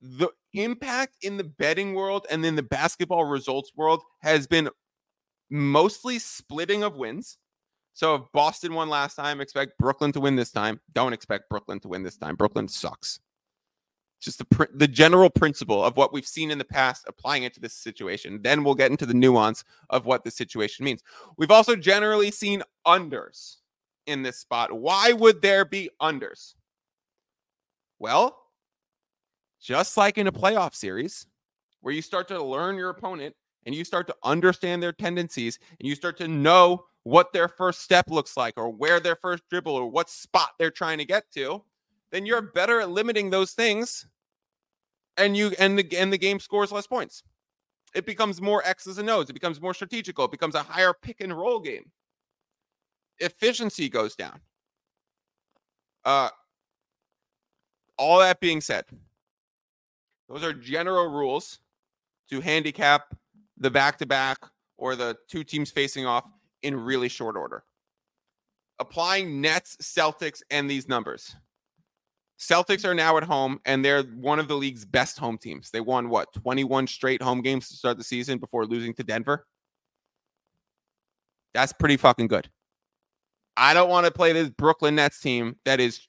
The 0.00 0.28
impact 0.54 1.16
in 1.22 1.36
the 1.36 1.44
betting 1.44 1.94
world 1.94 2.26
and 2.30 2.44
in 2.44 2.56
the 2.56 2.62
basketball 2.62 3.24
results 3.24 3.72
world 3.76 4.02
has 4.20 4.46
been 4.46 4.68
mostly 5.50 6.18
splitting 6.18 6.82
of 6.82 6.96
wins. 6.96 7.38
So 7.92 8.16
if 8.16 8.22
Boston 8.32 8.74
won 8.74 8.88
last 8.88 9.14
time, 9.14 9.40
expect 9.40 9.78
Brooklyn 9.78 10.12
to 10.12 10.20
win 10.20 10.36
this 10.36 10.50
time. 10.50 10.80
Don't 10.92 11.12
expect 11.12 11.48
Brooklyn 11.48 11.78
to 11.80 11.88
win 11.88 12.02
this 12.02 12.16
time. 12.16 12.34
Brooklyn 12.34 12.66
sucks. 12.66 13.20
Just 14.20 14.38
the 14.38 14.68
the 14.74 14.88
general 14.88 15.28
principle 15.28 15.84
of 15.84 15.96
what 15.96 16.12
we've 16.12 16.26
seen 16.26 16.50
in 16.50 16.58
the 16.58 16.64
past, 16.64 17.04
applying 17.06 17.42
it 17.42 17.52
to 17.54 17.60
this 17.60 17.74
situation. 17.74 18.40
Then 18.42 18.64
we'll 18.64 18.74
get 18.74 18.90
into 18.90 19.06
the 19.06 19.14
nuance 19.14 19.64
of 19.90 20.06
what 20.06 20.24
the 20.24 20.30
situation 20.30 20.84
means. 20.84 21.02
We've 21.36 21.50
also 21.50 21.76
generally 21.76 22.30
seen 22.30 22.62
unders 22.86 23.56
in 24.06 24.22
this 24.22 24.38
spot. 24.38 24.72
Why 24.72 25.12
would 25.12 25.42
there 25.42 25.64
be 25.64 25.90
unders? 26.00 26.54
Well, 27.98 28.43
just 29.64 29.96
like 29.96 30.18
in 30.18 30.26
a 30.26 30.32
playoff 30.32 30.74
series, 30.74 31.26
where 31.80 31.94
you 31.94 32.02
start 32.02 32.28
to 32.28 32.42
learn 32.42 32.76
your 32.76 32.90
opponent 32.90 33.34
and 33.64 33.74
you 33.74 33.82
start 33.82 34.06
to 34.06 34.14
understand 34.22 34.82
their 34.82 34.92
tendencies 34.92 35.58
and 35.80 35.88
you 35.88 35.94
start 35.94 36.18
to 36.18 36.28
know 36.28 36.84
what 37.04 37.32
their 37.32 37.48
first 37.48 37.80
step 37.80 38.10
looks 38.10 38.36
like 38.36 38.54
or 38.58 38.68
where 38.68 39.00
their 39.00 39.16
first 39.16 39.42
dribble 39.48 39.72
or 39.72 39.90
what 39.90 40.10
spot 40.10 40.50
they're 40.58 40.70
trying 40.70 40.98
to 40.98 41.04
get 41.04 41.24
to, 41.32 41.62
then 42.10 42.26
you're 42.26 42.42
better 42.42 42.80
at 42.80 42.90
limiting 42.90 43.30
those 43.30 43.52
things 43.52 44.06
and 45.16 45.36
you 45.36 45.52
and 45.58 45.78
the 45.78 45.96
and 45.96 46.12
the 46.12 46.18
game 46.18 46.40
scores 46.40 46.70
less 46.70 46.86
points. 46.86 47.22
It 47.94 48.04
becomes 48.04 48.42
more 48.42 48.62
X's 48.66 48.98
and 48.98 49.08
O's. 49.08 49.30
It 49.30 49.34
becomes 49.34 49.60
more 49.60 49.72
strategical. 49.72 50.24
It 50.24 50.30
becomes 50.32 50.56
a 50.56 50.62
higher 50.62 50.92
pick 50.92 51.20
and 51.20 51.36
roll 51.36 51.60
game. 51.60 51.90
Efficiency 53.18 53.88
goes 53.88 54.14
down. 54.14 54.40
Uh 56.04 56.28
all 57.96 58.18
that 58.18 58.40
being 58.40 58.60
said, 58.60 58.84
those 60.34 60.42
are 60.42 60.52
general 60.52 61.06
rules 61.06 61.60
to 62.28 62.40
handicap 62.40 63.14
the 63.56 63.70
back 63.70 63.98
to 63.98 64.06
back 64.06 64.38
or 64.76 64.96
the 64.96 65.16
two 65.28 65.44
teams 65.44 65.70
facing 65.70 66.06
off 66.06 66.24
in 66.62 66.74
really 66.74 67.08
short 67.08 67.36
order. 67.36 67.62
Applying 68.80 69.40
Nets, 69.40 69.76
Celtics, 69.80 70.42
and 70.50 70.68
these 70.68 70.88
numbers. 70.88 71.36
Celtics 72.36 72.84
are 72.84 72.94
now 72.94 73.16
at 73.16 73.22
home, 73.22 73.60
and 73.64 73.84
they're 73.84 74.02
one 74.02 74.40
of 74.40 74.48
the 74.48 74.56
league's 74.56 74.84
best 74.84 75.18
home 75.18 75.38
teams. 75.38 75.70
They 75.70 75.80
won 75.80 76.08
what 76.08 76.32
21 76.32 76.88
straight 76.88 77.22
home 77.22 77.40
games 77.40 77.68
to 77.68 77.74
start 77.74 77.96
the 77.96 78.02
season 78.02 78.38
before 78.38 78.66
losing 78.66 78.92
to 78.94 79.04
Denver. 79.04 79.46
That's 81.52 81.72
pretty 81.72 81.96
fucking 81.96 82.26
good. 82.26 82.50
I 83.56 83.72
don't 83.72 83.88
want 83.88 84.06
to 84.06 84.12
play 84.12 84.32
this 84.32 84.50
Brooklyn 84.50 84.96
Nets 84.96 85.20
team 85.20 85.54
that 85.64 85.78
is 85.78 86.08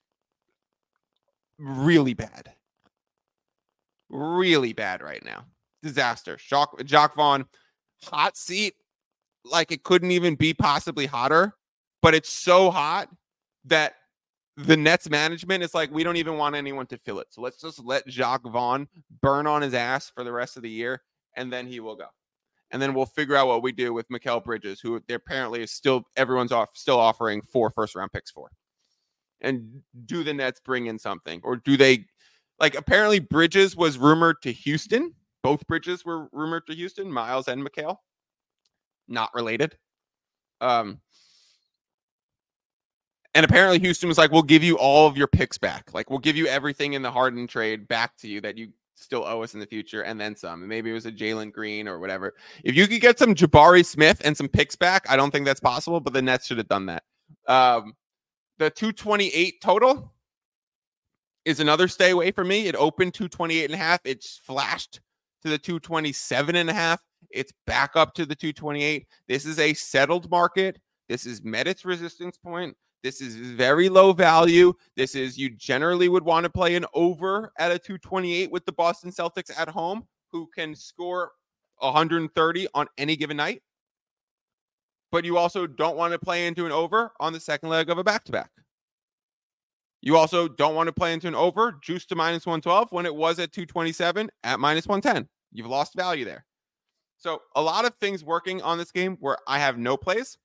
really 1.60 2.16
bad. 2.16 2.55
Really 4.10 4.74
bad 4.74 5.02
right 5.02 5.24
now. 5.24 5.46
Disaster. 5.82 6.38
Jacque, 6.38 6.84
Jacque 6.86 7.16
Vaughn, 7.16 7.46
hot 8.04 8.38
seat, 8.38 8.76
like 9.44 9.72
it 9.72 9.84
couldn't 9.84 10.12
even 10.12 10.36
be 10.36 10.54
possibly 10.54 11.06
hotter, 11.06 11.54
but 12.02 12.16
it's 12.16 12.30
so 12.30 12.72
hot 12.72 13.10
that 13.66 13.96
the 14.58 14.78
Nets 14.78 15.10
management 15.10 15.64
is 15.64 15.74
like, 15.74 15.92
we 15.92 16.04
don't 16.04 16.18
even 16.18 16.38
want 16.38 16.56
anyone 16.56 16.88
to 16.88 16.98
fill 16.98 17.20
it. 17.20 17.28
So 17.30 17.42
let's 17.42 17.60
just 17.60 17.84
let 17.84 18.08
Jacque 18.08 18.46
Vaughn 18.46 18.88
burn 19.22 19.48
on 19.48 19.62
his 19.62 19.74
ass 19.74 20.12
for 20.16 20.24
the 20.24 20.32
rest 20.32 20.56
of 20.56 20.64
the 20.64 20.70
year, 20.70 21.02
and 21.36 21.52
then 21.52 21.68
he 21.68 21.80
will 21.80 21.96
go. 21.96 22.08
And 22.72 22.82
then 22.82 22.94
we'll 22.94 23.06
figure 23.06 23.36
out 23.36 23.48
what 23.48 23.62
we 23.62 23.72
do 23.72 23.94
with 23.94 24.08
Mikal 24.10 24.44
Bridges, 24.44 24.80
who 24.80 25.00
apparently 25.10 25.62
is 25.62 25.72
still 25.72 26.04
everyone's 26.16 26.52
off 26.52 26.70
still 26.74 27.00
offering 27.00 27.42
four 27.42 27.70
first 27.70 27.96
round 27.96 28.12
picks 28.12 28.32
for. 28.32 28.50
And 29.42 29.82
do 30.06 30.24
the 30.24 30.34
Nets 30.34 30.60
bring 30.60 30.88
in 30.88 30.98
something? 30.98 31.42
Or 31.44 31.58
do 31.58 31.78
they 31.78 32.06
like 32.60 32.76
apparently 32.76 33.20
Bridges 33.20 33.76
was 33.76 33.98
rumored 33.98 34.42
to 34.44 34.52
Houston? 34.52 35.14
Both 35.44 35.68
Bridges 35.68 36.04
were 36.06 36.28
rumored 36.32 36.68
to 36.68 36.76
Houston, 36.76 37.12
Miles 37.12 37.48
and 37.48 37.66
Mikal. 37.66 37.98
Not 39.08 39.30
related. 39.34 39.78
Um, 40.62 41.00
and 43.36 43.46
apparently 43.46 43.80
Houston 43.80 44.08
was 44.08 44.18
like, 44.18 44.32
we'll 44.32 44.42
give 44.42 44.64
you 44.64 44.78
all 44.78 45.08
of 45.08 45.18
your 45.18 45.28
picks 45.28 45.58
back. 45.58 45.94
Like 45.94 46.10
we'll 46.10 46.20
give 46.20 46.36
you 46.38 46.48
everything 46.48 46.94
in 46.94 47.02
the 47.02 47.12
Harden 47.12 47.48
trade 47.48 47.88
back 47.88 48.18
to 48.18 48.28
you 48.28 48.42
that 48.42 48.58
you 48.58 48.70
still 48.96 49.26
owe 49.26 49.44
us 49.44 49.54
in 49.54 49.60
the 49.60 49.66
future, 49.66 50.02
and 50.04 50.20
then 50.20 50.36
some. 50.36 50.68
Maybe 50.68 50.90
it 50.90 50.94
was 50.94 51.06
a 51.06 51.12
Jalen 51.12 51.52
Green 51.52 51.88
or 51.88 52.00
whatever. 52.00 52.34
If 52.64 52.76
you 52.76 52.88
could 52.88 53.02
get 53.02 53.20
some 53.20 53.36
Jabari 53.36 53.86
Smith 53.86 54.22
and 54.24 54.36
some 54.36 54.48
picks 54.48 54.76
back, 54.76 55.06
I 55.10 55.16
don't 55.18 55.32
think 55.32 55.46
that's 55.46 55.60
possible, 55.60 56.00
but 56.00 56.14
the 56.14 56.22
Nets 56.22 56.48
should 56.48 56.58
have 56.58 56.70
done 56.70 56.86
that. 56.88 57.04
Um, 57.48 57.94
the 58.58 58.70
228 58.70 59.62
total 59.62 60.14
is 61.46 61.60
another 61.60 61.88
stay 61.88 62.12
away 62.12 62.32
for 62.32 62.44
me. 62.44 62.68
It 62.68 62.76
opened 62.76 63.14
228 63.14 63.66
and 63.66 63.74
a 63.74 63.78
half. 63.78 64.02
It's 64.04 64.42
flashed 64.44 65.00
to 65.44 65.50
the 65.50 65.58
227 65.58 66.56
and 66.56 66.70
a 66.70 66.74
half. 66.74 67.02
It's 67.30 67.54
back 67.66 67.96
up 67.96 68.14
to 68.16 68.26
the 68.26 68.36
228. 68.36 69.08
This 69.28 69.46
is 69.46 69.60
a 69.60 69.74
settled 69.74 70.30
market. 70.30 70.80
This 71.08 71.26
is 71.26 71.44
met 71.44 71.68
its 71.68 71.86
resistance 71.86 72.38
point. 72.38 72.76
This 73.04 73.22
is 73.22 73.36
very 73.36 73.88
low 73.88 74.14
value. 74.14 74.74
This 74.96 75.14
is 75.14 75.38
you 75.38 75.52
generally 75.52 76.10
would 76.10 76.24
want 76.24 76.46
to 76.46 76.50
play 76.50 76.76
an 76.76 76.86
over 76.96 77.52
at 77.60 77.72
a 77.72 77.78
228 77.78 78.52
with 78.52 78.66
the 78.66 78.72
Boston 78.72 79.12
Celtics 79.12 79.52
at 79.56 79.70
home, 79.70 80.08
who 80.32 80.50
can 80.56 80.74
score 80.74 81.32
130 81.80 82.68
on 82.74 82.88
any 82.98 83.16
given 83.16 83.38
night. 83.38 83.62
But 85.12 85.24
you 85.24 85.38
also 85.38 85.68
don't 85.68 85.98
want 85.98 86.14
to 86.14 86.20
play 86.20 86.48
into 86.48 86.66
an 86.66 86.72
over 86.72 87.12
on 87.20 87.32
the 87.32 87.40
second 87.40 87.70
leg 87.70 87.92
of 87.92 88.00
a 88.00 88.04
back 88.04 88.24
to 88.24 88.32
back. 88.32 88.50
You 90.06 90.18
also 90.18 90.48
don't 90.48 90.76
want 90.76 90.88
to 90.88 90.94
play 90.94 91.14
into 91.14 91.28
an 91.28 91.34
over 91.34 91.80
juice 91.82 92.06
to 92.06 92.16
minus 92.16 92.46
112 92.46 92.92
when 92.92 93.08
it 93.08 93.16
was 93.16 93.40
at 93.40 93.52
227 93.52 94.30
at 94.44 94.60
minus 94.60 94.88
110. 94.88 95.28
You've 95.52 95.66
lost 95.66 95.96
value 95.96 96.24
there. 96.24 96.46
So, 97.18 97.42
a 97.56 97.62
lot 97.62 97.86
of 97.86 97.96
things 97.96 98.24
working 98.24 98.62
on 98.62 98.78
this 98.78 98.92
game 98.92 99.18
where 99.20 99.38
I 99.48 99.58
have 99.58 99.80
no 99.80 99.98
plays 99.98 100.38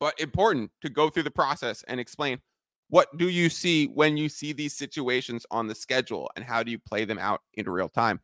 but 0.00 0.18
important 0.18 0.72
to 0.82 0.90
go 0.90 1.08
through 1.08 1.22
the 1.22 1.30
process 1.30 1.84
and 1.86 2.00
explain 2.00 2.40
what 2.88 3.16
do 3.16 3.28
you 3.28 3.48
see 3.48 3.86
when 3.86 4.16
you 4.16 4.28
see 4.28 4.52
these 4.52 4.74
situations 4.74 5.46
on 5.52 5.68
the 5.68 5.74
schedule 5.74 6.30
and 6.34 6.44
how 6.44 6.62
do 6.62 6.70
you 6.72 6.78
play 6.78 7.04
them 7.04 7.18
out 7.18 7.42
in 7.54 7.68
real 7.68 7.88
time. 7.88 8.20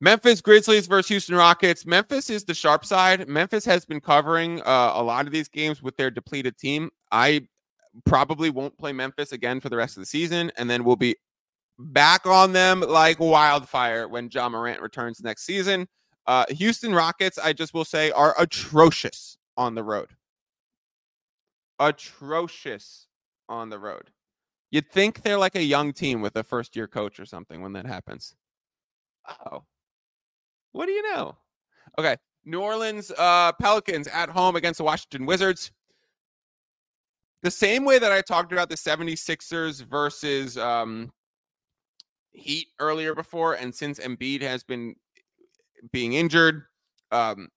Memphis 0.00 0.40
Grizzlies 0.40 0.86
versus 0.86 1.08
Houston 1.08 1.34
Rockets. 1.34 1.86
Memphis 1.86 2.30
is 2.30 2.44
the 2.44 2.54
sharp 2.54 2.84
side. 2.84 3.28
Memphis 3.28 3.64
has 3.64 3.84
been 3.84 4.00
covering 4.00 4.60
uh, 4.62 4.92
a 4.94 5.02
lot 5.02 5.26
of 5.26 5.32
these 5.32 5.48
games 5.48 5.82
with 5.82 5.96
their 5.96 6.10
depleted 6.10 6.56
team. 6.56 6.90
I 7.10 7.48
probably 8.04 8.50
won't 8.50 8.76
play 8.78 8.92
Memphis 8.92 9.32
again 9.32 9.60
for 9.60 9.68
the 9.68 9.76
rest 9.76 9.96
of 9.96 10.02
the 10.02 10.06
season, 10.06 10.50
and 10.56 10.68
then 10.68 10.84
we'll 10.84 10.96
be 10.96 11.16
back 11.78 12.26
on 12.26 12.52
them 12.52 12.80
like 12.80 13.18
wildfire 13.18 14.08
when 14.08 14.28
Ja 14.32 14.48
Morant 14.48 14.80
returns 14.80 15.20
next 15.22 15.44
season. 15.44 15.86
Uh, 16.26 16.44
Houston 16.50 16.94
Rockets, 16.94 17.38
I 17.38 17.52
just 17.52 17.74
will 17.74 17.84
say, 17.84 18.10
are 18.12 18.34
atrocious 18.38 19.36
on 19.56 19.74
the 19.74 19.82
road 19.82 20.10
atrocious 21.78 23.06
on 23.48 23.68
the 23.68 23.78
road. 23.78 24.10
You'd 24.70 24.90
think 24.90 25.22
they're 25.22 25.38
like 25.38 25.54
a 25.54 25.62
young 25.62 25.92
team 25.92 26.20
with 26.20 26.36
a 26.36 26.42
first 26.42 26.74
year 26.74 26.88
coach 26.88 27.20
or 27.20 27.26
something 27.26 27.60
when 27.60 27.72
that 27.74 27.86
happens. 27.86 28.34
Oh, 29.46 29.64
what 30.72 30.86
do 30.86 30.92
you 30.92 31.02
know? 31.14 31.36
Okay. 31.98 32.16
New 32.44 32.60
Orleans 32.60 33.10
uh, 33.16 33.52
Pelicans 33.52 34.06
at 34.08 34.28
home 34.28 34.56
against 34.56 34.78
the 34.78 34.84
Washington 34.84 35.24
Wizards. 35.24 35.70
The 37.44 37.50
same 37.50 37.84
way 37.84 37.98
that 37.98 38.10
I 38.10 38.22
talked 38.22 38.52
about 38.52 38.70
the 38.70 38.74
76ers 38.74 39.84
versus 39.84 40.56
um, 40.56 41.12
Heat 42.30 42.68
earlier 42.80 43.14
before, 43.14 43.52
and 43.52 43.74
since 43.74 44.00
Embiid 44.00 44.40
has 44.40 44.64
been 44.64 44.96
being 45.92 46.14
injured, 46.14 46.62
um, 47.12 47.50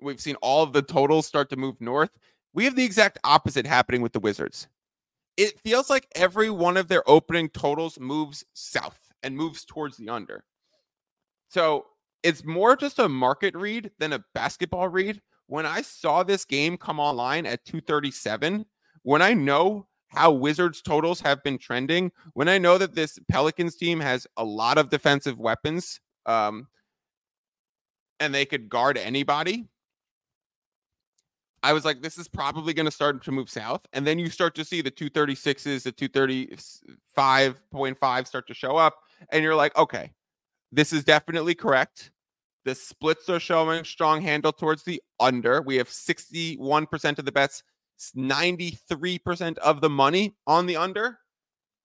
we've 0.00 0.18
seen 0.18 0.36
all 0.36 0.62
of 0.62 0.72
the 0.72 0.80
totals 0.80 1.26
start 1.26 1.50
to 1.50 1.56
move 1.56 1.78
north. 1.78 2.08
We 2.54 2.64
have 2.64 2.74
the 2.74 2.84
exact 2.84 3.18
opposite 3.22 3.66
happening 3.66 4.00
with 4.00 4.14
the 4.14 4.20
Wizards. 4.20 4.66
It 5.36 5.60
feels 5.60 5.90
like 5.90 6.08
every 6.14 6.48
one 6.48 6.78
of 6.78 6.88
their 6.88 7.06
opening 7.06 7.50
totals 7.50 8.00
moves 8.00 8.46
south 8.54 9.12
and 9.22 9.36
moves 9.36 9.66
towards 9.66 9.98
the 9.98 10.08
under. 10.08 10.42
So 11.50 11.84
it's 12.22 12.46
more 12.46 12.76
just 12.76 12.98
a 12.98 13.10
market 13.10 13.54
read 13.54 13.90
than 13.98 14.14
a 14.14 14.24
basketball 14.32 14.88
read. 14.88 15.20
When 15.46 15.66
I 15.66 15.82
saw 15.82 16.22
this 16.22 16.44
game 16.44 16.76
come 16.76 16.98
online 16.98 17.46
at 17.46 17.64
237, 17.64 18.64
when 19.02 19.22
I 19.22 19.34
know 19.34 19.86
how 20.08 20.32
Wizards 20.32 20.80
totals 20.80 21.20
have 21.20 21.42
been 21.42 21.58
trending, 21.58 22.12
when 22.32 22.48
I 22.48 22.58
know 22.58 22.78
that 22.78 22.94
this 22.94 23.18
Pelicans 23.30 23.76
team 23.76 24.00
has 24.00 24.26
a 24.36 24.44
lot 24.44 24.78
of 24.78 24.88
defensive 24.88 25.38
weapons 25.38 26.00
um, 26.26 26.68
and 28.20 28.34
they 28.34 28.46
could 28.46 28.68
guard 28.68 28.96
anybody, 28.96 29.68
I 31.64 31.72
was 31.72 31.84
like, 31.86 32.02
this 32.02 32.18
is 32.18 32.28
probably 32.28 32.74
going 32.74 32.84
to 32.84 32.92
start 32.92 33.24
to 33.24 33.32
move 33.32 33.48
south. 33.48 33.80
And 33.94 34.06
then 34.06 34.18
you 34.18 34.28
start 34.28 34.54
to 34.56 34.66
see 34.66 34.82
the 34.82 34.90
236s, 34.90 35.82
the 35.82 35.92
235.5 37.16 38.26
start 38.26 38.46
to 38.48 38.54
show 38.54 38.76
up. 38.76 38.96
And 39.30 39.42
you're 39.42 39.54
like, 39.54 39.74
okay, 39.78 40.12
this 40.72 40.92
is 40.92 41.04
definitely 41.04 41.54
correct. 41.54 42.10
The 42.64 42.74
splits 42.74 43.28
are 43.28 43.40
showing 43.40 43.84
strong 43.84 44.22
handle 44.22 44.52
towards 44.52 44.84
the 44.84 45.02
under. 45.20 45.60
We 45.60 45.76
have 45.76 45.88
61% 45.88 47.18
of 47.18 47.24
the 47.24 47.32
bets, 47.32 47.62
93% 48.16 49.58
of 49.58 49.80
the 49.80 49.90
money 49.90 50.34
on 50.46 50.66
the 50.66 50.76
under. 50.76 51.18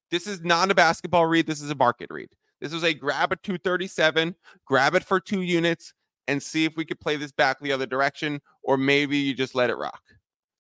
This 0.09 0.25
is 0.25 0.41
not 0.41 0.71
a 0.71 0.75
basketball 0.75 1.25
read. 1.25 1.47
This 1.47 1.61
is 1.61 1.69
a 1.69 1.75
market 1.75 2.09
read. 2.09 2.29
This 2.61 2.73
is 2.73 2.83
a 2.83 2.93
grab 2.93 3.31
at 3.31 3.43
237, 3.43 4.35
grab 4.65 4.95
it 4.95 5.03
for 5.03 5.19
two 5.19 5.41
units, 5.41 5.93
and 6.27 6.41
see 6.41 6.65
if 6.65 6.75
we 6.75 6.85
could 6.85 6.99
play 6.99 7.15
this 7.15 7.31
back 7.31 7.59
the 7.59 7.71
other 7.71 7.85
direction, 7.85 8.41
or 8.63 8.77
maybe 8.77 9.17
you 9.17 9.33
just 9.33 9.55
let 9.55 9.69
it 9.69 9.77
rock. 9.77 10.01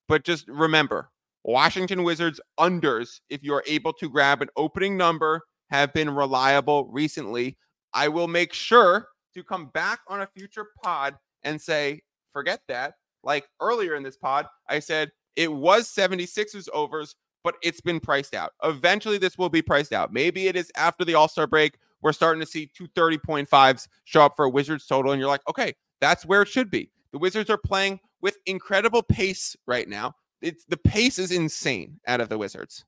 But 0.07 0.23
just 0.23 0.47
remember 0.47 1.11
Washington 1.43 2.03
Wizards 2.03 2.39
unders, 2.59 3.19
if 3.29 3.43
you're 3.43 3.63
able 3.67 3.93
to 3.93 4.09
grab 4.09 4.41
an 4.41 4.49
opening 4.55 4.97
number, 4.97 5.41
have 5.69 5.93
been 5.93 6.09
reliable 6.09 6.87
recently. 6.87 7.57
I 7.93 8.07
will 8.07 8.27
make 8.27 8.53
sure 8.53 9.07
to 9.33 9.43
come 9.43 9.67
back 9.67 9.99
on 10.07 10.21
a 10.21 10.27
future 10.27 10.67
pod 10.83 11.15
and 11.43 11.59
say, 11.59 12.01
forget 12.33 12.61
that. 12.67 12.95
Like 13.23 13.47
earlier 13.59 13.95
in 13.95 14.03
this 14.03 14.17
pod, 14.17 14.47
I 14.67 14.79
said 14.79 15.11
it 15.35 15.51
was 15.51 15.93
76ers 15.93 16.67
overs, 16.73 17.15
but 17.43 17.55
it's 17.61 17.81
been 17.81 17.99
priced 17.99 18.33
out. 18.33 18.53
Eventually, 18.63 19.17
this 19.17 19.37
will 19.37 19.49
be 19.49 19.61
priced 19.61 19.93
out. 19.93 20.13
Maybe 20.13 20.47
it 20.47 20.55
is 20.55 20.71
after 20.75 21.03
the 21.03 21.15
All 21.15 21.27
Star 21.27 21.47
break 21.47 21.77
we're 22.01 22.13
starting 22.13 22.39
to 22.39 22.45
see 22.45 22.69
230.5s 22.79 23.87
show 24.05 24.21
up 24.21 24.35
for 24.35 24.45
a 24.45 24.49
Wizards 24.49 24.85
total. 24.85 25.11
And 25.11 25.19
you're 25.19 25.29
like, 25.29 25.47
okay, 25.49 25.73
that's 25.99 26.25
where 26.25 26.41
it 26.41 26.47
should 26.47 26.69
be. 26.69 26.91
The 27.11 27.19
Wizards 27.19 27.49
are 27.49 27.57
playing 27.57 27.99
with 28.21 28.37
incredible 28.45 29.03
pace 29.03 29.55
right 29.65 29.87
now. 29.87 30.15
It's 30.41 30.65
the 30.65 30.77
pace 30.77 31.19
is 31.19 31.31
insane 31.31 31.99
out 32.07 32.21
of 32.21 32.29
the 32.29 32.37
Wizards. 32.37 32.85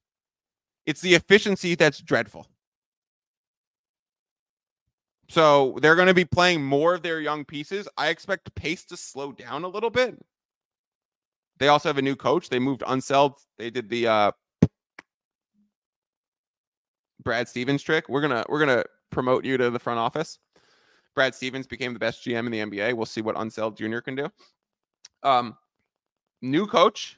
It's 0.85 1.01
the 1.01 1.15
efficiency 1.15 1.75
that's 1.75 1.99
dreadful. 1.99 2.47
So 5.31 5.77
they're 5.81 5.95
going 5.95 6.09
to 6.09 6.13
be 6.13 6.25
playing 6.25 6.61
more 6.61 6.93
of 6.93 7.03
their 7.03 7.21
young 7.21 7.45
pieces. 7.45 7.87
I 7.97 8.09
expect 8.09 8.53
pace 8.53 8.83
to 8.87 8.97
slow 8.97 9.31
down 9.31 9.63
a 9.63 9.67
little 9.69 9.89
bit. 9.89 10.19
They 11.57 11.69
also 11.69 11.87
have 11.87 11.97
a 11.97 12.01
new 12.01 12.17
coach. 12.17 12.49
They 12.49 12.59
moved 12.59 12.81
Unseld. 12.81 13.35
They 13.57 13.69
did 13.69 13.87
the 13.87 14.07
uh, 14.07 14.31
Brad 17.23 17.47
Stevens 17.47 17.81
trick. 17.81 18.09
We're 18.09 18.19
gonna 18.19 18.43
we're 18.49 18.59
gonna 18.59 18.83
promote 19.09 19.45
you 19.45 19.55
to 19.55 19.69
the 19.69 19.79
front 19.79 19.99
office. 19.99 20.37
Brad 21.15 21.33
Stevens 21.33 21.65
became 21.65 21.93
the 21.93 21.99
best 21.99 22.25
GM 22.25 22.45
in 22.45 22.51
the 22.51 22.59
NBA. 22.59 22.93
We'll 22.93 23.05
see 23.05 23.21
what 23.21 23.37
Unseld 23.37 23.77
Jr. 23.77 23.99
can 23.99 24.15
do. 24.15 24.29
Um, 25.23 25.55
new 26.41 26.67
coach, 26.67 27.17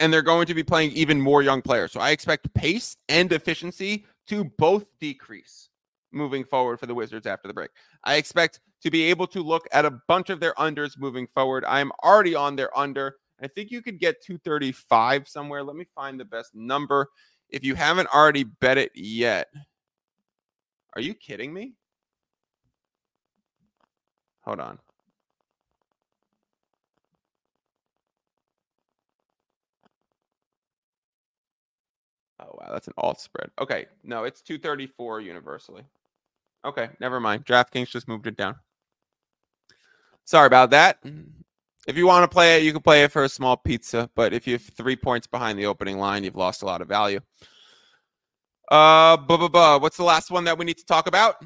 and 0.00 0.12
they're 0.12 0.22
going 0.22 0.46
to 0.46 0.54
be 0.54 0.64
playing 0.64 0.90
even 0.92 1.20
more 1.20 1.42
young 1.42 1.62
players. 1.62 1.92
So 1.92 2.00
I 2.00 2.10
expect 2.10 2.52
pace 2.54 2.96
and 3.08 3.32
efficiency 3.32 4.04
to 4.26 4.42
both 4.58 4.84
decrease 4.98 5.68
moving 6.12 6.44
forward 6.44 6.78
for 6.78 6.86
the 6.86 6.94
Wizards 6.94 7.26
after 7.26 7.48
the 7.48 7.54
break. 7.54 7.70
I 8.04 8.16
expect 8.16 8.60
to 8.82 8.90
be 8.90 9.04
able 9.04 9.26
to 9.28 9.42
look 9.42 9.66
at 9.72 9.84
a 9.84 9.98
bunch 10.08 10.30
of 10.30 10.40
their 10.40 10.54
unders 10.54 10.98
moving 10.98 11.26
forward. 11.34 11.64
I'm 11.66 11.92
already 12.04 12.34
on 12.34 12.56
their 12.56 12.76
under. 12.76 13.16
I 13.42 13.48
think 13.48 13.70
you 13.70 13.82
could 13.82 13.98
get 13.98 14.22
235 14.22 15.28
somewhere. 15.28 15.62
Let 15.62 15.76
me 15.76 15.86
find 15.94 16.18
the 16.18 16.24
best 16.24 16.54
number. 16.54 17.08
If 17.48 17.64
you 17.64 17.74
haven't 17.74 18.08
already 18.14 18.44
bet 18.44 18.78
it 18.78 18.92
yet, 18.94 19.48
are 20.94 21.02
you 21.02 21.14
kidding 21.14 21.52
me? 21.52 21.74
Hold 24.42 24.60
on. 24.60 24.78
Oh 32.40 32.56
wow, 32.60 32.70
that's 32.72 32.88
an 32.88 32.94
alt 32.98 33.20
spread. 33.20 33.50
Okay, 33.60 33.86
no, 34.02 34.24
it's 34.24 34.42
234 34.42 35.20
universally. 35.20 35.84
Okay, 36.64 36.90
never 37.00 37.20
mind. 37.20 37.44
DraftKings 37.44 37.88
just 37.88 38.08
moved 38.08 38.26
it 38.26 38.36
down. 38.36 38.56
Sorry 40.24 40.46
about 40.46 40.70
that. 40.70 40.98
If 41.88 41.96
you 41.96 42.06
want 42.06 42.22
to 42.22 42.32
play 42.32 42.56
it, 42.56 42.62
you 42.62 42.72
can 42.72 42.82
play 42.82 43.02
it 43.02 43.10
for 43.10 43.24
a 43.24 43.28
small 43.28 43.56
pizza, 43.56 44.08
but 44.14 44.32
if 44.32 44.46
you're 44.46 44.58
three 44.58 44.94
points 44.94 45.26
behind 45.26 45.58
the 45.58 45.66
opening 45.66 45.98
line, 45.98 46.22
you've 46.22 46.36
lost 46.36 46.62
a 46.62 46.66
lot 46.66 46.80
of 46.80 46.88
value. 46.88 47.20
Uh, 48.70 49.16
buh, 49.16 49.36
buh, 49.36 49.48
buh. 49.48 49.78
what's 49.80 49.96
the 49.96 50.04
last 50.04 50.30
one 50.30 50.44
that 50.44 50.56
we 50.56 50.64
need 50.64 50.78
to 50.78 50.84
talk 50.84 51.08
about? 51.08 51.44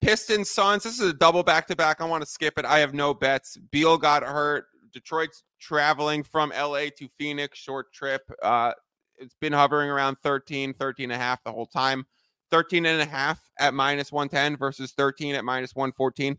Pistons, 0.00 0.50
Suns. 0.50 0.82
This 0.82 0.98
is 0.98 1.10
a 1.10 1.12
double 1.12 1.42
back 1.42 1.66
to 1.66 1.76
back. 1.76 2.00
I 2.00 2.06
want 2.06 2.22
to 2.22 2.28
skip 2.28 2.58
it. 2.58 2.64
I 2.64 2.78
have 2.78 2.94
no 2.94 3.12
bets. 3.12 3.58
Beal 3.70 3.98
got 3.98 4.22
hurt. 4.22 4.64
Detroit's 4.92 5.44
traveling 5.60 6.22
from 6.22 6.50
LA 6.50 6.86
to 6.96 7.08
Phoenix, 7.18 7.58
short 7.58 7.92
trip. 7.92 8.22
Uh, 8.42 8.72
it's 9.18 9.36
been 9.40 9.52
hovering 9.52 9.90
around 9.90 10.16
13, 10.22 10.72
13 10.72 11.04
and 11.04 11.12
a 11.12 11.22
half 11.22 11.44
the 11.44 11.52
whole 11.52 11.66
time. 11.66 12.06
13 12.50 12.86
and 12.86 13.00
a 13.00 13.06
half 13.06 13.40
at 13.58 13.74
minus 13.74 14.12
110 14.12 14.56
versus 14.56 14.92
13 14.92 15.34
at 15.34 15.44
minus 15.44 15.74
114. 15.74 16.38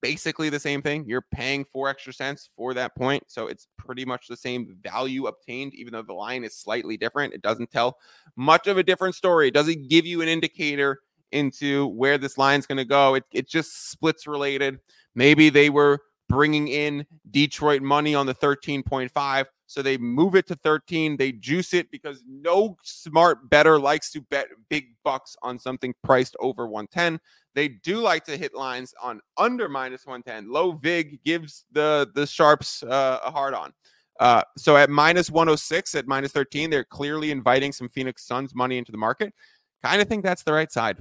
Basically 0.00 0.48
the 0.48 0.60
same 0.60 0.80
thing. 0.80 1.04
You're 1.06 1.26
paying 1.32 1.64
four 1.72 1.88
extra 1.88 2.12
cents 2.12 2.50
for 2.56 2.72
that 2.74 2.94
point. 2.94 3.24
So 3.26 3.48
it's 3.48 3.66
pretty 3.76 4.04
much 4.04 4.28
the 4.28 4.36
same 4.36 4.76
value 4.82 5.26
obtained, 5.26 5.74
even 5.74 5.92
though 5.92 6.02
the 6.02 6.12
line 6.12 6.44
is 6.44 6.56
slightly 6.56 6.96
different. 6.96 7.34
It 7.34 7.42
doesn't 7.42 7.70
tell 7.70 7.98
much 8.36 8.68
of 8.68 8.78
a 8.78 8.82
different 8.82 9.16
story. 9.16 9.48
It 9.48 9.54
doesn't 9.54 9.88
give 9.88 10.06
you 10.06 10.22
an 10.22 10.28
indicator 10.28 11.00
into 11.32 11.88
where 11.88 12.18
this 12.18 12.38
line's 12.38 12.66
going 12.66 12.78
to 12.78 12.84
go. 12.84 13.14
It, 13.14 13.24
it 13.32 13.48
just 13.48 13.90
splits 13.90 14.26
related. 14.26 14.78
Maybe 15.14 15.50
they 15.50 15.70
were 15.70 16.00
bringing 16.32 16.68
in 16.68 17.06
Detroit 17.30 17.82
money 17.82 18.14
on 18.14 18.24
the 18.24 18.34
13.5. 18.34 19.44
So 19.66 19.82
they 19.82 19.98
move 19.98 20.34
it 20.34 20.46
to 20.48 20.54
13. 20.54 21.16
They 21.18 21.32
juice 21.32 21.74
it 21.74 21.90
because 21.90 22.24
no 22.26 22.76
smart 22.82 23.50
better 23.50 23.78
likes 23.78 24.10
to 24.12 24.22
bet 24.22 24.48
big 24.70 24.94
bucks 25.04 25.36
on 25.42 25.58
something 25.58 25.94
priced 26.02 26.34
over 26.40 26.66
110. 26.66 27.20
They 27.54 27.68
do 27.68 27.98
like 27.98 28.24
to 28.24 28.36
hit 28.36 28.54
lines 28.54 28.94
on 29.02 29.20
under 29.36 29.68
minus 29.68 30.06
110. 30.06 30.50
Low 30.50 30.72
VIG 30.72 31.22
gives 31.22 31.66
the 31.70 32.10
the 32.14 32.26
sharps 32.26 32.82
uh, 32.82 33.18
a 33.22 33.30
hard 33.30 33.52
on. 33.52 33.72
Uh, 34.18 34.42
so 34.56 34.76
at 34.76 34.88
minus 34.88 35.30
106 35.30 35.94
at 35.94 36.06
minus 36.06 36.32
13, 36.32 36.70
they're 36.70 36.84
clearly 36.84 37.30
inviting 37.30 37.72
some 37.72 37.88
Phoenix 37.88 38.26
Suns 38.26 38.54
money 38.54 38.78
into 38.78 38.92
the 38.92 38.98
market. 38.98 39.34
Kind 39.82 40.00
of 40.00 40.08
think 40.08 40.22
that's 40.22 40.44
the 40.44 40.52
right 40.52 40.72
side. 40.72 40.98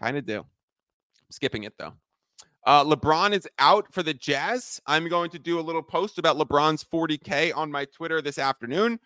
Kind 0.00 0.16
of 0.16 0.26
do. 0.26 0.44
Skipping 1.30 1.64
it 1.64 1.74
though. 1.78 1.92
Uh, 2.68 2.84
LeBron 2.84 3.32
is 3.32 3.48
out 3.58 3.90
for 3.94 4.02
the 4.02 4.12
Jazz. 4.12 4.78
I'm 4.86 5.08
going 5.08 5.30
to 5.30 5.38
do 5.38 5.58
a 5.58 5.62
little 5.62 5.82
post 5.82 6.18
about 6.18 6.36
LeBron's 6.36 6.84
40K 6.84 7.56
on 7.56 7.72
my 7.72 7.86
Twitter 7.86 8.20
this 8.20 8.38
afternoon. 8.38 9.00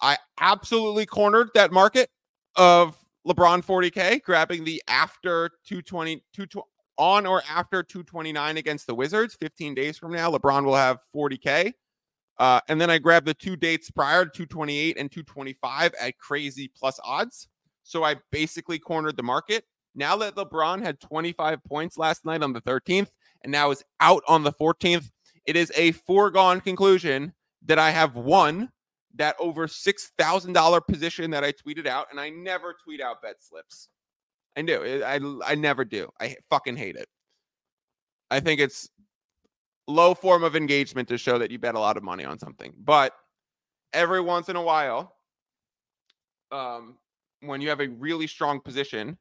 I 0.00 0.16
absolutely 0.40 1.04
cornered 1.04 1.50
that 1.52 1.70
market 1.70 2.08
of 2.56 2.96
LeBron 3.26 3.62
40K, 3.62 4.22
grabbing 4.22 4.64
the 4.64 4.82
after 4.88 5.50
220, 5.66 6.24
220 6.32 6.66
on 6.96 7.26
or 7.26 7.42
after 7.46 7.82
229 7.82 8.56
against 8.56 8.86
the 8.86 8.94
Wizards. 8.94 9.36
15 9.38 9.74
days 9.74 9.98
from 9.98 10.12
now, 10.12 10.30
LeBron 10.30 10.64
will 10.64 10.74
have 10.74 11.00
40K. 11.14 11.74
Uh, 12.38 12.60
and 12.68 12.80
then 12.80 12.88
I 12.88 12.96
grabbed 12.96 13.26
the 13.26 13.34
two 13.34 13.54
dates 13.54 13.90
prior 13.90 14.24
to 14.24 14.30
228 14.30 14.96
and 14.96 15.12
225 15.12 15.92
at 16.00 16.16
crazy 16.16 16.72
plus 16.74 16.98
odds. 17.04 17.48
So 17.82 18.02
I 18.02 18.16
basically 18.32 18.78
cornered 18.78 19.18
the 19.18 19.22
market. 19.22 19.64
Now 19.98 20.16
that 20.18 20.36
LeBron 20.36 20.80
had 20.80 21.00
25 21.00 21.64
points 21.64 21.98
last 21.98 22.24
night 22.24 22.44
on 22.44 22.52
the 22.52 22.60
13th 22.60 23.08
and 23.42 23.50
now 23.50 23.72
is 23.72 23.82
out 23.98 24.22
on 24.28 24.44
the 24.44 24.52
14th, 24.52 25.10
it 25.44 25.56
is 25.56 25.72
a 25.74 25.90
foregone 25.90 26.60
conclusion 26.60 27.32
that 27.66 27.80
I 27.80 27.90
have 27.90 28.14
won 28.14 28.70
that 29.16 29.34
over 29.40 29.66
$6,000 29.66 30.86
position 30.86 31.32
that 31.32 31.42
I 31.42 31.50
tweeted 31.50 31.88
out. 31.88 32.06
And 32.12 32.20
I 32.20 32.28
never 32.30 32.76
tweet 32.80 33.00
out 33.00 33.22
bet 33.22 33.42
slips. 33.42 33.88
I 34.56 34.62
do. 34.62 35.02
I, 35.04 35.18
I 35.44 35.56
never 35.56 35.84
do. 35.84 36.08
I 36.20 36.36
fucking 36.48 36.76
hate 36.76 36.94
it. 36.94 37.08
I 38.30 38.38
think 38.38 38.60
it's 38.60 38.88
low 39.88 40.14
form 40.14 40.44
of 40.44 40.54
engagement 40.54 41.08
to 41.08 41.18
show 41.18 41.38
that 41.38 41.50
you 41.50 41.58
bet 41.58 41.74
a 41.74 41.80
lot 41.80 41.96
of 41.96 42.04
money 42.04 42.24
on 42.24 42.38
something. 42.38 42.72
But 42.78 43.14
every 43.92 44.20
once 44.20 44.48
in 44.48 44.54
a 44.54 44.62
while, 44.62 45.16
um, 46.52 46.98
when 47.40 47.60
you 47.60 47.68
have 47.68 47.80
a 47.80 47.88
really 47.88 48.28
strong 48.28 48.60
position, 48.60 49.18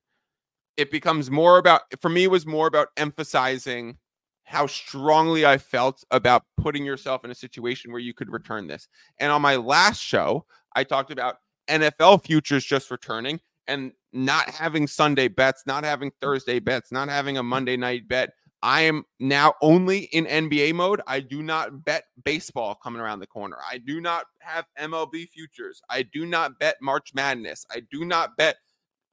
it 0.77 0.91
becomes 0.91 1.29
more 1.29 1.57
about 1.57 1.81
for 1.99 2.09
me 2.09 2.23
it 2.23 2.31
was 2.31 2.45
more 2.45 2.67
about 2.67 2.89
emphasizing 2.97 3.97
how 4.43 4.65
strongly 4.65 5.45
I 5.45 5.57
felt 5.57 6.05
about 6.09 6.43
putting 6.55 6.85
yourself 6.85 7.25
in 7.25 7.31
a 7.31 7.35
situation 7.35 7.91
where 7.91 7.99
you 7.99 8.13
could 8.13 8.31
return 8.31 8.65
this. 8.65 8.87
And 9.19 9.29
on 9.29 9.41
my 9.41 9.57
last 9.57 10.01
show, 10.01 10.45
I 10.73 10.85
talked 10.85 11.11
about 11.11 11.35
NFL 11.67 12.23
futures 12.25 12.63
just 12.63 12.89
returning 12.89 13.41
and 13.67 13.91
not 14.13 14.49
having 14.49 14.87
Sunday 14.87 15.27
bets, 15.27 15.63
not 15.67 15.83
having 15.83 16.11
Thursday 16.21 16.59
bets, 16.59 16.93
not 16.93 17.09
having 17.09 17.37
a 17.37 17.43
Monday 17.43 17.75
night 17.75 18.07
bet. 18.07 18.29
I 18.63 18.81
am 18.81 19.03
now 19.19 19.53
only 19.61 20.05
in 20.13 20.25
NBA 20.25 20.73
mode. 20.73 21.01
I 21.07 21.19
do 21.19 21.43
not 21.43 21.83
bet 21.83 22.05
baseball 22.23 22.75
coming 22.75 23.01
around 23.01 23.19
the 23.19 23.27
corner. 23.27 23.57
I 23.69 23.79
do 23.79 23.99
not 23.99 24.27
have 24.39 24.65
MLB 24.79 25.27
futures. 25.29 25.81
I 25.89 26.03
do 26.03 26.25
not 26.25 26.57
bet 26.57 26.77
March 26.81 27.13
Madness. 27.13 27.65
I 27.69 27.81
do 27.91 28.05
not 28.05 28.37
bet 28.37 28.55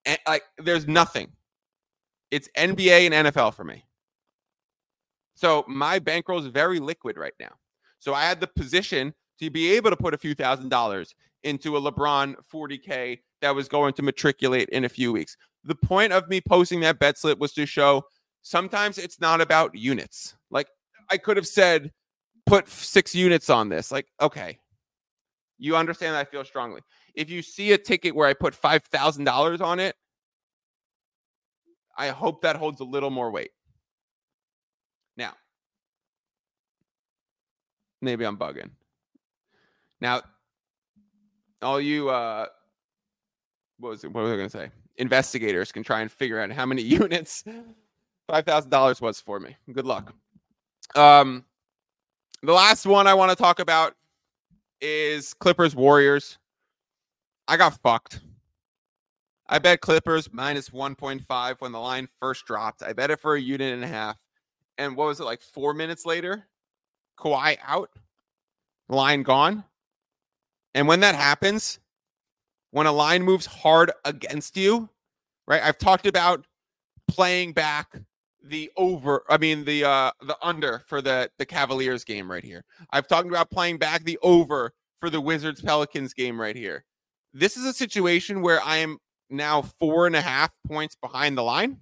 eh, 0.07 0.17
like 0.29 0.45
there's 0.59 0.87
nothing. 0.87 1.33
It's 2.31 2.49
NBA 2.57 3.11
and 3.13 3.27
NFL 3.27 3.55
for 3.55 3.65
me. 3.65 3.85
So 5.35 5.65
my 5.69 5.99
bankroll 5.99 6.39
is 6.39 6.47
very 6.47 6.81
liquid 6.81 7.17
right 7.17 7.35
now. 7.41 7.53
So 7.99 8.15
I 8.15 8.25
had 8.25 8.41
the 8.41 8.47
position 8.47 9.15
to 9.41 9.51
be 9.51 9.73
able 9.73 9.91
to 9.91 9.97
put 9.97 10.15
a 10.15 10.19
few 10.19 10.35
thousand 10.35 10.69
dollars 10.69 11.15
into 11.43 11.77
a 11.77 11.81
LeBron 11.81 12.37
40K 12.53 13.19
that 13.41 13.55
was 13.55 13.69
going 13.69 13.93
to 13.95 14.03
matriculate 14.03 14.69
in 14.71 14.85
a 14.85 14.89
few 14.89 15.13
weeks. 15.13 15.37
The 15.65 15.75
point 15.75 16.13
of 16.13 16.29
me 16.29 16.41
posting 16.41 16.81
that 16.81 16.99
bet 16.99 17.19
slip 17.19 17.39
was 17.39 17.53
to 17.55 17.67
show 17.67 18.05
sometimes 18.43 18.99
it's 18.99 19.21
not 19.21 19.41
about 19.41 19.75
units. 19.75 20.35
Like 20.51 20.69
I 21.11 21.17
could 21.17 21.37
have 21.37 21.47
said, 21.47 21.93
put 22.47 22.69
six 22.69 23.15
units 23.15 23.51
on 23.51 23.69
this. 23.69 23.91
Like, 23.91 24.07
okay, 24.21 24.59
you 25.59 25.77
understand 25.77 26.17
I 26.17 26.25
feel 26.25 26.45
strongly. 26.45 26.81
If 27.15 27.31
you 27.31 27.43
see 27.43 27.73
a 27.73 27.79
ticket 27.79 28.15
where 28.15 28.29
I 28.29 28.35
put 28.35 28.61
$5,000 28.61 29.61
on 29.61 29.81
it, 29.81 29.95
I 31.97 32.09
hope 32.09 32.43
that 32.43 32.57
holds 32.57 32.81
a 32.81 32.85
little 32.85 33.11
more 33.11 33.31
weight. 33.31 33.53
Now, 35.17 35.33
maybe 38.03 38.25
I'm 38.25 38.37
bugging. 38.37 38.71
Now, 40.01 40.23
all 41.63 41.81
you 41.81 42.11
uh 42.11 42.47
what 43.79 43.91
was 43.91 44.05
it? 44.05 44.13
What 44.13 44.25
was 44.25 44.33
I 44.33 44.37
gonna 44.37 44.51
say? 44.51 44.71
Investigators 44.97 45.73
can 45.73 45.83
try 45.83 46.01
and 46.01 46.11
figure 46.11 46.41
out 46.41 46.51
how 46.53 46.67
many 46.67 46.83
units 47.01 47.45
five 48.29 48.45
thousand 48.45 48.71
dollars 48.71 49.01
was 49.01 49.21
for 49.21 49.41
me. 49.41 49.57
Good 49.73 49.87
luck. 49.87 50.15
Um 50.95 51.45
the 52.43 52.53
last 52.53 52.85
one 52.87 53.07
I 53.07 53.15
want 53.15 53.31
to 53.31 53.37
talk 53.37 53.59
about 53.59 53.95
is 54.81 55.33
Clippers 55.35 55.75
Warriors. 55.75 56.39
I 57.49 57.57
got 57.57 57.81
fucked. 57.83 58.21
I 59.49 59.59
bet 59.59 59.81
Clippers 59.81 60.33
minus 60.33 60.71
1.5 60.71 61.61
when 61.61 61.73
the 61.73 61.81
line 61.81 62.09
first 62.21 62.47
dropped. 62.47 62.83
I 62.83 62.93
bet 62.93 63.11
it 63.11 63.21
for 63.21 63.35
a 63.35 63.41
unit 63.41 63.75
and 63.75 63.85
a 63.85 63.89
half. 63.89 64.19
And 64.79 64.97
what 64.97 65.07
was 65.09 65.21
it 65.21 65.25
like 65.25 65.43
four 65.43 65.75
minutes 65.75 66.07
later? 66.07 66.47
Kawhi 67.19 67.59
out, 67.65 67.91
line 68.89 69.23
gone. 69.23 69.65
And 70.75 70.89
when 70.89 71.01
that 71.01 71.15
happens, 71.15 71.79
when 72.73 72.87
a 72.87 72.93
line 72.93 73.23
moves 73.23 73.47
hard 73.47 73.93
against 74.05 74.57
you, 74.57 74.89
right? 75.47 75.63
I've 75.63 75.79
talked 75.79 76.07
about 76.07 76.45
playing 77.07 77.53
back 77.53 78.01
the 78.43 78.71
over, 78.77 79.23
I 79.29 79.39
mean 79.39 79.65
the 79.65 79.85
uh 79.85 80.11
the 80.23 80.37
under 80.43 80.83
for 80.87 81.01
the 81.01 81.31
the 81.39 81.47
Cavaliers 81.47 82.05
game 82.05 82.31
right 82.31 82.45
here. 82.45 82.65
I've 82.91 83.07
talked 83.07 83.29
about 83.29 83.51
playing 83.51 83.79
back 83.79 84.05
the 84.05 84.19
over 84.23 84.73
for 85.01 85.09
the 85.09 85.21
Wizards 85.21 85.61
Pelicans 85.61 86.13
game 86.13 86.41
right 86.41 86.57
here. 86.57 86.85
This 87.33 87.57
is 87.57 87.65
a 87.65 87.73
situation 87.73 88.43
where 88.43 88.61
I 88.63 88.79
am 88.79 88.99
now 89.37 89.63
four 89.63 90.07
and 90.07 90.17
a 90.17 90.21
half 90.21 90.51
points 90.67 90.97
behind 90.97 91.37
the 91.37 91.43
line. 91.43 91.79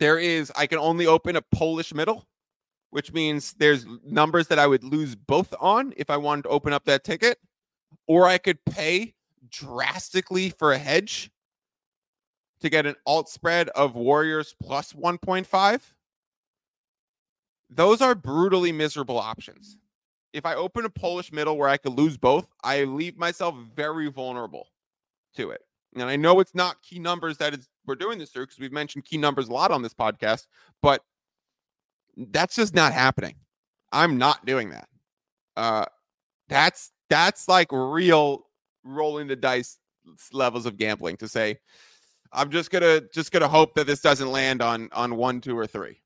There 0.00 0.18
is, 0.18 0.52
I 0.56 0.66
can 0.66 0.78
only 0.78 1.06
open 1.06 1.36
a 1.36 1.42
Polish 1.42 1.92
middle, 1.92 2.28
which 2.90 3.12
means 3.12 3.54
there's 3.54 3.86
numbers 4.04 4.46
that 4.48 4.58
I 4.58 4.66
would 4.66 4.84
lose 4.84 5.14
both 5.16 5.52
on 5.60 5.92
if 5.96 6.10
I 6.10 6.16
wanted 6.16 6.42
to 6.42 6.50
open 6.50 6.72
up 6.72 6.84
that 6.84 7.04
ticket, 7.04 7.38
or 8.06 8.26
I 8.26 8.38
could 8.38 8.64
pay 8.64 9.14
drastically 9.50 10.50
for 10.50 10.72
a 10.72 10.78
hedge. 10.78 11.30
to 12.60 12.68
get 12.68 12.86
an 12.86 12.96
alt 13.06 13.28
spread 13.28 13.68
of 13.70 13.94
Warriors 13.94 14.54
plus 14.60 14.92
1.5, 14.92 15.80
those 17.70 18.00
are 18.00 18.14
brutally 18.14 18.72
miserable 18.72 19.18
options. 19.18 19.76
If 20.32 20.44
I 20.44 20.54
open 20.54 20.84
a 20.84 20.90
Polish 20.90 21.32
middle 21.32 21.56
where 21.56 21.68
I 21.68 21.76
could 21.76 21.96
lose 21.96 22.16
both, 22.16 22.48
I 22.64 22.84
leave 22.84 23.16
myself 23.16 23.54
very 23.74 24.08
vulnerable 24.08 24.68
to 25.38 25.50
it. 25.50 25.62
And 25.94 26.04
I 26.04 26.16
know 26.16 26.40
it's 26.40 26.54
not 26.54 26.82
key 26.82 26.98
numbers 26.98 27.38
that 27.38 27.54
is 27.54 27.68
we're 27.86 27.94
doing 27.94 28.18
this 28.18 28.30
through 28.30 28.44
because 28.44 28.58
we've 28.58 28.72
mentioned 28.72 29.04
key 29.04 29.16
numbers 29.16 29.48
a 29.48 29.52
lot 29.52 29.70
on 29.70 29.82
this 29.82 29.94
podcast, 29.94 30.46
but 30.82 31.02
that's 32.16 32.54
just 32.54 32.74
not 32.74 32.92
happening. 32.92 33.36
I'm 33.90 34.18
not 34.18 34.44
doing 34.44 34.70
that. 34.70 34.88
Uh 35.56 35.86
that's 36.48 36.92
that's 37.08 37.48
like 37.48 37.68
real 37.72 38.46
rolling 38.84 39.26
the 39.26 39.36
dice 39.36 39.78
levels 40.32 40.66
of 40.66 40.76
gambling 40.76 41.16
to 41.18 41.28
say 41.28 41.58
I'm 42.32 42.50
just 42.50 42.70
gonna 42.70 43.00
just 43.12 43.32
gonna 43.32 43.48
hope 43.48 43.74
that 43.74 43.86
this 43.86 44.00
doesn't 44.00 44.30
land 44.30 44.60
on 44.60 44.88
on 44.92 45.16
one, 45.16 45.40
two, 45.40 45.56
or 45.56 45.66
three. 45.66 46.00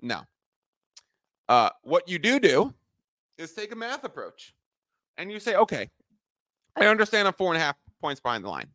No. 0.00 0.22
Uh, 1.48 1.70
what 1.82 2.08
you 2.08 2.18
do 2.18 2.40
do 2.40 2.72
is 3.38 3.52
take 3.52 3.72
a 3.72 3.76
math 3.76 4.04
approach, 4.04 4.54
and 5.18 5.30
you 5.30 5.38
say, 5.38 5.54
okay, 5.54 5.90
I 6.76 6.86
understand 6.86 7.28
I'm 7.28 7.34
four 7.34 7.52
and 7.52 7.62
a 7.62 7.64
half 7.64 7.76
points 8.04 8.20
behind 8.20 8.44
the 8.44 8.50
line, 8.50 8.68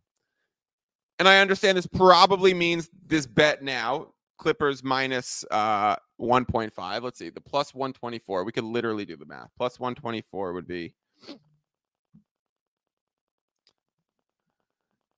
and 1.20 1.28
I 1.28 1.40
understand 1.40 1.78
this 1.78 1.86
probably 1.86 2.56
means 2.56 2.90
this 3.06 3.28
bet 3.28 3.62
now 3.62 4.08
Clippers 4.40 4.84
minus 4.84 5.46
uh 5.52 5.98
1.5. 6.20 7.04
Let's 7.04 7.20
see, 7.20 7.30
the 7.30 7.42
plus 7.42 7.76
124. 7.76 8.44
We 8.44 8.52
could 8.52 8.64
literally 8.64 9.06
do 9.06 9.16
the 9.16 9.26
math. 9.26 9.52
Plus 9.56 9.80
124 9.80 10.54
would 10.54 10.68
be 10.68 10.96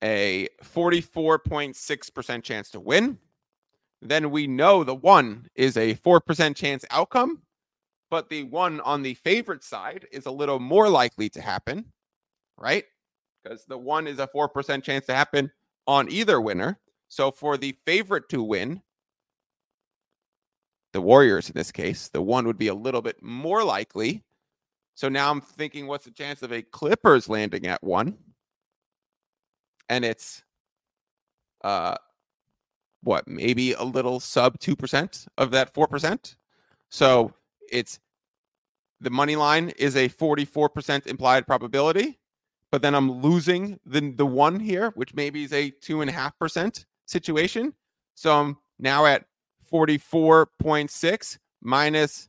a 0.02 0.48
44.6% 0.62 2.42
chance 2.42 2.70
to 2.70 2.80
win. 2.80 3.18
Then 4.02 4.32
we 4.32 4.48
know 4.48 4.82
the 4.82 4.94
one 4.94 5.46
is 5.54 5.76
a 5.76 5.94
4% 5.94 6.56
chance 6.56 6.84
outcome, 6.90 7.42
but 8.10 8.28
the 8.28 8.42
one 8.42 8.80
on 8.80 9.02
the 9.02 9.14
favorite 9.14 9.62
side 9.62 10.08
is 10.10 10.26
a 10.26 10.30
little 10.30 10.58
more 10.58 10.88
likely 10.88 11.28
to 11.30 11.40
happen, 11.40 11.86
right? 12.58 12.84
Because 13.42 13.64
the 13.64 13.78
one 13.78 14.06
is 14.06 14.18
a 14.18 14.28
4% 14.28 14.82
chance 14.82 15.06
to 15.06 15.14
happen 15.14 15.50
on 15.86 16.10
either 16.10 16.40
winner. 16.40 16.78
So 17.08 17.30
for 17.30 17.56
the 17.56 17.76
favorite 17.84 18.28
to 18.30 18.42
win, 18.42 18.82
the 20.92 21.00
Warriors 21.00 21.48
in 21.48 21.54
this 21.54 21.72
case, 21.72 22.08
the 22.08 22.22
one 22.22 22.46
would 22.46 22.58
be 22.58 22.68
a 22.68 22.74
little 22.74 23.02
bit 23.02 23.22
more 23.22 23.64
likely. 23.64 24.22
So 24.94 25.08
now 25.08 25.30
I'm 25.30 25.40
thinking, 25.40 25.86
what's 25.86 26.04
the 26.04 26.10
chance 26.10 26.42
of 26.42 26.52
a 26.52 26.62
Clippers 26.62 27.28
landing 27.28 27.66
at 27.66 27.82
one? 27.82 28.16
and 29.92 30.06
it's 30.06 30.42
uh 31.64 31.94
what 33.02 33.28
maybe 33.28 33.72
a 33.74 33.82
little 33.82 34.20
sub 34.20 34.58
2% 34.60 35.26
of 35.36 35.50
that 35.50 35.74
4%. 35.74 36.36
So 36.88 37.32
it's 37.68 37.98
the 39.00 39.10
money 39.10 39.34
line 39.34 39.70
is 39.70 39.96
a 39.96 40.08
44% 40.08 41.08
implied 41.08 41.44
probability, 41.44 42.20
but 42.72 42.80
then 42.80 42.94
I'm 42.94 43.20
losing 43.20 43.78
the 43.86 44.00
the 44.00 44.26
one 44.26 44.58
here, 44.58 44.90
which 44.96 45.14
maybe 45.14 45.44
is 45.44 45.52
a 45.52 45.70
two 45.70 46.00
and 46.00 46.10
a 46.10 46.12
half 46.12 46.36
percent 46.38 46.86
situation. 47.06 47.74
So 48.14 48.34
I'm 48.34 48.56
now 48.78 49.06
at 49.06 49.24
44.6 49.70 51.38
minus 51.60 52.28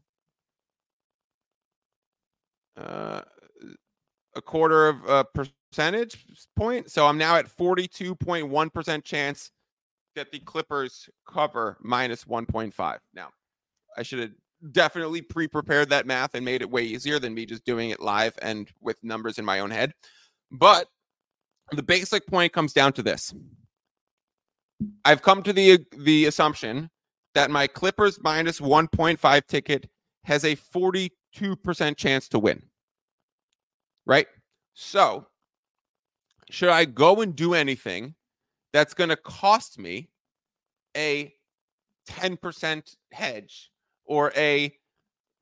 uh, 2.77 3.21
a 4.35 4.41
quarter 4.41 4.89
of 4.89 4.97
a 5.07 5.25
percentage 5.25 6.25
point. 6.55 6.91
So 6.91 7.07
I'm 7.07 7.17
now 7.17 7.35
at 7.35 7.45
42.1% 7.45 9.03
chance 9.03 9.51
that 10.15 10.31
the 10.31 10.39
Clippers 10.39 11.09
cover 11.27 11.77
minus 11.81 12.25
1.5. 12.25 12.97
Now, 13.13 13.29
I 13.97 14.03
should 14.03 14.19
have 14.19 14.31
definitely 14.71 15.21
pre 15.21 15.47
prepared 15.47 15.89
that 15.89 16.05
math 16.05 16.35
and 16.35 16.45
made 16.45 16.61
it 16.61 16.69
way 16.69 16.83
easier 16.83 17.19
than 17.19 17.33
me 17.33 17.45
just 17.45 17.65
doing 17.65 17.89
it 17.89 17.99
live 17.99 18.37
and 18.41 18.69
with 18.81 19.03
numbers 19.03 19.37
in 19.37 19.45
my 19.45 19.59
own 19.59 19.71
head. 19.71 19.93
But 20.51 20.87
the 21.71 21.83
basic 21.83 22.27
point 22.27 22.53
comes 22.53 22.73
down 22.73 22.93
to 22.93 23.03
this. 23.03 23.33
I've 25.05 25.21
come 25.21 25.43
to 25.43 25.53
the, 25.53 25.85
the 25.97 26.25
assumption 26.25 26.89
that 27.33 27.49
my 27.49 27.67
Clippers 27.67 28.19
minus 28.21 28.59
1.5 28.59 29.47
ticket 29.47 29.89
has 30.25 30.43
a 30.43 30.55
42% 30.55 31.11
chance 31.97 32.27
to 32.29 32.39
win. 32.39 32.61
Right? 34.05 34.27
So, 34.73 35.27
should 36.49 36.69
I 36.69 36.85
go 36.85 37.21
and 37.21 37.35
do 37.35 37.53
anything 37.53 38.15
that's 38.73 38.93
going 38.93 39.09
to 39.09 39.15
cost 39.15 39.79
me 39.79 40.09
a 40.95 41.33
10% 42.09 42.95
hedge 43.11 43.71
or 44.05 44.33
a 44.35 44.73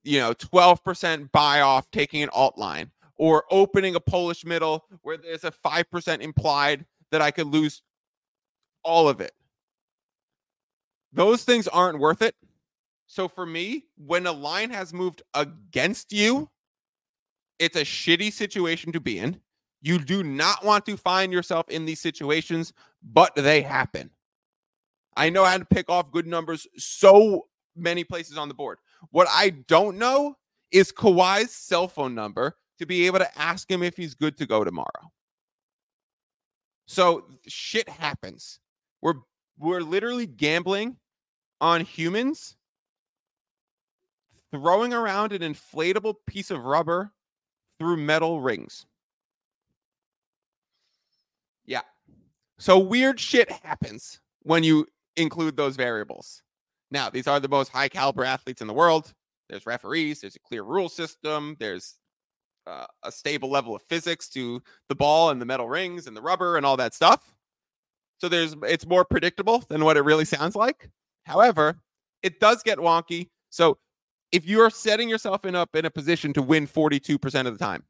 you 0.03 0.19
know 0.19 0.33
12% 0.33 1.31
buy 1.31 1.61
off 1.61 1.89
taking 1.91 2.23
an 2.23 2.29
alt 2.33 2.57
line 2.57 2.91
or 3.21 3.45
opening 3.51 3.93
a 3.93 3.99
Polish 3.99 4.43
middle 4.43 4.83
where 5.03 5.15
there's 5.15 5.43
a 5.43 5.51
5% 5.51 6.21
implied 6.21 6.83
that 7.11 7.21
I 7.21 7.29
could 7.29 7.45
lose 7.45 7.83
all 8.83 9.07
of 9.07 9.21
it. 9.21 9.31
Those 11.13 11.43
things 11.43 11.67
aren't 11.67 11.99
worth 11.99 12.23
it. 12.23 12.33
So 13.05 13.27
for 13.27 13.45
me, 13.45 13.85
when 13.95 14.25
a 14.25 14.31
line 14.31 14.71
has 14.71 14.91
moved 14.91 15.21
against 15.35 16.11
you, 16.11 16.49
it's 17.59 17.75
a 17.75 17.83
shitty 17.83 18.33
situation 18.33 18.91
to 18.93 18.99
be 18.99 19.19
in. 19.19 19.39
You 19.83 19.99
do 19.99 20.23
not 20.23 20.65
want 20.65 20.87
to 20.87 20.97
find 20.97 21.31
yourself 21.31 21.69
in 21.69 21.85
these 21.85 21.99
situations, 21.99 22.73
but 23.03 23.35
they 23.35 23.61
happen. 23.61 24.09
I 25.15 25.29
know 25.29 25.45
how 25.45 25.59
to 25.59 25.65
pick 25.65 25.91
off 25.91 26.11
good 26.11 26.25
numbers 26.25 26.65
so 26.75 27.45
many 27.75 28.03
places 28.03 28.39
on 28.39 28.47
the 28.47 28.55
board. 28.55 28.79
What 29.11 29.27
I 29.29 29.51
don't 29.51 29.99
know 29.99 30.37
is 30.71 30.91
Kawhi's 30.91 31.51
cell 31.51 31.87
phone 31.87 32.15
number 32.15 32.55
to 32.81 32.85
be 32.85 33.05
able 33.05 33.19
to 33.19 33.39
ask 33.39 33.69
him 33.69 33.81
if 33.81 33.95
he's 33.95 34.13
good 34.13 34.37
to 34.37 34.45
go 34.45 34.63
tomorrow. 34.63 35.11
So 36.87 37.25
shit 37.47 37.87
happens. 37.87 38.59
We're 39.01 39.15
we're 39.57 39.81
literally 39.81 40.25
gambling 40.25 40.97
on 41.61 41.81
humans 41.81 42.57
throwing 44.51 44.93
around 44.93 45.31
an 45.31 45.41
inflatable 45.41 46.15
piece 46.27 46.51
of 46.51 46.65
rubber 46.65 47.11
through 47.79 47.97
metal 47.97 48.41
rings. 48.41 48.85
Yeah. 51.65 51.81
So 52.59 52.77
weird 52.77 53.19
shit 53.19 53.49
happens 53.49 54.19
when 54.41 54.63
you 54.63 54.87
include 55.15 55.55
those 55.55 55.75
variables. 55.75 56.41
Now, 56.89 57.09
these 57.09 57.27
are 57.27 57.39
the 57.39 57.47
most 57.47 57.69
high 57.69 57.87
caliber 57.87 58.25
athletes 58.25 58.61
in 58.61 58.67
the 58.67 58.73
world. 58.73 59.13
There's 59.49 59.65
referees, 59.65 60.21
there's 60.21 60.35
a 60.35 60.39
clear 60.39 60.63
rule 60.63 60.89
system, 60.89 61.55
there's 61.59 61.95
uh, 62.67 62.85
a 63.03 63.11
stable 63.11 63.49
level 63.49 63.75
of 63.75 63.81
physics 63.83 64.29
to 64.29 64.61
the 64.89 64.95
ball 64.95 65.29
and 65.29 65.41
the 65.41 65.45
metal 65.45 65.67
rings 65.67 66.07
and 66.07 66.15
the 66.15 66.21
rubber 66.21 66.57
and 66.57 66.65
all 66.65 66.77
that 66.77 66.93
stuff. 66.93 67.33
So 68.19 68.29
there's 68.29 68.55
it's 68.63 68.85
more 68.85 69.03
predictable 69.03 69.63
than 69.69 69.83
what 69.83 69.97
it 69.97 70.01
really 70.01 70.25
sounds 70.25 70.55
like. 70.55 70.89
However, 71.25 71.79
it 72.21 72.39
does 72.39 72.61
get 72.63 72.77
wonky. 72.77 73.29
So 73.49 73.77
if 74.31 74.45
you're 74.45 74.69
setting 74.69 75.09
yourself 75.09 75.45
in 75.45 75.55
up 75.55 75.75
in 75.75 75.85
a 75.85 75.89
position 75.89 76.33
to 76.33 76.41
win 76.41 76.67
42% 76.67 77.47
of 77.47 77.57
the 77.57 77.63
time, 77.63 77.83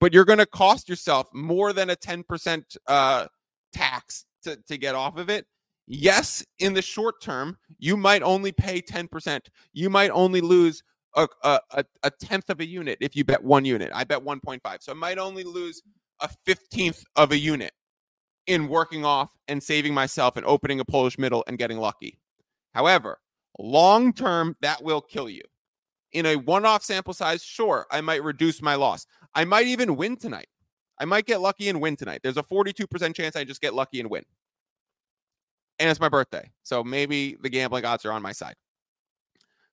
but 0.00 0.12
you're 0.12 0.24
going 0.24 0.38
to 0.38 0.46
cost 0.46 0.88
yourself 0.88 1.28
more 1.32 1.72
than 1.72 1.90
a 1.90 1.96
10% 1.96 2.76
uh, 2.86 3.26
tax 3.72 4.24
to, 4.44 4.56
to 4.68 4.78
get 4.78 4.94
off 4.94 5.18
of 5.18 5.28
it. 5.28 5.46
Yes, 5.86 6.44
in 6.58 6.74
the 6.74 6.82
short 6.82 7.20
term, 7.22 7.56
you 7.78 7.96
might 7.96 8.22
only 8.22 8.52
pay 8.52 8.82
10%. 8.82 9.40
You 9.72 9.88
might 9.88 10.10
only 10.10 10.40
lose 10.40 10.82
a, 11.16 11.26
a, 11.42 11.84
a 12.02 12.10
tenth 12.10 12.50
of 12.50 12.60
a 12.60 12.66
unit 12.66 12.98
if 13.00 13.16
you 13.16 13.24
bet 13.24 13.42
one 13.42 13.64
unit. 13.64 13.90
I 13.94 14.04
bet 14.04 14.20
1.5. 14.20 14.60
So 14.80 14.92
I 14.92 14.94
might 14.94 15.18
only 15.18 15.44
lose 15.44 15.82
a 16.20 16.28
15th 16.46 17.02
of 17.16 17.32
a 17.32 17.38
unit 17.38 17.72
in 18.46 18.68
working 18.68 19.04
off 19.04 19.30
and 19.48 19.62
saving 19.62 19.94
myself 19.94 20.36
and 20.36 20.46
opening 20.46 20.80
a 20.80 20.84
Polish 20.84 21.18
middle 21.18 21.44
and 21.46 21.58
getting 21.58 21.78
lucky. 21.78 22.18
However, 22.74 23.18
long 23.58 24.12
term, 24.12 24.56
that 24.60 24.82
will 24.82 25.00
kill 25.00 25.28
you 25.28 25.42
in 26.12 26.26
a 26.26 26.36
one 26.36 26.64
off 26.64 26.82
sample 26.82 27.14
size, 27.14 27.42
sure, 27.42 27.86
I 27.90 28.00
might 28.00 28.22
reduce 28.22 28.62
my 28.62 28.74
loss. 28.74 29.06
I 29.34 29.44
might 29.44 29.66
even 29.66 29.96
win 29.96 30.16
tonight. 30.16 30.48
I 30.98 31.04
might 31.04 31.26
get 31.26 31.40
lucky 31.40 31.68
and 31.68 31.80
win 31.80 31.96
tonight. 31.96 32.20
There's 32.22 32.36
a 32.36 32.42
42% 32.42 33.14
chance 33.14 33.36
I 33.36 33.44
just 33.44 33.60
get 33.60 33.74
lucky 33.74 34.00
and 34.00 34.10
win. 34.10 34.24
And 35.78 35.88
it's 35.88 36.00
my 36.00 36.08
birthday. 36.08 36.50
So 36.64 36.82
maybe 36.82 37.36
the 37.40 37.48
gambling 37.48 37.84
odds 37.84 38.04
are 38.04 38.12
on 38.12 38.22
my 38.22 38.32
side. 38.32 38.56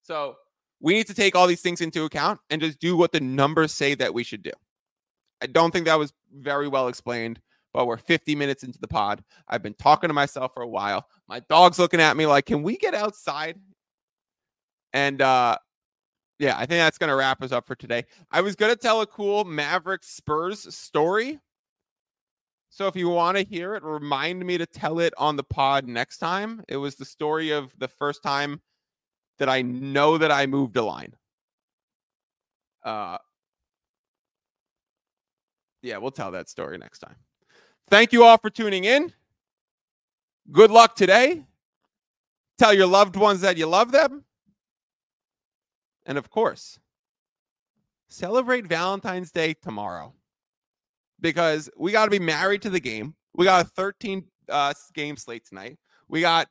So 0.04 0.36
we 0.80 0.94
need 0.94 1.08
to 1.08 1.14
take 1.14 1.36
all 1.36 1.48
these 1.48 1.62
things 1.62 1.82
into 1.82 2.04
account 2.04 2.40
and 2.50 2.62
just 2.62 2.80
do 2.80 2.98
what 2.98 3.12
the 3.12 3.20
numbers 3.20 3.72
say 3.72 3.96
that 3.96 4.14
we 4.14 4.24
should 4.24 4.44
do. 4.44 4.52
I 5.42 5.48
don't 5.48 5.72
think 5.72 5.86
that 5.86 6.00
was 6.00 6.14
very 6.34 6.68
well 6.68 6.88
explained, 6.88 7.40
but 7.74 7.88
we're 7.88 7.98
50 7.98 8.36
minutes 8.36 8.64
into 8.64 8.80
the 8.80 8.88
pod. 8.88 9.24
I've 9.48 9.64
been 9.64 9.74
talking 9.74 10.10
to 10.10 10.14
myself 10.14 10.54
for 10.54 10.64
a 10.64 10.68
while. 10.68 11.08
My 11.28 11.42
dog's 11.42 11.80
looking 11.80 12.02
at 12.02 12.18
me 12.18 12.26
like, 12.26 12.46
can 12.46 12.64
we 12.64 12.78
get 12.78 12.94
outside? 12.94 13.60
And 14.94 15.22
uh, 15.22 15.58
yeah, 16.40 16.56
I 16.56 16.66
think 16.66 16.80
that's 16.80 16.98
going 16.98 17.10
to 17.10 17.16
wrap 17.16 17.42
us 17.42 17.52
up 17.52 17.68
for 17.68 17.76
today. 17.76 18.06
I 18.32 18.42
was 18.42 18.56
going 18.56 18.72
to 18.74 18.80
tell 18.80 19.02
a 19.02 19.08
cool 19.08 19.44
Maverick 19.44 20.04
Spurs 20.04 20.74
story. 20.74 21.40
So 22.70 22.88
if 22.88 22.96
you 22.96 23.08
want 23.08 23.38
to 23.38 23.44
hear 23.44 23.76
it, 23.76 23.84
remind 23.84 24.46
me 24.46 24.58
to 24.58 24.66
tell 24.66 25.00
it 25.00 25.14
on 25.18 25.38
the 25.38 25.44
pod 25.44 25.88
next 25.88 26.18
time. 26.18 26.62
It 26.68 26.78
was 26.78 26.96
the 26.96 27.06
story 27.06 27.52
of 27.52 27.74
the 27.78 27.88
first 27.88 28.22
time 28.22 28.62
that 29.40 29.50
I 29.50 29.62
know 29.62 30.18
that 30.18 30.32
I 30.32 30.46
moved 30.46 30.78
a 30.78 30.84
line. 30.84 31.14
Uh, 32.84 33.18
yeah, 35.82 35.98
we'll 35.98 36.12
tell 36.12 36.32
that 36.32 36.50
story 36.50 36.78
next 36.78 37.00
time. 37.00 37.16
Thank 37.90 38.14
you 38.14 38.24
all 38.24 38.38
for 38.38 38.50
tuning 38.50 38.86
in. 38.86 39.12
Good 40.52 40.72
luck 40.72 40.96
today. 40.96 41.44
Tell 42.58 42.74
your 42.74 42.88
loved 42.88 43.16
ones 43.16 43.42
that 43.42 43.58
you 43.58 43.68
love 43.68 43.92
them. 43.92 44.24
And 46.06 46.18
of 46.18 46.30
course, 46.30 46.80
celebrate 48.08 48.66
Valentine's 48.68 49.32
Day 49.32 49.54
tomorrow 49.54 50.14
because 51.20 51.70
we 51.78 51.92
got 51.92 52.06
to 52.06 52.12
be 52.12 52.20
married 52.20 52.62
to 52.64 52.70
the 52.70 52.80
game. 52.80 53.16
We 53.34 53.46
got 53.46 53.66
a 53.66 53.70
13 53.70 54.24
uh, 54.50 54.74
game 54.94 55.18
slate 55.18 55.46
tonight. 55.46 55.78
We 56.08 56.22
got 56.22 56.48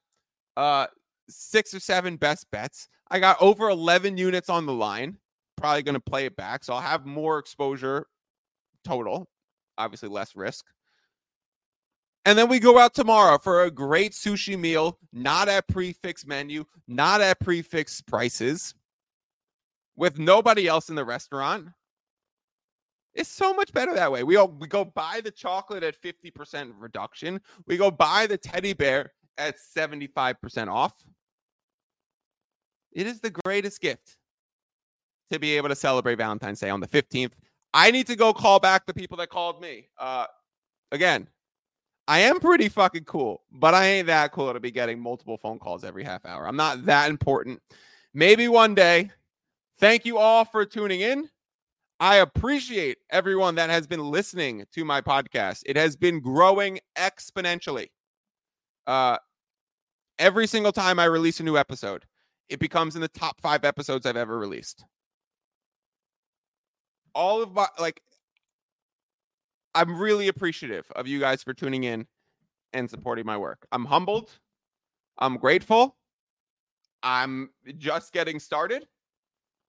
uh, 0.57 0.87
six 1.29 1.75
or 1.75 1.81
seven 1.81 2.17
best 2.17 2.51
bets. 2.51 2.89
I 3.11 3.19
got 3.21 3.41
over 3.41 3.69
11 3.69 4.17
units 4.17 4.49
on 4.49 4.67
the 4.67 4.73
line. 4.73 5.19
Probably 5.57 5.83
going 5.83 5.95
to 5.95 6.01
play 6.01 6.27
it 6.27 6.37
back. 6.37 6.65
So 6.65 6.75
I'll 6.75 6.81
have 6.81 7.07
more 7.07 7.39
exposure 7.39 8.07
total, 8.85 9.29
obviously 9.79 10.09
less 10.09 10.37
risk. 10.37 10.67
And 12.27 12.39
then 12.39 12.49
we 12.49 12.59
go 12.59 12.79
out 12.79 12.95
tomorrow 12.95 13.39
for 13.39 13.65
a 13.65 13.71
great 13.71 14.13
sushi 14.13 14.59
meal, 14.59 14.99
not 15.13 15.49
at 15.49 15.69
prefix 15.69 16.27
menu, 16.27 16.65
not 16.89 17.21
at 17.21 17.39
prefix 17.39 18.01
prices, 18.01 18.75
with 19.95 20.19
nobody 20.19 20.67
else 20.67 20.89
in 20.89 20.95
the 20.95 21.05
restaurant. 21.05 21.69
It's 23.15 23.31
so 23.31 23.55
much 23.55 23.73
better 23.73 23.95
that 23.95 24.11
way. 24.11 24.25
We 24.25 24.37
all, 24.37 24.49
we 24.49 24.67
go 24.67 24.85
buy 24.85 25.21
the 25.23 25.31
chocolate 25.31 25.83
at 25.83 26.01
50% 26.01 26.73
reduction. 26.79 27.41
We 27.67 27.77
go 27.77 27.91
buy 27.91 28.27
the 28.27 28.39
teddy 28.39 28.73
bear 28.73 29.13
at 29.39 29.57
75% 29.77 30.69
off. 30.69 30.95
It 32.95 33.07
is 33.07 33.21
the 33.21 33.31
greatest 33.31 33.81
gift 33.81 34.17
to 35.31 35.39
be 35.39 35.57
able 35.57 35.69
to 35.69 35.77
celebrate 35.77 36.17
Valentine's 36.17 36.61
Day 36.61 36.71
on 36.71 36.81
the 36.81 36.87
15th. 36.87 37.33
I 37.73 37.91
need 37.91 38.07
to 38.07 38.17
go 38.17 38.33
call 38.33 38.61
back 38.61 38.87
the 38.87 38.95
people 38.95 39.17
that 39.19 39.31
called 39.31 39.61
me. 39.61 39.89
Uh, 39.99 40.27
again, 40.93 41.29
I 42.07 42.21
am 42.21 42.39
pretty 42.39 42.69
fucking 42.69 43.05
cool, 43.05 43.43
but 43.51 43.75
I 43.75 43.87
ain't 43.87 44.07
that 44.07 44.33
cool 44.33 44.53
to 44.53 44.61
be 44.61 44.71
getting 44.71 45.01
multiple 45.01 45.39
phone 45.39 45.59
calls 45.59 45.85
every 45.85 46.05
half 46.05 46.25
hour. 46.25 46.47
I'm 46.47 46.57
not 46.57 46.85
that 46.87 47.11
important. 47.11 47.61
Maybe 48.13 48.47
one 48.49 48.75
day. 48.75 49.11
Thank 49.79 50.05
you 50.05 50.19
all 50.19 50.45
for 50.45 50.65
tuning 50.65 51.01
in. 51.01 51.29
I 51.99 52.17
appreciate 52.17 52.99
everyone 53.11 53.57
that 53.57 53.71
has 53.71 53.87
been 53.87 54.05
listening 54.05 54.65
to 54.73 54.85
my 54.85 55.01
podcast. 55.01 55.63
It 55.67 55.77
has 55.77 55.97
been 55.97 56.21
growing 56.21 56.79
exponentially. 56.97 57.89
Uh, 58.87 59.17
every 60.19 60.47
single 60.47 60.73
time 60.73 60.99
I 61.01 61.07
release 61.07 61.41
a 61.41 61.43
new 61.43 61.57
episode, 61.57 62.05
it 62.49 62.61
becomes 62.61 62.95
in 62.95 63.01
the 63.01 63.09
top 63.09 63.41
five 63.41 63.65
episodes 63.65 64.07
I've 64.07 64.17
ever 64.17 64.39
released. 64.39 64.85
All 67.15 67.43
of 67.43 67.53
my 67.53 67.67
like 67.79 68.01
I'm 69.75 69.99
really 69.99 70.29
appreciative 70.29 70.91
of 70.95 71.07
you 71.07 71.19
guys 71.19 71.43
for 71.43 71.53
tuning 71.53 71.85
in 71.85 72.07
and 72.73 72.89
supporting 72.89 73.27
my 73.27 73.37
work. 73.37 73.67
I'm 73.73 73.85
humbled. 73.85 74.31
I'm 75.19 75.37
grateful. 75.37 75.97
I'm 77.03 77.51
just 77.79 78.13
getting 78.13 78.39
started. 78.39 78.87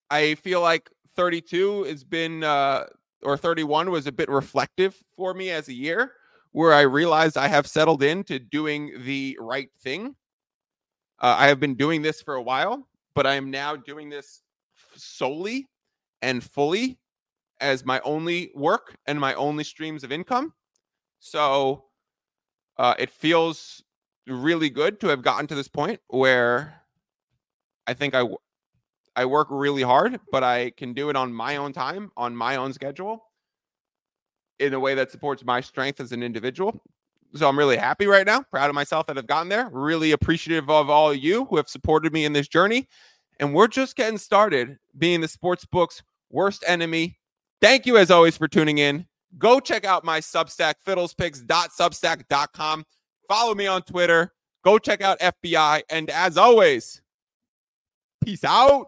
I 0.09 0.35
feel 0.35 0.61
like 0.61 0.89
32 1.15 1.83
has 1.83 2.03
been, 2.03 2.43
uh, 2.43 2.85
or 3.23 3.37
31 3.37 3.89
was 3.89 4.07
a 4.07 4.11
bit 4.11 4.29
reflective 4.29 4.95
for 5.15 5.33
me 5.33 5.49
as 5.49 5.67
a 5.67 5.73
year, 5.73 6.13
where 6.51 6.73
I 6.73 6.81
realized 6.81 7.37
I 7.37 7.47
have 7.47 7.67
settled 7.67 8.03
into 8.03 8.39
doing 8.39 8.91
the 9.03 9.37
right 9.39 9.69
thing. 9.81 10.15
Uh, 11.19 11.35
I 11.37 11.47
have 11.47 11.59
been 11.59 11.75
doing 11.75 12.01
this 12.01 12.21
for 12.21 12.35
a 12.35 12.41
while, 12.41 12.87
but 13.13 13.25
I 13.25 13.35
am 13.35 13.49
now 13.49 13.75
doing 13.75 14.09
this 14.09 14.41
solely 14.95 15.67
and 16.21 16.43
fully 16.43 16.97
as 17.61 17.85
my 17.85 18.01
only 18.01 18.51
work 18.55 18.95
and 19.05 19.19
my 19.19 19.33
only 19.35 19.63
streams 19.63 20.03
of 20.03 20.11
income. 20.11 20.53
So 21.19 21.85
uh, 22.77 22.95
it 22.99 23.09
feels 23.09 23.83
really 24.27 24.69
good 24.69 24.99
to 24.99 25.07
have 25.07 25.21
gotten 25.21 25.47
to 25.47 25.55
this 25.55 25.67
point 25.67 25.99
where 26.07 26.81
I 27.87 27.93
think 27.93 28.15
I 28.15 28.27
I 29.15 29.25
work 29.25 29.47
really 29.49 29.83
hard, 29.83 30.19
but 30.31 30.43
I 30.43 30.71
can 30.71 30.93
do 30.93 31.09
it 31.09 31.15
on 31.15 31.33
my 31.33 31.55
own 31.55 31.71
time, 31.71 32.11
on 32.17 32.35
my 32.35 32.57
own 32.57 32.73
schedule, 32.73 33.23
in 34.59 34.73
a 34.73 34.79
way 34.79 34.95
that 34.95 35.11
supports 35.11 35.45
my 35.45 35.61
strength 35.61 35.99
as 36.01 36.11
an 36.11 36.21
individual. 36.21 36.81
So 37.35 37.49
I'm 37.49 37.59
really 37.59 37.77
happy 37.77 38.07
right 38.07 38.25
now, 38.25 38.43
proud 38.43 38.69
of 38.69 38.75
myself 38.75 39.07
that 39.07 39.17
I've 39.17 39.27
gotten 39.27 39.49
there. 39.49 39.69
Really 39.71 40.11
appreciative 40.11 40.69
of 40.69 40.89
all 40.89 41.11
of 41.11 41.17
you 41.17 41.45
who 41.45 41.57
have 41.57 41.67
supported 41.67 42.13
me 42.13 42.25
in 42.25 42.33
this 42.33 42.47
journey. 42.47 42.87
And 43.39 43.53
we're 43.53 43.67
just 43.67 43.97
getting 43.97 44.17
started 44.17 44.77
being 44.97 45.19
the 45.19 45.27
sports 45.27 45.65
book's 45.65 46.01
worst 46.29 46.63
enemy 46.65 47.17
Thank 47.61 47.85
you 47.85 47.97
as 47.97 48.11
always 48.11 48.37
for 48.37 48.47
tuning 48.47 48.77
in. 48.77 49.05
Go 49.37 49.59
check 49.59 49.85
out 49.85 50.03
my 50.03 50.19
Substack, 50.19 50.75
fiddlespicks.substack.com. 50.85 52.85
Follow 53.27 53.55
me 53.55 53.67
on 53.67 53.81
Twitter. 53.81 54.33
Go 54.63 54.77
check 54.77 55.01
out 55.01 55.19
FBI. 55.19 55.81
And 55.89 56.09
as 56.09 56.37
always, 56.37 57.01
peace 58.23 58.43
out. 58.43 58.87